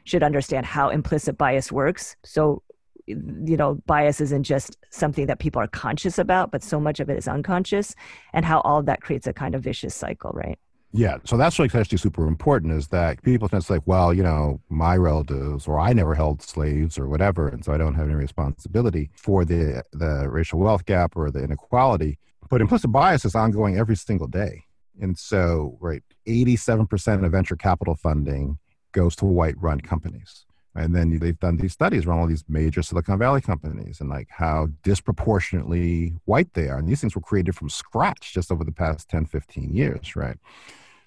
should 0.05 0.23
understand 0.23 0.65
how 0.65 0.89
implicit 0.89 1.37
bias 1.37 1.71
works. 1.71 2.15
So 2.23 2.61
you 3.05 3.57
know 3.57 3.75
bias 3.85 4.21
isn't 4.21 4.43
just 4.43 4.77
something 4.89 5.25
that 5.27 5.39
people 5.39 5.61
are 5.61 5.67
conscious 5.67 6.17
about 6.17 6.51
but 6.51 6.63
so 6.63 6.79
much 6.79 6.99
of 6.99 7.09
it 7.09 7.17
is 7.17 7.27
unconscious 7.27 7.95
and 8.33 8.45
how 8.45 8.61
all 8.61 8.79
of 8.79 8.85
that 8.85 9.01
creates 9.01 9.27
a 9.27 9.33
kind 9.33 9.55
of 9.55 9.63
vicious 9.63 9.93
cycle 9.93 10.31
right 10.33 10.57
yeah, 10.95 11.17
so 11.23 11.37
that's 11.37 11.57
like 11.57 11.73
actually 11.73 11.97
super 11.97 12.27
important 12.27 12.71
is 12.71 12.89
that 12.89 13.23
people 13.23 13.49
tend 13.49 13.63
to 13.63 13.67
say, 13.67 13.79
well, 13.87 14.13
you 14.13 14.21
know, 14.21 14.61
my 14.69 14.95
relatives 14.95 15.67
or 15.67 15.79
I 15.79 15.91
never 15.91 16.13
held 16.13 16.43
slaves 16.43 16.99
or 16.99 17.09
whatever, 17.09 17.47
and 17.47 17.65
so 17.65 17.73
I 17.73 17.77
don't 17.77 17.95
have 17.95 18.05
any 18.05 18.13
responsibility 18.13 19.09
for 19.15 19.43
the 19.43 19.81
the 19.91 20.29
racial 20.29 20.59
wealth 20.59 20.85
gap 20.85 21.17
or 21.17 21.31
the 21.31 21.43
inequality. 21.43 22.19
But 22.47 22.61
implicit 22.61 22.91
bias 22.91 23.25
is 23.25 23.33
ongoing 23.33 23.75
every 23.75 23.95
single 23.95 24.27
day. 24.27 24.65
And 25.01 25.17
so, 25.17 25.79
right, 25.81 26.03
87% 26.27 27.25
of 27.25 27.31
venture 27.31 27.55
capital 27.55 27.95
funding 27.95 28.59
goes 28.91 29.15
to 29.15 29.25
white 29.25 29.59
run 29.59 29.81
companies. 29.81 30.45
And 30.75 30.95
then 30.95 31.17
they've 31.19 31.39
done 31.39 31.57
these 31.57 31.73
studies 31.73 32.05
around 32.05 32.19
all 32.19 32.27
these 32.27 32.43
major 32.47 32.81
Silicon 32.81 33.19
Valley 33.19 33.41
companies 33.41 34.01
and 34.01 34.09
like 34.09 34.27
how 34.29 34.67
disproportionately 34.81 36.15
white 36.25 36.53
they 36.53 36.67
are. 36.67 36.79
And 36.79 36.87
these 36.87 37.01
things 37.01 37.15
were 37.15 37.21
created 37.21 37.55
from 37.55 37.69
scratch 37.69 38.33
just 38.33 38.51
over 38.51 38.63
the 38.63 38.71
past 38.71 39.09
10, 39.09 39.25
15 39.25 39.75
years, 39.75 40.15
right? 40.15 40.37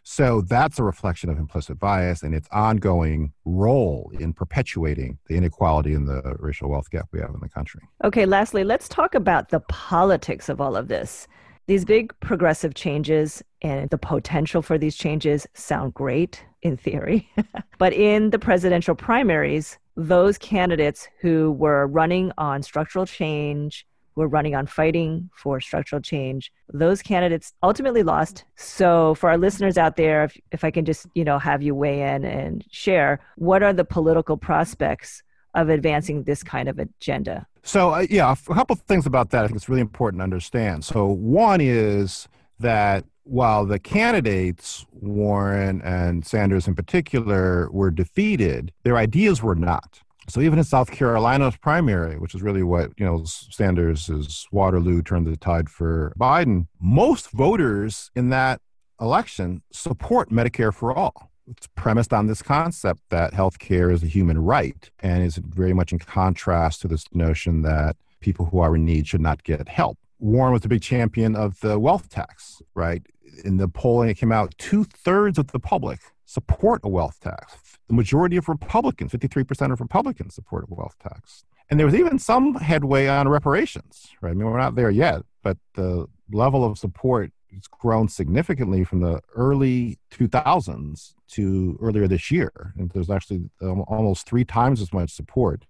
So 0.09 0.41
that's 0.43 0.79
a 0.79 0.85
reflection 0.85 1.31
of 1.31 1.39
implicit 1.39 1.81
bias 1.81 2.23
and 2.23 2.33
its 2.33 2.47
ongoing 2.53 3.33
role 3.45 4.13
in 4.21 4.33
perpetuating 4.33 5.19
the 5.27 5.35
inequality 5.35 5.95
and 5.95 6.07
the 6.09 6.37
racial 6.39 6.71
wealth 6.71 6.89
gap 6.91 7.09
we 7.11 7.19
have 7.19 7.31
in 7.31 7.41
the 7.41 7.49
country. 7.49 7.81
Okay, 8.05 8.25
lastly, 8.25 8.63
let's 8.63 8.89
talk 8.89 9.17
about 9.17 9.49
the 9.49 9.59
politics 9.59 10.49
of 10.49 10.61
all 10.61 10.77
of 10.77 10.87
this. 10.87 11.27
These 11.67 11.85
big 11.85 12.15
progressive 12.21 12.75
changes 12.75 13.43
and 13.61 13.91
the 13.91 13.99
potential 13.99 14.63
for 14.63 14.79
these 14.79 14.95
changes 14.95 15.47
sound 15.55 15.95
great 15.95 16.45
in 16.63 16.77
theory. 16.77 17.29
but 17.79 17.93
in 17.93 18.31
the 18.31 18.39
presidential 18.39 18.95
primaries, 18.95 19.79
those 19.97 20.39
candidates 20.39 21.09
who 21.21 21.53
were 21.53 21.89
running 21.89 22.31
on 22.39 22.63
structural 22.63 23.05
change, 23.05 23.85
were 24.15 24.29
running 24.29 24.55
on 24.55 24.67
fighting 24.67 25.29
for 25.35 25.61
structural 25.61 26.01
change, 26.01 26.53
those 26.73 27.03
candidates 27.03 27.53
ultimately 27.63 28.03
lost. 28.03 28.45
So 28.57 29.15
for 29.17 29.29
our 29.29 29.37
listeners 29.37 29.77
out 29.77 29.97
there, 29.97 30.25
if, 30.25 30.39
if 30.53 30.65
I 30.65 30.71
can 30.71 30.85
just, 30.85 31.07
you 31.15 31.25
know, 31.25 31.39
have 31.39 31.63
you 31.63 31.75
weigh 31.75 32.15
in 32.15 32.25
and 32.25 32.65
share, 32.71 33.21
what 33.37 33.63
are 33.63 33.73
the 33.73 33.85
political 33.85 34.37
prospects 34.37 35.23
of 35.57 35.69
advancing 35.69 36.23
this 36.23 36.45
kind 36.45 36.69
of 36.69 36.79
agenda? 36.79 37.47
So, 37.65 37.95
uh, 37.95 38.07
yeah, 38.09 38.33
a 38.33 38.55
couple 38.55 38.75
of 38.75 38.81
things 38.83 39.07
about 39.07 39.31
that 39.31 39.43
I 39.45 39.49
think 39.49 39.57
it's 39.57 39.69
really 39.69 39.81
important 39.81 40.21
to 40.21 40.25
understand. 40.25 40.85
So, 40.85 41.07
one 41.07 41.61
is 41.61 42.29
that 42.61 43.05
while 43.25 43.67
the 43.67 43.81
candidates, 43.81 44.87
Warren 44.93 45.83
and 45.83 46.25
Sanders 46.25 46.69
in 46.69 46.77
particular, 46.77 47.69
were 47.73 47.91
defeated, 47.91 48.73
their 48.85 48.97
ideas 48.97 49.43
were 49.43 49.57
not. 49.57 50.01
So 50.29 50.41
even 50.41 50.59
in 50.59 50.65
South 50.65 50.91
Carolina's 50.91 51.57
primary, 51.57 52.19
which 52.19 52.35
is 52.35 52.43
really 52.43 52.63
what, 52.63 52.91
you 52.97 53.07
know, 53.07 53.25
Sanders' 53.25 54.47
Waterloo 54.51 55.03
turned 55.03 55.27
the 55.27 55.37
tide 55.37 55.69
for 55.69 56.13
Biden, 56.19 56.67
most 56.81 57.31
voters 57.31 58.11
in 58.17 58.31
that 58.31 58.61
election 59.01 59.63
support 59.73 60.31
Medicare 60.31 60.75
for 60.75 60.93
all. 60.93 61.31
It's 61.49 61.69
premised 61.69 62.13
on 62.13 62.27
this 62.27 62.43
concept 62.43 63.03
that 63.11 63.35
health 63.35 63.59
care 63.59 63.91
is 63.91 64.03
a 64.03 64.07
human 64.07 64.39
right 64.39 64.91
and 65.01 65.23
is 65.23 65.37
very 65.37 65.73
much 65.73 65.93
in 65.93 65.99
contrast 65.99 66.81
to 66.83 66.89
this 66.89 67.05
notion 67.13 67.63
that 67.63 67.97
people 68.21 68.47
who 68.47 68.59
are 68.59 68.75
in 68.75 68.85
need 68.85 69.07
should 69.07 69.21
not 69.21 69.45
get 69.45 69.69
help. 69.69 69.99
Warren 70.19 70.53
was 70.53 70.65
a 70.65 70.69
big 70.69 70.83
champion 70.83 71.37
of 71.37 71.61
the 71.61 71.79
wealth 71.79 72.09
tax, 72.09 72.61
right? 72.75 73.03
In 73.45 73.59
the 73.59 73.69
polling, 73.69 74.09
it 74.09 74.15
came 74.15 74.33
out 74.33 74.55
two 74.59 74.85
thirds 74.85 75.39
of 75.39 75.49
the 75.49 75.61
public 75.61 76.01
support 76.25 76.81
a 76.83 76.89
wealth 76.89 77.21
tax. 77.21 77.79
The 77.89 77.95
majority 77.95 78.37
of 78.37 78.49
Republicans, 78.49 79.13
53% 79.13 79.73
of 79.73 79.81
Republicans, 79.81 80.35
support 80.35 80.65
a 80.69 80.75
wealth 80.75 80.97
tax. 80.99 81.45
And 81.71 81.79
there 81.79 81.87
was 81.87 81.95
even 81.95 82.19
some 82.19 82.55
headway 82.55 83.07
on 83.07 83.29
reparations, 83.29 84.09
right? 84.21 84.31
I 84.31 84.35
mean, 84.35 84.47
we're 84.47 84.59
not 84.59 84.75
there 84.75 84.91
yet, 84.91 85.23
but 85.43 85.57
the 85.75 86.07
level 86.33 86.65
of 86.65 86.79
support 86.79 87.31
has 87.53 87.67
grown 87.67 88.09
significantly 88.09 88.85
from 88.85 89.01
the 89.01 89.21
early 89.35 89.99
2000s 90.13 91.15
to 91.29 91.79
earlier 91.81 92.07
this 92.07 92.31
year. 92.31 92.73
And 92.77 92.91
there's 92.91 93.11
actually 93.11 93.49
um, 93.63 93.85
almost 93.89 94.27
three 94.27 94.45
times 94.45 94.81
as 94.81 94.93
much 94.93 95.11
support 95.13 95.65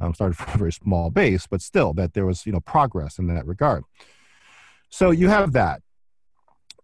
um, 0.00 0.14
started 0.14 0.36
from 0.36 0.54
a 0.54 0.58
very 0.58 0.72
small 0.72 1.10
base, 1.10 1.46
but 1.46 1.60
still 1.60 1.92
that 1.94 2.14
there 2.14 2.26
was 2.26 2.46
you 2.46 2.52
know 2.52 2.60
progress 2.60 3.18
in 3.18 3.26
that 3.28 3.46
regard. 3.46 3.84
So 4.88 5.10
you 5.10 5.28
have 5.28 5.52
that. 5.52 5.82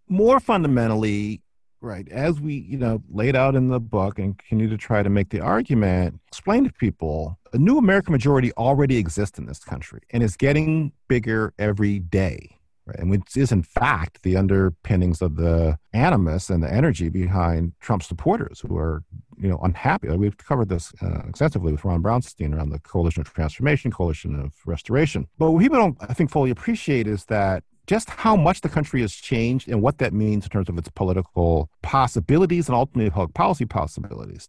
More 0.09 0.38
fundamentally, 0.38 1.42
right, 1.81 2.09
as 2.09 2.40
we 2.40 2.55
you 2.55 2.79
know 2.79 3.03
laid 3.11 3.35
out 3.35 3.55
in 3.55 3.68
the 3.68 3.81
book 3.81 4.18
and 4.18 4.38
continue 4.38 4.68
to 4.68 4.77
try 4.77 5.03
to 5.03 5.11
make 5.11 5.31
the 5.31 5.40
argument, 5.40 6.20
explain 6.29 6.64
to 6.64 6.72
people 6.72 7.38
a 7.53 7.59
new 7.59 7.79
American 7.79 8.12
majority 8.12 8.53
already 8.53 8.99
exists 8.99 9.38
in 9.38 9.46
this 9.46 9.61
country 9.61 10.03
and 10.11 10.22
is 10.22 10.37
getting 10.37 10.92
bigger 11.09 11.55
every 11.59 11.99
day 11.99 12.56
right? 12.87 12.99
and 12.99 13.11
which 13.11 13.37
is 13.37 13.53
in 13.53 13.62
fact 13.62 14.22
the 14.22 14.37
underpinnings 14.37 15.20
of 15.20 15.37
the 15.37 15.79
animus 15.92 16.51
and 16.51 16.62
the 16.62 16.72
energy 16.72 17.09
behind 17.09 17.72
Trump 17.81 18.03
supporters 18.03 18.61
who 18.61 18.77
are 18.77 19.03
you 19.38 19.49
know 19.49 19.59
unhappy. 19.62 20.09
We've 20.09 20.37
covered 20.37 20.68
this 20.68 20.92
uh, 21.03 21.22
extensively 21.29 21.72
with 21.72 21.85
Ron 21.85 22.03
Brownstein 22.03 22.55
around 22.55 22.70
the 22.70 22.79
coalition 22.79 23.20
of 23.20 23.33
transformation, 23.33 23.90
coalition 23.90 24.38
of 24.40 24.55
restoration. 24.64 25.27
But 25.38 25.51
what 25.51 25.61
people 25.61 25.79
don't, 25.79 25.96
I 26.01 26.14
think, 26.14 26.31
fully 26.31 26.51
appreciate 26.51 27.07
is 27.07 27.25
that 27.27 27.64
just 27.87 28.11
how 28.11 28.35
much 28.35 28.62
the 28.62 28.68
country 28.68 29.01
has 29.01 29.12
changed 29.14 29.68
and 29.68 29.81
what 29.81 29.99
that 29.99 30.12
means 30.12 30.44
in 30.44 30.51
terms 30.51 30.68
of 30.68 30.77
its 30.77 30.88
political 30.88 31.70
possibilities 31.83 32.68
and 32.68 32.77
ultimately 32.77 33.11
public 33.11 33.35
policy 33.35 33.64
possibilities. 33.64 34.49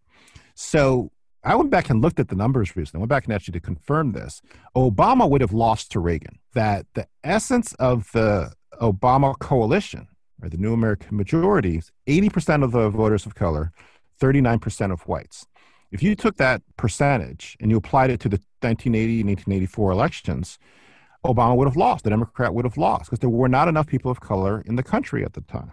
So 0.55 1.11
I 1.47 1.55
went 1.55 1.69
back 1.69 1.89
and 1.89 2.01
looked 2.01 2.19
at 2.19 2.27
the 2.27 2.35
numbers 2.35 2.75
recently. 2.75 2.99
I 2.99 3.03
went 3.03 3.09
back 3.09 3.23
and 3.23 3.33
actually 3.33 3.53
to 3.53 3.61
confirm 3.61 4.11
this. 4.11 4.41
Obama 4.75 5.29
would 5.29 5.39
have 5.39 5.53
lost 5.53 5.89
to 5.93 6.01
Reagan. 6.01 6.39
That 6.53 6.87
the 6.93 7.07
essence 7.23 7.73
of 7.75 8.11
the 8.11 8.51
Obama 8.81 9.39
coalition, 9.39 10.09
or 10.41 10.49
the 10.49 10.57
New 10.57 10.73
American 10.73 11.15
Majority, 11.15 11.81
80% 12.05 12.65
of 12.65 12.73
the 12.73 12.89
voters 12.89 13.25
of 13.25 13.33
color, 13.33 13.71
39% 14.19 14.91
of 14.91 15.07
whites. 15.07 15.47
If 15.89 16.03
you 16.03 16.15
took 16.15 16.35
that 16.35 16.63
percentage 16.75 17.55
and 17.61 17.71
you 17.71 17.77
applied 17.77 18.09
it 18.09 18.19
to 18.21 18.29
the 18.29 18.41
1980 18.59 19.21
and 19.21 19.29
1984 19.29 19.91
elections, 19.91 20.59
Obama 21.25 21.55
would 21.55 21.69
have 21.69 21.77
lost. 21.77 22.03
The 22.03 22.09
Democrat 22.09 22.53
would 22.53 22.65
have 22.65 22.77
lost 22.77 23.05
because 23.05 23.19
there 23.19 23.29
were 23.29 23.47
not 23.47 23.69
enough 23.69 23.87
people 23.87 24.11
of 24.11 24.19
color 24.19 24.63
in 24.65 24.75
the 24.75 24.83
country 24.83 25.23
at 25.23 25.31
the 25.31 25.41
time. 25.41 25.71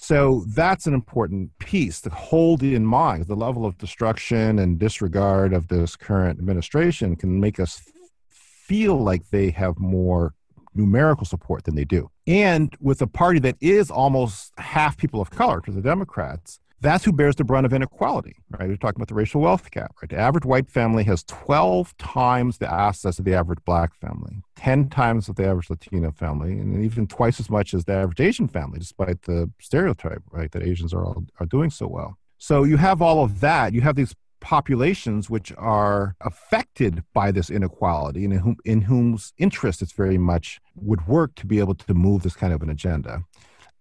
So 0.00 0.44
that's 0.54 0.86
an 0.86 0.94
important 0.94 1.56
piece 1.58 2.00
to 2.02 2.10
hold 2.10 2.62
in 2.62 2.86
mind. 2.86 3.26
The 3.26 3.34
level 3.34 3.66
of 3.66 3.76
destruction 3.78 4.58
and 4.58 4.78
disregard 4.78 5.52
of 5.52 5.68
this 5.68 5.96
current 5.96 6.38
administration 6.38 7.16
can 7.16 7.40
make 7.40 7.58
us 7.58 7.82
feel 8.30 8.96
like 8.96 9.28
they 9.30 9.50
have 9.50 9.78
more 9.78 10.34
numerical 10.74 11.24
support 11.24 11.64
than 11.64 11.74
they 11.74 11.84
do. 11.84 12.10
And 12.26 12.74
with 12.80 13.00
a 13.02 13.06
party 13.06 13.38
that 13.40 13.56
is 13.60 13.90
almost 13.90 14.52
half 14.58 14.96
people 14.96 15.20
of 15.20 15.30
color 15.30 15.60
to 15.62 15.70
the 15.70 15.80
Democrats, 15.80 16.60
that's 16.80 17.04
who 17.04 17.12
bears 17.12 17.36
the 17.36 17.44
brunt 17.44 17.66
of 17.66 17.72
inequality, 17.72 18.36
right? 18.50 18.68
We're 18.68 18.76
talking 18.76 18.98
about 18.98 19.08
the 19.08 19.14
racial 19.14 19.40
wealth 19.40 19.70
gap, 19.70 19.94
right? 20.02 20.10
The 20.10 20.18
average 20.18 20.44
white 20.44 20.68
family 20.68 21.04
has 21.04 21.24
12 21.24 21.96
times 21.96 22.58
the 22.58 22.70
assets 22.70 23.18
of 23.18 23.24
the 23.24 23.34
average 23.34 23.60
black 23.64 23.94
family, 23.94 24.42
10 24.56 24.90
times 24.90 25.28
of 25.28 25.36
the 25.36 25.46
average 25.46 25.70
Latino 25.70 26.12
family, 26.12 26.52
and 26.52 26.84
even 26.84 27.06
twice 27.06 27.40
as 27.40 27.48
much 27.48 27.72
as 27.72 27.84
the 27.84 27.94
average 27.94 28.20
Asian 28.20 28.48
family, 28.48 28.78
despite 28.78 29.22
the 29.22 29.50
stereotype, 29.60 30.22
right, 30.30 30.52
that 30.52 30.62
Asians 30.62 30.92
are, 30.92 31.04
all, 31.04 31.24
are 31.40 31.46
doing 31.46 31.70
so 31.70 31.86
well. 31.86 32.18
So 32.38 32.64
you 32.64 32.76
have 32.76 33.00
all 33.00 33.24
of 33.24 33.40
that. 33.40 33.72
You 33.72 33.80
have 33.80 33.96
these 33.96 34.14
populations 34.40 35.30
which 35.30 35.52
are 35.56 36.14
affected 36.20 37.02
by 37.14 37.30
this 37.32 37.48
inequality 37.50 38.24
and 38.24 38.34
in, 38.34 38.38
whom, 38.38 38.56
in 38.64 38.80
whose 38.82 39.32
interest 39.38 39.80
it's 39.80 39.92
very 39.92 40.18
much 40.18 40.60
would 40.74 41.06
work 41.08 41.34
to 41.36 41.46
be 41.46 41.58
able 41.58 41.74
to 41.74 41.94
move 41.94 42.22
this 42.22 42.36
kind 42.36 42.52
of 42.52 42.62
an 42.62 42.68
agenda 42.68 43.24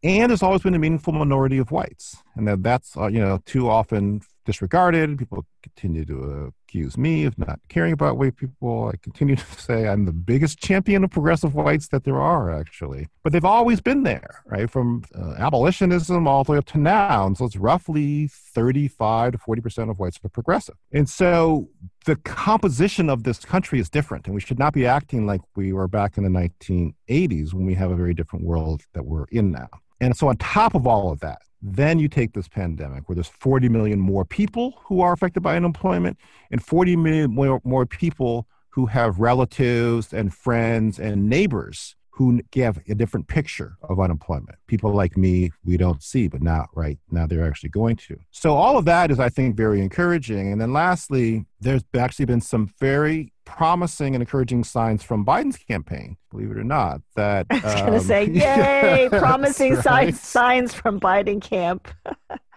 and 0.06 0.30
there's 0.30 0.44
always 0.44 0.62
been 0.62 0.76
a 0.76 0.80
meaningful 0.80 1.14
minority 1.14 1.58
of 1.58 1.72
whites 1.72 2.18
and 2.36 2.48
that 2.48 2.64
that's 2.64 2.96
uh, 2.96 3.08
you 3.08 3.20
know 3.20 3.40
too 3.46 3.70
often 3.70 4.22
disregarded. 4.46 5.18
People 5.18 5.46
continue 5.64 6.06
to 6.06 6.54
accuse 6.68 6.98
me 6.98 7.26
of 7.26 7.38
not 7.38 7.60
caring 7.68 7.94
about 7.94 8.18
white 8.18 8.38
people. 8.38 8.92
I 8.94 8.98
continue 8.98 9.36
to 9.36 9.62
say 9.62 9.88
I'm 9.88 10.06
the 10.06 10.14
biggest 10.14 10.60
champion 10.60 11.04
of 11.04 11.10
progressive 11.10 11.56
whites 11.56 11.88
that 11.90 12.04
there 12.04 12.22
are, 12.22 12.52
actually. 12.52 13.08
But 13.24 13.34
they've 13.34 13.44
always 13.44 13.82
been 13.82 14.04
there, 14.04 14.44
right? 14.46 14.70
From 14.70 15.04
uh, 15.16 15.34
abolitionism 15.38 16.28
all 16.28 16.44
the 16.44 16.54
way 16.54 16.58
up 16.60 16.66
to 16.68 16.78
now. 16.78 17.26
And 17.26 17.38
so 17.38 17.46
it's 17.46 17.58
roughly 17.58 18.28
35 18.28 19.34
to 19.34 19.38
40% 19.40 19.90
of 19.90 20.00
whites 20.00 20.20
are 20.24 20.30
progressive. 20.30 20.76
And 20.94 21.10
so 21.10 21.70
the 22.06 22.16
composition 22.18 23.10
of 23.10 23.24
this 23.24 23.40
country 23.40 23.80
is 23.80 23.90
different. 23.90 24.28
And 24.28 24.36
we 24.36 24.42
should 24.42 24.60
not 24.60 24.74
be 24.74 24.86
acting 24.86 25.26
like 25.26 25.42
we 25.56 25.74
were 25.74 25.88
back 25.88 26.18
in 26.18 26.24
the 26.24 26.30
1980s 26.30 27.54
when 27.54 27.66
we 27.66 27.74
have 27.74 27.90
a 27.90 27.96
very 27.96 28.14
different 28.14 28.46
world 28.46 28.84
that 28.94 29.06
we're 29.06 29.26
in 29.32 29.52
now. 29.52 29.70
And 30.06 30.16
so, 30.16 30.28
on 30.28 30.38
top 30.38 30.76
of 30.76 30.86
all 30.86 31.12
of 31.12 31.20
that, 31.22 31.40
then 31.64 31.98
you 31.98 32.08
take 32.08 32.34
this 32.34 32.48
pandemic 32.48 33.10
where 33.10 33.16
there's 33.16 33.28
40 33.28 33.70
million 33.70 34.00
more 34.00 34.24
people 34.24 34.80
who 34.86 35.02
are 35.02 35.14
affected 35.14 35.42
by 35.42 35.56
unemployment 35.56 36.20
and 36.52 36.64
40 36.64 36.96
million 36.96 37.34
more, 37.34 37.60
more 37.64 37.88
people 37.88 38.48
who 38.70 38.86
have 38.86 39.20
relatives 39.20 40.14
and 40.14 40.32
friends 40.32 41.00
and 41.00 41.28
neighbors 41.28 41.96
who 42.12 42.40
give 42.52 42.80
a 42.88 42.94
different 42.94 43.28
picture 43.28 43.78
of 43.82 44.00
unemployment. 44.00 44.58
People 44.68 44.94
like 44.94 45.18
me, 45.18 45.50
we 45.66 45.76
don't 45.76 46.04
see, 46.04 46.28
but 46.28 46.42
now, 46.42 46.68
right 46.76 47.00
now, 47.10 47.26
they're 47.26 47.46
actually 47.46 47.70
going 47.70 47.96
to. 47.96 48.16
So, 48.30 48.54
all 48.54 48.78
of 48.78 48.86
that 48.86 49.10
is, 49.10 49.20
I 49.20 49.30
think, 49.30 49.58
very 49.58 49.82
encouraging. 49.82 50.52
And 50.52 50.62
then, 50.62 50.72
lastly, 50.72 51.46
there's 51.60 51.84
actually 51.98 52.26
been 52.26 52.42
some 52.42 52.70
very 52.80 53.32
promising 53.46 54.16
and 54.16 54.22
encouraging 54.22 54.64
signs 54.64 55.04
from 55.04 55.26
Biden's 55.26 55.58
campaign, 55.58 56.18
believe 56.32 56.52
it 56.52 56.58
or 56.58 56.64
not. 56.64 57.02
That 57.16 57.46
I 57.52 57.56
was 57.56 57.76
um, 57.76 57.86
going 57.86 58.00
to 58.00 58.06
say, 58.06 58.26
yay, 58.32 59.10
promising 59.12 59.76
right. 59.76 59.84
signs, 59.84 60.22
signs 60.22 60.74
from 60.74 61.00
Biden 61.00 61.42
camp. 61.42 61.88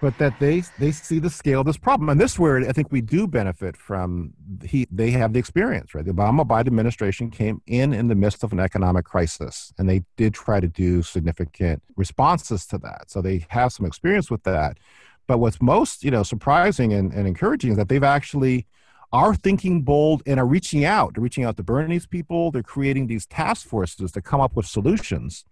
but 0.01 0.17
that 0.19 0.39
they 0.41 0.63
they 0.79 0.91
see 0.91 1.19
the 1.19 1.31
scale 1.31 1.61
of 1.61 1.67
this 1.67 1.77
problem, 1.77 2.09
and 2.09 2.21
this 2.21 2.33
is 2.33 2.39
where 2.39 2.59
I 2.59 2.73
think 2.73 2.91
we 2.91 3.01
do 3.01 3.27
benefit 3.27 3.77
from. 3.77 4.33
He 4.65 4.87
they 4.91 5.11
have 5.13 5.33
the 5.33 5.39
experience, 5.39 5.95
right? 5.95 6.05
The 6.05 6.13
Obama 6.13 6.47
Biden 6.47 6.69
administration 6.69 7.31
came 7.31 7.63
in 7.67 7.93
in 7.93 8.09
the 8.09 8.15
midst 8.15 8.43
of 8.43 8.53
an 8.53 8.61
economic 8.61 9.05
crisis, 9.05 9.73
and 9.79 9.89
they 9.89 10.03
did 10.17 10.35
try 10.35 10.59
to 10.61 10.69
do 10.69 11.03
significant 11.03 11.83
responses 11.97 12.67
to 12.67 12.79
that. 12.79 13.11
So 13.11 13.21
they 13.21 13.47
have 13.49 13.73
some 13.73 13.87
experience 13.87 14.31
with 14.31 14.43
that. 14.45 14.79
But 15.27 15.39
what's 15.39 15.61
most 15.61 16.03
you 16.03 16.11
know 16.11 16.23
surprising 16.23 16.93
and, 16.93 17.13
and 17.13 17.29
encouraging 17.29 17.73
is 17.73 17.77
that 17.77 17.89
they've 17.89 18.03
actually 18.03 18.67
are 19.13 19.35
thinking 19.35 19.83
bold 19.83 20.23
and 20.27 20.39
are 20.39 20.47
reaching 20.47 20.85
out. 20.85 21.15
They're 21.15 21.23
reaching 21.23 21.45
out 21.45 21.57
to 21.57 21.63
Bernie's 21.63 22.07
people. 22.07 22.51
They're 22.51 22.63
creating 22.63 23.07
these 23.07 23.27
task 23.27 23.67
forces 23.67 24.13
to 24.13 24.23
come 24.23 24.41
up 24.41 24.55
with 24.55 24.67
solutions. 24.67 25.45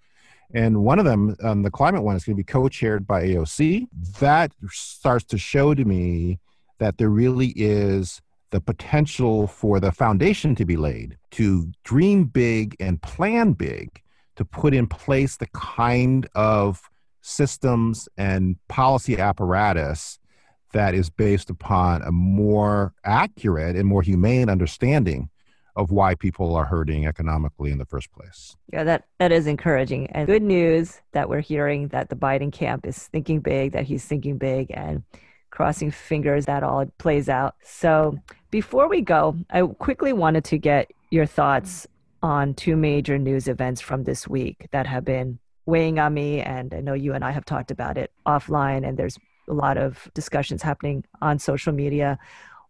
And 0.55 0.85
one 0.85 0.99
of 0.99 1.05
them, 1.05 1.37
um, 1.43 1.63
the 1.63 1.71
climate 1.71 2.03
one, 2.03 2.17
is 2.17 2.25
going 2.25 2.37
to 2.37 2.41
be 2.41 2.45
co 2.45 2.69
chaired 2.69 3.07
by 3.07 3.25
AOC. 3.25 3.89
That 4.21 4.53
starts 4.71 5.25
to 5.27 5.39
show 5.39 5.75
to 5.75 5.85
me 5.85 6.39
that 6.79 6.99
there 6.99 7.09
really 7.09 7.53
is 7.57 8.21
the 8.51 8.61
potential 8.61 9.47
for 9.47 9.81
the 9.81 9.91
foundation 9.91 10.55
to 10.55 10.65
be 10.65 10.77
laid 10.77 11.19
to 11.33 11.71
dream 11.83 12.25
big 12.25 12.77
and 12.79 13.03
plan 13.03 13.53
big 13.53 14.01
to 14.37 14.45
put 14.45 14.73
in 14.73 14.87
place 14.87 15.37
the 15.37 15.49
kind 15.49 16.29
of 16.35 16.81
systems 17.23 18.09
and 18.17 18.57
policy 18.69 19.19
apparatus 19.19 20.19
that 20.77 20.95
is 20.95 21.09
based 21.09 21.49
upon 21.49 22.03
a 22.03 22.12
more 22.12 22.93
accurate 23.03 23.77
and 23.77 23.89
more 23.89 24.03
humane 24.03 24.51
understanding 24.51 25.31
of 25.74 25.91
why 25.91 26.14
people 26.14 26.55
are 26.55 26.66
hurting 26.66 27.07
economically 27.07 27.70
in 27.70 27.79
the 27.79 27.87
first 27.87 28.12
place. 28.12 28.57
Yeah, 28.72 28.85
that, 28.85 29.05
that 29.18 29.33
is 29.33 29.47
encouraging. 29.47 30.07
And 30.09 30.27
good 30.27 30.43
news 30.43 31.01
that 31.12 31.31
we're 31.31 31.41
hearing 31.41 31.89
that 31.89 32.11
the 32.11 32.16
Biden 32.16 32.53
camp 32.53 32.87
is 32.87 33.09
thinking 33.09 33.41
big, 33.41 33.72
that 33.72 33.85
he's 33.85 34.05
thinking 34.05 34.37
big, 34.37 34.70
and 34.70 35.03
crossing 35.51 35.91
fingers 35.91 36.45
that 36.45 36.62
all 36.62 36.85
plays 36.99 37.31
out. 37.31 37.55
So 37.62 38.18
before 38.51 38.87
we 38.87 39.01
go, 39.01 39.37
I 39.51 39.62
quickly 39.62 40.12
wanted 40.12 40.45
to 40.45 40.59
get 40.59 40.91
your 41.11 41.27
thoughts 41.27 41.87
on 42.22 42.53
two 42.53 42.77
major 42.77 43.18
news 43.18 43.49
events 43.49 43.81
from 43.81 44.05
this 44.05 44.29
week 44.29 44.66
that 44.72 44.87
have 44.87 45.05
been 45.07 45.39
weighing 45.64 45.99
on 45.99 46.12
me. 46.12 46.41
And 46.41 46.74
I 46.74 46.81
know 46.81 46.93
you 46.93 47.14
and 47.14 47.24
I 47.24 47.31
have 47.31 47.47
talked 47.47 47.70
about 47.70 47.97
it 47.97 48.12
offline, 48.27 48.87
and 48.87 48.99
there's 48.99 49.18
a 49.49 49.53
lot 49.53 49.76
of 49.78 50.11
discussions 50.14 50.62
happening 50.62 51.05
on 51.20 51.38
social 51.38 51.72
media. 51.72 52.18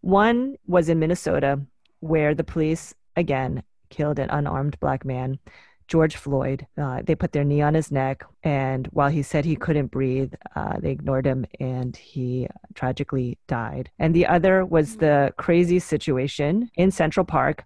One 0.01 0.55
was 0.67 0.89
in 0.89 0.99
Minnesota, 0.99 1.59
where 1.99 2.35
the 2.35 2.43
police 2.43 2.93
again 3.15 3.63
killed 3.89 4.19
an 4.19 4.29
unarmed 4.29 4.79
black 4.79 5.05
man, 5.05 5.39
George 5.87 6.17
Floyd. 6.17 6.67
Uh, 6.77 7.01
they 7.03 7.15
put 7.15 7.31
their 7.31 7.43
knee 7.43 7.61
on 7.61 7.73
his 7.73 7.91
neck, 7.91 8.23
and 8.43 8.87
while 8.87 9.09
he 9.09 9.23
said 9.23 9.45
he 9.45 9.55
couldn't 9.55 9.87
breathe, 9.87 10.33
uh, 10.55 10.77
they 10.79 10.91
ignored 10.91 11.25
him 11.25 11.45
and 11.59 11.95
he 11.95 12.47
tragically 12.75 13.37
died. 13.47 13.89
And 13.97 14.13
the 14.13 14.27
other 14.27 14.65
was 14.65 14.97
the 14.97 15.33
crazy 15.37 15.79
situation 15.79 16.69
in 16.75 16.91
Central 16.91 17.25
Park 17.25 17.65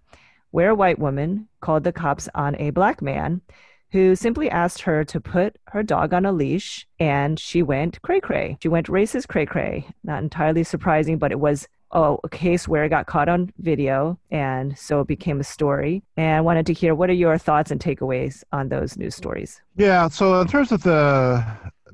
where 0.52 0.70
a 0.70 0.74
white 0.74 0.98
woman 0.98 1.48
called 1.60 1.82
the 1.82 1.92
cops 1.92 2.28
on 2.34 2.54
a 2.56 2.70
black 2.70 3.02
man 3.02 3.40
who 3.92 4.16
simply 4.16 4.50
asked 4.50 4.82
her 4.82 5.04
to 5.04 5.20
put 5.20 5.56
her 5.68 5.82
dog 5.82 6.12
on 6.12 6.26
a 6.26 6.32
leash 6.32 6.86
and 6.98 7.38
she 7.38 7.62
went 7.62 8.00
cray 8.02 8.20
cray. 8.20 8.56
She 8.62 8.68
went 8.68 8.88
racist 8.88 9.28
cray 9.28 9.46
cray. 9.46 9.86
Not 10.02 10.22
entirely 10.22 10.64
surprising, 10.64 11.18
but 11.18 11.30
it 11.30 11.38
was 11.38 11.68
oh, 11.92 12.18
a 12.24 12.28
case 12.28 12.66
where 12.66 12.84
it 12.84 12.88
got 12.88 13.06
caught 13.06 13.28
on 13.28 13.52
video 13.58 14.18
and 14.30 14.76
so 14.78 15.00
it 15.00 15.06
became 15.06 15.40
a 15.40 15.44
story. 15.44 16.02
And 16.16 16.36
I 16.36 16.40
wanted 16.40 16.66
to 16.66 16.72
hear 16.72 16.94
what 16.94 17.10
are 17.10 17.14
your 17.14 17.36
thoughts 17.36 17.70
and 17.70 17.80
takeaways 17.80 18.42
on 18.50 18.70
those 18.70 18.96
news 18.96 19.14
stories? 19.14 19.60
Yeah, 19.76 20.08
so 20.08 20.40
in 20.40 20.48
terms 20.48 20.72
of 20.72 20.82
the 20.82 21.44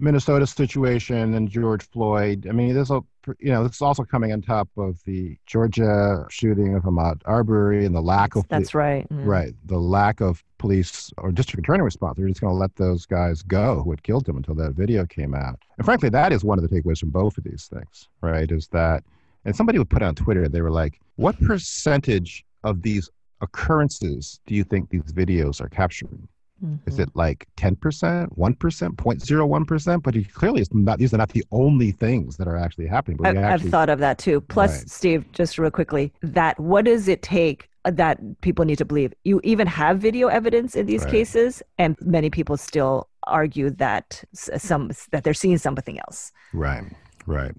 Minnesota 0.00 0.46
situation 0.46 1.34
and 1.34 1.48
George 1.48 1.82
Floyd, 1.88 2.46
I 2.48 2.52
mean, 2.52 2.74
there's 2.74 2.90
a 2.90 3.02
you 3.38 3.52
know, 3.52 3.62
this 3.64 3.76
is 3.76 3.82
also 3.82 4.04
coming 4.04 4.32
on 4.32 4.40
top 4.40 4.68
of 4.76 5.02
the 5.04 5.36
Georgia 5.46 6.26
shooting 6.30 6.74
of 6.74 6.84
Ahmaud 6.84 7.20
Arbery 7.26 7.84
and 7.84 7.94
the 7.94 8.00
lack 8.00 8.36
of 8.36 8.48
that's 8.48 8.74
right, 8.74 9.08
mm-hmm. 9.08 9.24
right, 9.24 9.54
the 9.66 9.78
lack 9.78 10.20
of 10.20 10.42
police 10.58 11.10
or 11.18 11.30
district 11.30 11.66
attorney 11.66 11.82
response. 11.82 12.16
They're 12.16 12.28
just 12.28 12.40
going 12.40 12.54
to 12.54 12.58
let 12.58 12.74
those 12.76 13.06
guys 13.06 13.42
go 13.42 13.82
who 13.82 13.90
had 13.90 14.02
killed 14.02 14.28
him 14.28 14.36
until 14.36 14.54
that 14.56 14.72
video 14.72 15.04
came 15.04 15.34
out. 15.34 15.62
And 15.76 15.84
frankly, 15.84 16.08
that 16.10 16.32
is 16.32 16.44
one 16.44 16.58
of 16.58 16.68
the 16.68 16.74
takeaways 16.74 17.00
from 17.00 17.10
both 17.10 17.38
of 17.38 17.44
these 17.44 17.66
things, 17.66 18.08
right? 18.22 18.50
Is 18.50 18.68
that, 18.68 19.04
and 19.44 19.54
somebody 19.54 19.78
would 19.78 19.90
put 19.90 20.02
on 20.02 20.14
Twitter, 20.14 20.48
they 20.48 20.62
were 20.62 20.70
like, 20.70 21.00
"What 21.16 21.38
percentage 21.40 22.44
of 22.64 22.82
these 22.82 23.08
occurrences 23.40 24.40
do 24.46 24.54
you 24.54 24.64
think 24.64 24.90
these 24.90 25.12
videos 25.12 25.60
are 25.60 25.68
capturing?" 25.68 26.28
Mm-hmm. 26.64 26.88
Is 26.88 26.98
it 26.98 27.08
like 27.14 27.46
10%, 27.56 27.76
1%, 27.76 28.56
0.01%? 28.56 30.02
But 30.02 30.14
he 30.14 30.24
clearly, 30.24 30.60
it's 30.60 30.72
not, 30.72 30.98
these 30.98 31.14
are 31.14 31.18
not 31.18 31.30
the 31.30 31.44
only 31.52 31.92
things 31.92 32.36
that 32.36 32.48
are 32.48 32.56
actually 32.56 32.86
happening. 32.86 33.16
But 33.16 33.36
I, 33.36 33.50
have 33.50 33.62
thought 33.62 33.88
of 33.88 34.00
that 34.00 34.18
too. 34.18 34.40
Plus, 34.40 34.78
right. 34.78 34.90
Steve, 34.90 35.32
just 35.32 35.58
real 35.58 35.70
quickly, 35.70 36.12
that 36.22 36.58
what 36.58 36.84
does 36.84 37.08
it 37.08 37.22
take 37.22 37.68
that 37.84 38.18
people 38.40 38.64
need 38.64 38.78
to 38.78 38.84
believe? 38.84 39.14
You 39.24 39.40
even 39.44 39.66
have 39.66 39.98
video 39.98 40.28
evidence 40.28 40.74
in 40.74 40.86
these 40.86 41.02
right. 41.02 41.12
cases, 41.12 41.62
and 41.78 41.96
many 42.00 42.30
people 42.30 42.56
still 42.56 43.08
argue 43.24 43.70
that 43.70 44.24
some 44.34 44.90
that 45.12 45.22
they're 45.22 45.34
seeing 45.34 45.58
something 45.58 45.98
else. 46.00 46.32
Right, 46.52 46.84
right. 47.26 47.54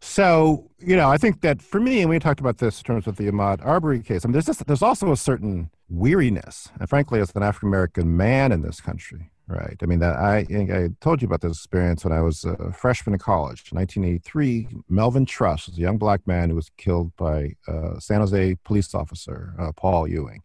So, 0.00 0.70
you 0.78 0.96
know, 0.96 1.10
I 1.10 1.18
think 1.18 1.40
that 1.40 1.60
for 1.60 1.80
me, 1.80 2.00
and 2.00 2.10
we 2.10 2.18
talked 2.18 2.40
about 2.40 2.58
this 2.58 2.78
in 2.78 2.84
terms 2.84 3.06
of 3.06 3.16
the 3.16 3.24
Ahmaud 3.24 3.64
Arbery 3.64 4.00
case, 4.00 4.24
I 4.24 4.28
mean, 4.28 4.32
there's, 4.32 4.46
just, 4.46 4.64
there's 4.66 4.82
also 4.82 5.10
a 5.10 5.16
certain 5.16 5.70
weariness. 5.88 6.68
And 6.78 6.88
frankly, 6.88 7.20
as 7.20 7.34
an 7.34 7.42
African 7.42 7.68
American 7.68 8.16
man 8.16 8.52
in 8.52 8.62
this 8.62 8.80
country, 8.80 9.30
right? 9.46 9.76
I 9.82 9.86
mean, 9.86 9.98
that 10.00 10.16
I, 10.16 10.46
I 10.50 10.90
told 11.00 11.22
you 11.22 11.26
about 11.26 11.40
this 11.40 11.56
experience 11.56 12.04
when 12.04 12.12
I 12.12 12.20
was 12.20 12.44
a 12.44 12.72
freshman 12.72 13.14
in 13.14 13.18
college. 13.18 13.70
In 13.72 13.78
1983, 13.78 14.68
Melvin 14.88 15.24
Truss 15.24 15.66
was 15.66 15.78
a 15.78 15.80
young 15.80 15.98
black 15.98 16.26
man 16.26 16.50
who 16.50 16.56
was 16.56 16.70
killed 16.76 17.16
by 17.16 17.54
a 17.66 18.00
San 18.00 18.20
Jose 18.20 18.56
police 18.64 18.94
officer, 18.94 19.54
uh, 19.58 19.72
Paul 19.72 20.06
Ewing. 20.06 20.42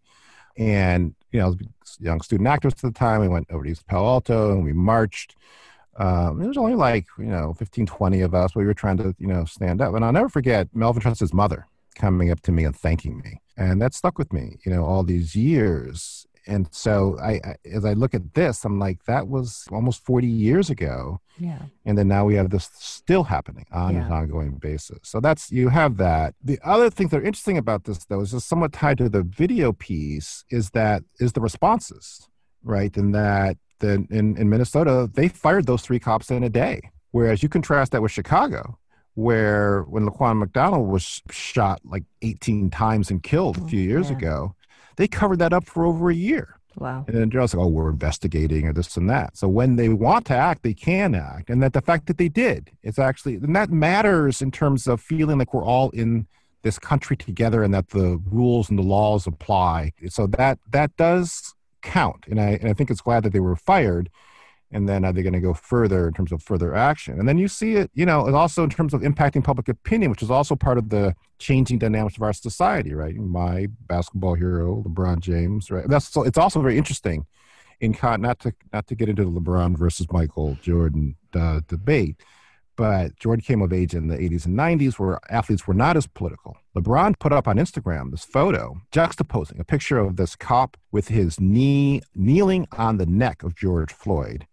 And, 0.56 1.16
you 1.32 1.39
know, 1.39 1.48
I 1.48 1.50
was 1.50 1.58
a 2.00 2.04
young 2.04 2.22
student 2.22 2.48
actors 2.48 2.74
at 2.74 2.82
the 2.82 2.91
time, 2.91 3.22
we 3.22 3.28
went 3.28 3.48
over 3.52 3.64
to 3.64 3.70
East 3.72 3.88
Palo 3.88 4.08
Alto 4.08 4.52
and 4.52 4.64
we 4.64 4.72
marched 4.72 5.36
um, 5.98 6.39
there 6.39 6.48
was 6.48 6.58
only 6.58 6.74
like 6.74 7.06
you 7.20 7.26
know 7.26 7.54
15 7.54 7.86
20 7.86 8.22
of 8.22 8.34
us 8.34 8.56
we 8.56 8.66
were 8.66 8.74
trying 8.74 8.98
to 8.98 9.16
you 9.20 9.28
know 9.28 9.46
stand 9.46 9.82
up 9.82 9.94
and 9.94 10.04
i'll 10.04 10.12
never 10.12 10.30
forget 10.30 10.68
melvin 10.74 11.02
truss's 11.02 11.34
mother 11.34 11.68
coming 11.94 12.32
up 12.32 12.41
to 12.41 12.52
me 12.52 12.64
and 12.66 12.76
thanking 12.76 13.18
me. 13.18 13.41
And 13.58 13.82
that 13.82 13.94
stuck 13.94 14.18
with 14.18 14.34
me 14.34 14.58
you 14.66 14.72
know 14.72 14.86
all 14.86 15.04
these 15.04 15.36
years. 15.36 16.26
And 16.46 16.68
so 16.72 17.18
I, 17.22 17.32
I, 17.32 17.56
as 17.74 17.86
i 17.86 17.94
look 17.94 18.14
at 18.14 18.34
this 18.34 18.66
i'm 18.66 18.78
like 18.78 19.06
that 19.06 19.30
was 19.30 19.66
almost 19.72 20.04
40 20.06 20.28
years 20.28 20.70
ago. 20.70 21.20
Yeah. 21.38 21.60
And 21.86 21.98
then 21.98 22.08
now 22.08 22.26
we 22.26 22.36
have 22.36 22.50
this 22.50 22.70
still 22.74 23.24
happening 23.24 23.66
on 23.72 23.96
yeah. 23.96 24.06
an 24.06 24.12
ongoing 24.12 24.58
basis. 24.58 25.00
So 25.04 25.20
that's 25.20 25.52
you 25.52 25.70
have 25.70 25.98
that. 25.98 26.36
The 26.44 26.60
other 26.64 26.89
things 26.89 27.12
that 27.12 27.22
are 27.22 27.26
interesting 27.26 27.58
about 27.58 27.86
this 27.86 28.06
though 28.06 28.22
is 28.22 28.32
just 28.32 28.48
somewhat 28.48 28.74
tied 28.74 28.98
to 29.00 29.10
the 29.10 29.24
video 29.24 29.72
piece 29.72 30.44
is 30.50 30.72
that 30.72 31.04
is 31.20 31.34
the 31.34 31.41
responses 31.41 32.28
right? 32.64 32.96
And 32.96 33.14
that 33.14 33.58
in, 33.82 34.08
in 34.38 34.50
Minnesota, 34.50 35.10
they 35.14 35.28
fired 35.28 35.66
those 35.66 35.82
three 35.82 36.00
cops 36.00 36.32
in 36.32 36.44
a 36.44 36.50
day. 36.50 36.82
Whereas 37.12 37.44
you 37.44 37.50
contrast 37.50 37.91
that 37.91 38.02
with 38.02 38.12
Chicago, 38.12 38.80
where 39.16 39.84
when 39.84 40.07
Laquan 40.07 40.39
McDonald 40.39 40.88
was 40.89 41.22
shot 41.30 41.82
like 41.86 42.03
18 42.22 42.70
times 42.70 43.11
and 43.11 43.22
killed 43.22 43.57
a 43.57 43.61
oh, 43.64 43.68
few 43.68 43.82
years 43.82 44.09
yeah. 44.09 44.18
ago, 44.18 44.55
they 44.97 45.07
covered 45.07 45.39
that 45.39 45.53
up 45.53 45.66
for 45.66 45.86
over 45.86 46.09
a 46.09 46.16
year. 46.16 46.59
Wow. 46.76 47.05
And 47.07 47.16
then 47.16 47.30
they're 47.30 47.41
also, 47.41 47.59
oh, 47.59 47.68
we're 47.68 47.89
investigating 47.89 48.68
or 48.68 48.74
this 48.74 48.97
and 48.97 49.09
that. 49.09 49.38
So 49.38 49.47
when 49.47 49.76
they 49.76 49.89
want 49.89 50.26
to 50.28 50.36
act, 50.36 50.64
they 50.64 50.74
can 50.74 51.14
act. 51.14 51.49
And 51.49 51.61
that 51.61 51.74
the 51.74 51.82
fact 51.82 52.07
that 52.07 52.18
they 52.18 52.30
did, 52.30 52.72
it's 52.82 52.97
actually, 52.97 53.36
and 53.36 53.55
that 53.55 53.70
matters 53.70 54.41
in 54.41 54.49
terms 54.49 54.88
of 54.88 54.99
feeling 54.99 55.38
like 55.38 55.53
we're 55.53 55.66
all 55.66 55.91
in 55.91 56.28
this 56.64 56.80
country 56.80 57.16
together 57.16 57.61
and 57.61 57.74
that 57.74 57.89
the 57.89 58.20
rules 58.26 58.70
and 58.70 58.80
the 58.80 58.84
laws 58.84 59.28
apply. 59.28 59.91
So 60.09 60.26
that 60.28 60.59
that 60.72 60.95
does 60.97 61.53
count. 61.82 62.26
And 62.28 62.39
I, 62.39 62.51
and 62.51 62.70
I 62.70 62.74
think 62.74 62.89
it's 62.89 63.01
glad 63.01 63.24
that 63.24 63.34
they 63.34 63.39
were 63.39 63.55
fired 63.55 64.09
and 64.74 64.88
then 64.88 65.06
are 65.06 65.14
they 65.14 65.22
going 65.22 65.34
to 65.34 65.40
go 65.40 65.54
further 65.54 66.08
in 66.08 66.14
terms 66.14 66.32
of 66.32 66.42
further 66.42 66.76
action? 66.76 67.20
And 67.20 67.28
then 67.28 67.38
you 67.38 67.48
see 67.48 67.76
it 67.76 67.92
you 67.94 68.06
know 68.06 68.34
also 68.36 68.64
in 68.64 68.70
terms 68.70 68.94
of 68.94 69.02
impacting 69.02 69.44
public 69.44 69.68
opinion 69.70 70.12
which 70.12 70.24
is 70.24 70.32
also 70.32 70.56
part 70.56 70.78
of 70.78 70.90
the 70.90 71.16
changing 71.40 71.80
dynamics 71.80 72.18
of 72.18 72.24
our 72.24 72.34
society 72.34 72.94
right? 72.94 73.16
My 73.16 73.68
basketball 73.88 74.36
hero 74.36 74.84
lebron 74.86 75.20
james 75.20 75.72
right? 75.72 75.88
That's 75.88 76.08
so 76.08 76.24
it's 76.24 76.38
also 76.38 76.62
very 76.62 76.78
interesting 76.78 77.26
in 77.82 77.96
not 78.20 78.40
to 78.40 78.54
not 78.72 78.88
to 78.88 78.96
get 78.96 79.10
into 79.10 79.24
the 79.26 79.32
lebron 79.32 79.76
versus 79.76 80.10
michael 80.12 80.58
jordan 80.62 81.16
uh, 81.34 81.60
debate 81.68 82.16
but 82.76 83.16
Jordan 83.18 83.44
came 83.44 83.62
of 83.62 83.72
age 83.72 83.94
in 83.94 84.08
the 84.08 84.18
80s 84.18 84.46
and 84.46 84.58
90s 84.58 84.98
where 84.98 85.20
athletes 85.30 85.68
were 85.68 85.74
not 85.74 85.96
as 85.96 86.08
political. 86.08 86.58
LeBron 86.76 87.20
put 87.20 87.32
up 87.32 87.48
on 87.48 87.58
Instagram 87.58 88.12
this 88.12 88.26
photo 88.26 88.82
juxtaposing 88.92 89.60
a 89.60 89.64
picture 89.64 90.00
of 90.00 90.16
this 90.16 90.36
cop 90.36 90.78
with 90.92 91.08
his 91.08 91.40
knee 91.40 92.02
kneeling 92.16 92.68
on 92.78 92.98
the 92.98 93.06
neck 93.06 93.44
of 93.44 93.56
George 93.56 93.94
Floyd 93.94 94.48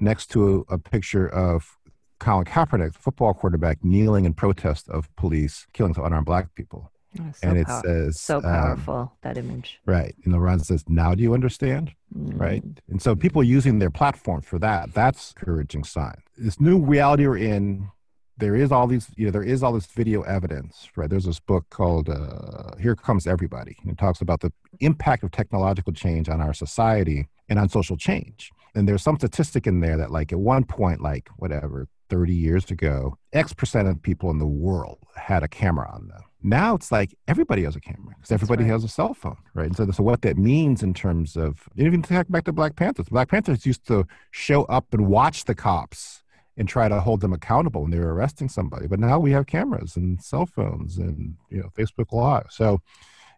next 0.00 0.26
to 0.32 0.66
a, 0.68 0.74
a 0.74 0.78
picture 0.78 1.28
of 1.28 1.76
Colin 2.18 2.44
Kaepernick, 2.44 2.94
football 2.94 3.34
quarterback, 3.34 3.82
kneeling 3.82 4.24
in 4.24 4.34
protest 4.34 4.88
of 4.88 5.14
police 5.16 5.66
killing 5.72 5.94
unarmed 5.96 6.26
black 6.26 6.54
people. 6.54 6.92
Oh, 7.18 7.32
so 7.34 7.48
and 7.48 7.58
it 7.58 7.66
says 7.82 8.20
so 8.20 8.36
um, 8.36 8.42
powerful 8.42 9.12
that 9.22 9.36
image. 9.36 9.80
right. 9.84 10.14
And 10.24 10.32
LeBron 10.32 10.64
says, 10.64 10.84
"Now 10.88 11.14
do 11.14 11.22
you 11.22 11.34
understand?" 11.34 11.92
Mm. 12.16 12.40
Right. 12.40 12.62
And 12.88 13.02
so 13.02 13.16
people 13.16 13.42
using 13.42 13.80
their 13.80 13.90
platform 13.90 14.42
for 14.42 14.58
that, 14.60 14.94
that's 14.94 15.32
encouraging 15.36 15.84
sign. 15.84 16.22
This 16.36 16.60
new 16.60 16.78
reality 16.78 17.26
we're 17.26 17.38
in, 17.38 17.88
there 18.36 18.56
is 18.56 18.72
all 18.72 18.86
these, 18.86 19.08
you 19.16 19.26
know, 19.26 19.30
there 19.30 19.42
is 19.42 19.62
all 19.62 19.72
this 19.72 19.86
video 19.86 20.22
evidence, 20.22 20.88
right? 20.96 21.08
There's 21.08 21.24
this 21.24 21.40
book 21.40 21.66
called 21.70 22.08
uh, 22.08 22.76
Here 22.80 22.96
Comes 22.96 23.26
Everybody. 23.26 23.76
And 23.82 23.92
it 23.92 23.98
talks 23.98 24.20
about 24.20 24.40
the 24.40 24.52
impact 24.80 25.22
of 25.22 25.30
technological 25.30 25.92
change 25.92 26.28
on 26.28 26.40
our 26.40 26.54
society 26.54 27.28
and 27.48 27.58
on 27.58 27.68
social 27.68 27.96
change. 27.96 28.50
And 28.74 28.88
there's 28.88 29.02
some 29.02 29.16
statistic 29.16 29.66
in 29.66 29.80
there 29.80 29.96
that 29.96 30.10
like 30.10 30.32
at 30.32 30.38
one 30.38 30.64
point, 30.64 31.00
like 31.00 31.28
whatever, 31.36 31.88
30 32.08 32.34
years 32.34 32.70
ago, 32.70 33.16
X 33.32 33.52
percent 33.52 33.88
of 33.88 34.02
people 34.02 34.30
in 34.30 34.38
the 34.38 34.46
world 34.46 34.98
had 35.14 35.42
a 35.42 35.48
camera 35.48 35.90
on 35.92 36.08
them. 36.08 36.22
Now 36.42 36.74
it's 36.74 36.90
like 36.90 37.14
everybody 37.28 37.64
has 37.64 37.76
a 37.76 37.80
camera 37.80 38.14
because 38.16 38.32
everybody 38.32 38.64
right. 38.64 38.72
has 38.72 38.84
a 38.84 38.88
cell 38.88 39.14
phone, 39.14 39.36
right? 39.54 39.66
And 39.66 39.76
so, 39.76 39.90
so 39.90 40.02
what 40.02 40.22
that 40.22 40.38
means 40.38 40.82
in 40.82 40.94
terms 40.94 41.36
of, 41.36 41.68
even 41.76 42.00
back 42.00 42.44
to 42.44 42.52
Black 42.52 42.76
Panthers, 42.76 43.08
Black 43.08 43.28
Panthers 43.28 43.66
used 43.66 43.86
to 43.88 44.06
show 44.30 44.64
up 44.64 44.86
and 44.92 45.06
watch 45.06 45.44
the 45.44 45.54
cops 45.54 46.22
and 46.56 46.68
try 46.68 46.88
to 46.88 47.00
hold 47.00 47.20
them 47.20 47.32
accountable 47.32 47.82
when 47.82 47.90
they 47.90 47.98
were 47.98 48.14
arresting 48.14 48.48
somebody. 48.48 48.86
But 48.86 49.00
now 49.00 49.18
we 49.18 49.32
have 49.32 49.46
cameras 49.46 49.96
and 49.96 50.20
cell 50.22 50.46
phones 50.46 50.98
and 50.98 51.36
you 51.50 51.60
know 51.60 51.68
Facebook 51.76 52.12
Live. 52.12 52.46
So 52.50 52.80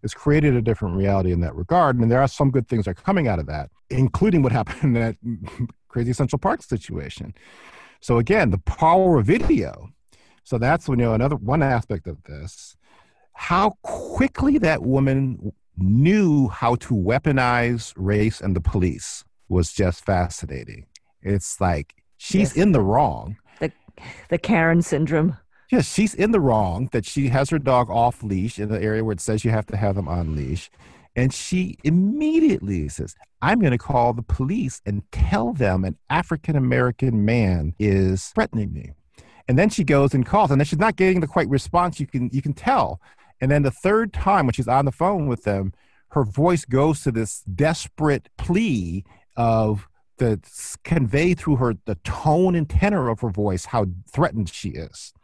it's 0.02 0.14
created 0.14 0.54
a 0.56 0.62
different 0.62 0.96
reality 0.96 1.32
in 1.32 1.40
that 1.40 1.54
regard. 1.54 1.98
And 1.98 2.10
there 2.10 2.20
are 2.20 2.28
some 2.28 2.50
good 2.50 2.68
things 2.68 2.84
that 2.84 2.92
are 2.92 3.02
coming 3.02 3.28
out 3.28 3.38
of 3.38 3.46
that, 3.46 3.70
including 3.90 4.42
what 4.42 4.52
happened 4.52 4.82
in 4.82 4.92
that 4.94 5.16
crazy 5.88 6.12
Central 6.12 6.38
Park 6.38 6.62
situation. 6.62 7.34
So 8.00 8.18
again, 8.18 8.50
the 8.50 8.58
power 8.58 9.18
of 9.18 9.26
video. 9.26 9.90
So 10.44 10.58
that's 10.58 10.88
you 10.88 10.96
know 10.96 11.14
another 11.14 11.36
one 11.36 11.62
aspect 11.62 12.06
of 12.06 12.22
this. 12.24 12.76
How 13.34 13.74
quickly 13.82 14.58
that 14.58 14.82
woman 14.82 15.52
knew 15.78 16.48
how 16.48 16.74
to 16.76 16.94
weaponize 16.94 17.92
race 17.96 18.40
and 18.40 18.54
the 18.54 18.60
police 18.60 19.24
was 19.48 19.72
just 19.72 20.04
fascinating. 20.04 20.86
It's 21.22 21.60
like 21.60 21.94
she's 22.16 22.56
Yes. 22.56 22.56
in 22.56 22.72
the 22.72 22.80
wrong. 22.80 23.36
The 23.60 23.70
the 24.28 24.38
Karen 24.38 24.82
syndrome. 24.82 25.36
Yes, 25.72 25.90
she's 25.90 26.12
in 26.12 26.32
the 26.32 26.40
wrong 26.40 26.90
that 26.92 27.06
she 27.06 27.28
has 27.28 27.48
her 27.48 27.58
dog 27.58 27.88
off 27.88 28.22
leash 28.22 28.58
in 28.58 28.68
the 28.68 28.82
area 28.82 29.02
where 29.02 29.14
it 29.14 29.22
says 29.22 29.42
you 29.42 29.50
have 29.52 29.64
to 29.68 29.76
have 29.78 29.94
them 29.94 30.06
on 30.06 30.36
leash. 30.36 30.70
And 31.16 31.32
she 31.32 31.78
immediately 31.82 32.90
says, 32.90 33.14
I'm 33.40 33.58
going 33.58 33.72
to 33.72 33.78
call 33.78 34.12
the 34.12 34.22
police 34.22 34.82
and 34.84 35.02
tell 35.12 35.54
them 35.54 35.86
an 35.86 35.96
African 36.10 36.56
American 36.56 37.24
man 37.24 37.74
is 37.78 38.26
threatening 38.26 38.74
me. 38.74 38.92
And 39.48 39.58
then 39.58 39.70
she 39.70 39.82
goes 39.82 40.12
and 40.12 40.26
calls, 40.26 40.50
and 40.50 40.60
then 40.60 40.66
she's 40.66 40.78
not 40.78 40.96
getting 40.96 41.20
the 41.20 41.26
quite 41.26 41.48
response 41.48 41.98
you 41.98 42.06
can 42.06 42.28
you 42.34 42.42
can 42.42 42.52
tell. 42.52 43.00
And 43.40 43.50
then 43.50 43.62
the 43.62 43.70
third 43.70 44.12
time 44.12 44.44
when 44.44 44.52
she's 44.52 44.68
on 44.68 44.84
the 44.84 44.92
phone 44.92 45.26
with 45.26 45.44
them, 45.44 45.72
her 46.08 46.22
voice 46.22 46.66
goes 46.66 47.02
to 47.04 47.10
this 47.10 47.40
desperate 47.40 48.28
plea 48.36 49.06
of 49.38 49.88
the 50.18 50.38
convey 50.84 51.32
through 51.32 51.56
her 51.56 51.76
the 51.86 51.94
tone 52.04 52.54
and 52.54 52.68
tenor 52.68 53.08
of 53.08 53.20
her 53.20 53.30
voice 53.30 53.64
how 53.64 53.86
threatened 54.12 54.50
she 54.50 54.68
is. 54.68 55.14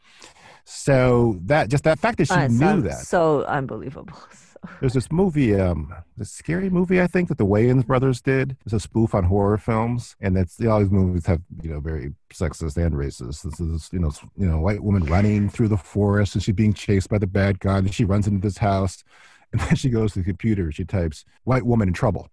So 0.71 1.39
that 1.47 1.71
just 1.71 1.85
that 1.85 1.99
fact 1.99 2.19
that 2.19 2.29
she 2.29 2.35
Uh, 2.35 2.47
knew 2.49 2.83
that. 2.83 2.99
So 2.99 3.45
unbelievable. 3.45 4.19
So- 4.61 4.69
There's 4.81 4.93
this 4.93 5.13
movie, 5.13 5.55
um, 5.55 5.95
this 6.17 6.33
scary 6.33 6.69
movie 6.69 7.01
I 7.01 7.07
think 7.07 7.29
that 7.29 7.39
the 7.39 7.47
Wayans 7.47 7.87
brothers 7.87 8.21
did. 8.21 8.57
It's 8.65 8.73
a 8.75 8.81
spoof 8.81 9.15
on 9.15 9.23
horror 9.23 9.57
films, 9.57 10.17
and 10.21 10.35
that's 10.37 10.61
all 10.67 10.81
these 10.81 10.91
movies 10.91 11.27
have 11.27 11.41
you 11.63 11.71
know 11.71 11.79
very 11.79 12.13
sexist 12.35 12.77
and 12.77 12.93
racist. 12.97 13.43
This 13.45 13.61
is 13.61 13.89
you 13.93 14.01
know 14.01 14.11
you 14.37 14.47
know 14.49 14.59
white 14.59 14.83
woman 14.83 15.05
running 15.05 15.49
through 15.49 15.69
the 15.69 15.77
forest 15.77 16.35
and 16.35 16.43
she's 16.43 16.57
being 16.57 16.73
chased 16.75 17.09
by 17.09 17.19
the 17.19 17.29
bad 17.29 17.61
guy, 17.61 17.79
and 17.79 17.95
she 17.95 18.05
runs 18.05 18.27
into 18.27 18.41
this 18.41 18.59
house, 18.59 19.05
and 19.53 19.61
then 19.63 19.77
she 19.77 19.91
goes 19.91 20.13
to 20.15 20.19
the 20.19 20.25
computer. 20.25 20.73
She 20.73 20.85
types 20.85 21.25
"white 21.45 21.65
woman 21.65 21.87
in 21.87 21.95
trouble." 21.95 22.29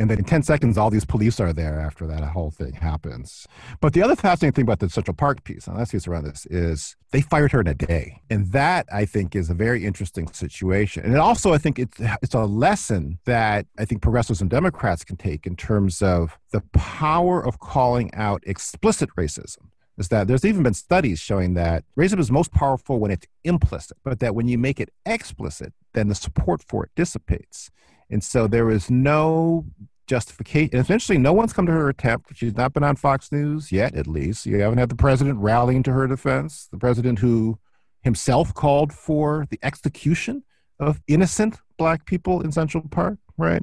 And 0.00 0.08
then 0.08 0.18
in 0.18 0.24
10 0.24 0.42
seconds, 0.42 0.78
all 0.78 0.88
these 0.88 1.04
police 1.04 1.38
are 1.40 1.52
there 1.52 1.78
after 1.78 2.06
that 2.06 2.24
whole 2.24 2.50
thing 2.50 2.72
happens. 2.72 3.46
But 3.82 3.92
the 3.92 4.02
other 4.02 4.16
fascinating 4.16 4.54
thing 4.54 4.62
about 4.62 4.78
the 4.78 4.88
Central 4.88 5.14
Park 5.14 5.44
piece, 5.44 5.66
and 5.66 5.76
last 5.76 5.92
piece 5.92 6.08
around 6.08 6.24
this, 6.24 6.46
is 6.46 6.96
they 7.10 7.20
fired 7.20 7.52
her 7.52 7.60
in 7.60 7.66
a 7.66 7.74
day. 7.74 8.22
And 8.30 8.50
that, 8.52 8.86
I 8.90 9.04
think, 9.04 9.36
is 9.36 9.50
a 9.50 9.54
very 9.54 9.84
interesting 9.84 10.26
situation. 10.28 11.04
And 11.04 11.18
also, 11.18 11.52
I 11.52 11.58
think, 11.58 11.78
it's, 11.78 12.00
it's 12.22 12.32
a 12.32 12.46
lesson 12.46 13.18
that 13.26 13.66
I 13.78 13.84
think 13.84 14.00
progressives 14.00 14.40
and 14.40 14.48
Democrats 14.48 15.04
can 15.04 15.18
take 15.18 15.46
in 15.46 15.54
terms 15.54 16.00
of 16.00 16.38
the 16.50 16.62
power 16.72 17.44
of 17.44 17.58
calling 17.58 18.10
out 18.14 18.42
explicit 18.46 19.10
racism 19.18 19.68
is 19.98 20.08
that 20.08 20.28
there's 20.28 20.46
even 20.46 20.62
been 20.62 20.72
studies 20.72 21.18
showing 21.18 21.52
that 21.52 21.84
racism 21.94 22.20
is 22.20 22.30
most 22.30 22.52
powerful 22.52 22.98
when 22.98 23.10
it's 23.10 23.26
implicit, 23.44 23.98
but 24.02 24.18
that 24.20 24.34
when 24.34 24.48
you 24.48 24.56
make 24.56 24.80
it 24.80 24.88
explicit, 25.04 25.74
then 25.92 26.08
the 26.08 26.14
support 26.14 26.62
for 26.62 26.84
it 26.84 26.90
dissipates. 26.96 27.70
And 28.10 28.24
so 28.24 28.48
there 28.48 28.70
is 28.70 28.90
no 28.90 29.66
justification. 30.10 30.70
And 30.74 31.22
no 31.22 31.32
one's 31.32 31.52
come 31.52 31.66
to 31.66 31.72
her 31.72 31.88
attempt. 31.88 32.36
She's 32.36 32.56
not 32.56 32.74
been 32.74 32.82
on 32.82 32.96
Fox 32.96 33.30
News 33.30 33.70
yet, 33.70 33.94
at 33.94 34.08
least. 34.08 34.44
You 34.44 34.58
haven't 34.60 34.78
had 34.78 34.88
the 34.88 34.96
president 34.96 35.38
rallying 35.38 35.84
to 35.84 35.92
her 35.92 36.08
defense, 36.08 36.68
the 36.70 36.78
president 36.78 37.20
who 37.20 37.58
himself 38.02 38.52
called 38.52 38.92
for 38.92 39.46
the 39.50 39.58
execution 39.62 40.42
of 40.80 41.00
innocent 41.06 41.58
black 41.78 42.06
people 42.06 42.42
in 42.42 42.50
Central 42.50 42.82
Park, 42.90 43.18
right? 43.38 43.62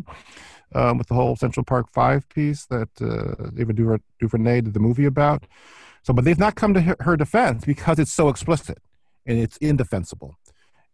Um, 0.73 0.97
with 0.97 1.07
the 1.07 1.15
whole 1.15 1.35
Central 1.35 1.65
Park 1.65 1.87
Five 1.91 2.27
piece 2.29 2.65
that 2.67 2.89
uh, 3.01 3.49
Duver- 3.51 3.99
Duvernay 4.19 4.61
did 4.61 4.73
the 4.73 4.79
movie 4.79 5.05
about. 5.05 5.43
So, 6.03 6.13
but 6.13 6.23
they've 6.23 6.39
not 6.39 6.55
come 6.55 6.73
to 6.73 6.95
her 7.01 7.17
defense 7.17 7.65
because 7.65 7.99
it's 7.99 8.13
so 8.13 8.29
explicit 8.29 8.77
and 9.25 9.37
it's 9.37 9.57
indefensible. 9.57 10.37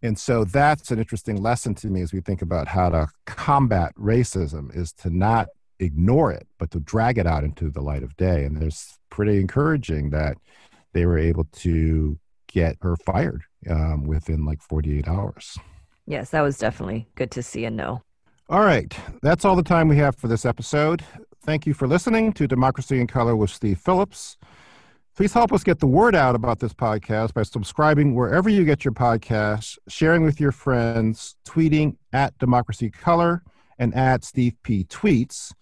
And 0.04 0.20
so 0.20 0.43
that's 0.43 0.91
an 0.91 0.99
interesting 0.99 1.41
lesson 1.41 1.74
to 1.76 1.88
me 1.88 2.01
as 2.01 2.12
we 2.12 2.20
think 2.20 2.41
about 2.41 2.68
how 2.68 2.89
to 2.89 3.08
combat 3.26 3.95
racism 3.95 4.76
is 4.76 4.91
to 4.93 5.10
not 5.10 5.47
ignore 5.80 6.32
it, 6.32 6.45
but 6.60 6.72
to 6.72 6.82
drag 6.82 7.18
it 7.18 7.26
out 7.26 7.45
into 7.45 7.72
the 7.72 7.82
light 7.82 8.04
of 8.04 8.16
day. 8.18 8.43
And 8.43 8.62
there's 8.62 8.99
pretty 9.10 9.39
encouraging 9.39 10.10
that 10.10 10.38
they 10.91 11.06
were 11.06 11.18
able 11.18 11.45
to 11.45 12.20
get 12.47 12.78
her 12.82 12.97
fired 12.97 13.43
um, 13.70 14.06
within 14.06 14.45
like 14.45 14.62
48 14.62 15.08
hours. 15.08 15.58
yes, 16.06 16.32
that 16.32 16.41
was 16.41 16.58
definitely 16.58 17.08
good 17.16 17.32
to 17.32 17.41
see 17.41 17.64
and 17.64 17.78
know. 17.78 18.04
All 18.49 18.60
right. 18.60 18.93
That's 19.22 19.45
all 19.45 19.56
the 19.56 19.64
time 19.64 19.88
we 19.88 19.97
have 19.97 20.18
for 20.18 20.28
this 20.28 20.45
episode. 20.45 21.01
Thank 21.45 21.66
you 21.66 21.74
for 21.74 21.88
listening 21.88 22.34
to 22.34 22.45
Democracy 22.45 22.99
in 22.99 23.08
Color 23.08 23.38
with 23.38 23.49
Steve 23.49 23.80
Phillips. 23.80 24.38
Please 25.16 25.32
help 25.32 25.53
us 25.53 25.64
get 25.64 25.80
the 25.80 25.86
word 25.86 26.16
out 26.16 26.34
about 26.34 26.59
this 26.59 26.74
podcast 26.74 27.36
by 27.36 27.43
subscribing 27.43 28.16
wherever 28.16 28.49
you 28.49 28.66
get 28.66 28.84
your 28.84 28.95
podcasts, 28.95 29.78
sharing 29.88 30.24
with 30.24 30.39
your 30.39 30.51
friends, 30.51 31.36
tweeting 31.47 31.97
at 32.14 32.36
Democracy 32.39 32.89
Color 32.89 33.43
and 33.78 33.93
at 33.93 34.24
Steve 34.24 34.55
P. 34.64 34.86
Tweets. 34.86 35.53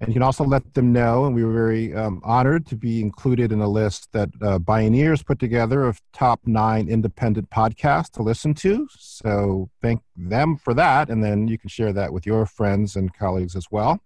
And 0.00 0.08
you 0.08 0.14
can 0.14 0.22
also 0.22 0.42
let 0.42 0.72
them 0.72 0.90
know, 0.90 1.26
and 1.26 1.34
we 1.34 1.44
were 1.44 1.52
very 1.52 1.94
um, 1.94 2.22
honored 2.24 2.66
to 2.68 2.76
be 2.76 3.02
included 3.02 3.52
in 3.52 3.60
a 3.60 3.68
list 3.68 4.08
that 4.12 4.30
uh, 4.40 4.58
Bioneers 4.58 5.24
put 5.24 5.38
together 5.38 5.84
of 5.84 6.00
top 6.14 6.40
nine 6.46 6.88
independent 6.88 7.50
podcasts 7.50 8.10
to 8.12 8.22
listen 8.22 8.54
to. 8.54 8.88
So 8.98 9.68
thank 9.82 10.00
them 10.16 10.56
for 10.56 10.72
that. 10.72 11.10
And 11.10 11.22
then 11.22 11.46
you 11.46 11.58
can 11.58 11.68
share 11.68 11.92
that 11.92 12.10
with 12.10 12.24
your 12.24 12.46
friends 12.46 12.96
and 12.96 13.12
colleagues 13.12 13.54
as 13.54 13.66
well. 13.70 14.00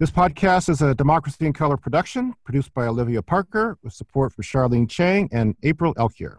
This 0.00 0.10
podcast 0.10 0.68
is 0.68 0.82
a 0.82 0.92
Democracy 0.92 1.46
in 1.46 1.52
Color 1.52 1.76
production, 1.76 2.34
produced 2.44 2.74
by 2.74 2.86
Olivia 2.86 3.22
Parker, 3.22 3.78
with 3.84 3.92
support 3.92 4.32
from 4.32 4.42
Charlene 4.42 4.90
Chang 4.90 5.28
and 5.30 5.54
April 5.62 5.94
Elkier. 5.94 6.38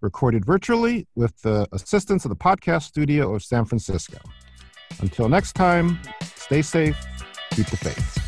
Recorded 0.00 0.44
virtually 0.44 1.06
with 1.14 1.40
the 1.42 1.68
assistance 1.70 2.24
of 2.24 2.30
the 2.30 2.36
podcast 2.36 2.82
studio 2.82 3.32
of 3.32 3.44
San 3.44 3.64
Francisco. 3.64 4.18
Until 4.98 5.28
next 5.28 5.52
time, 5.52 6.00
stay 6.34 6.62
safe, 6.62 6.98
keep 7.52 7.68
the 7.68 7.76
faith. 7.76 8.25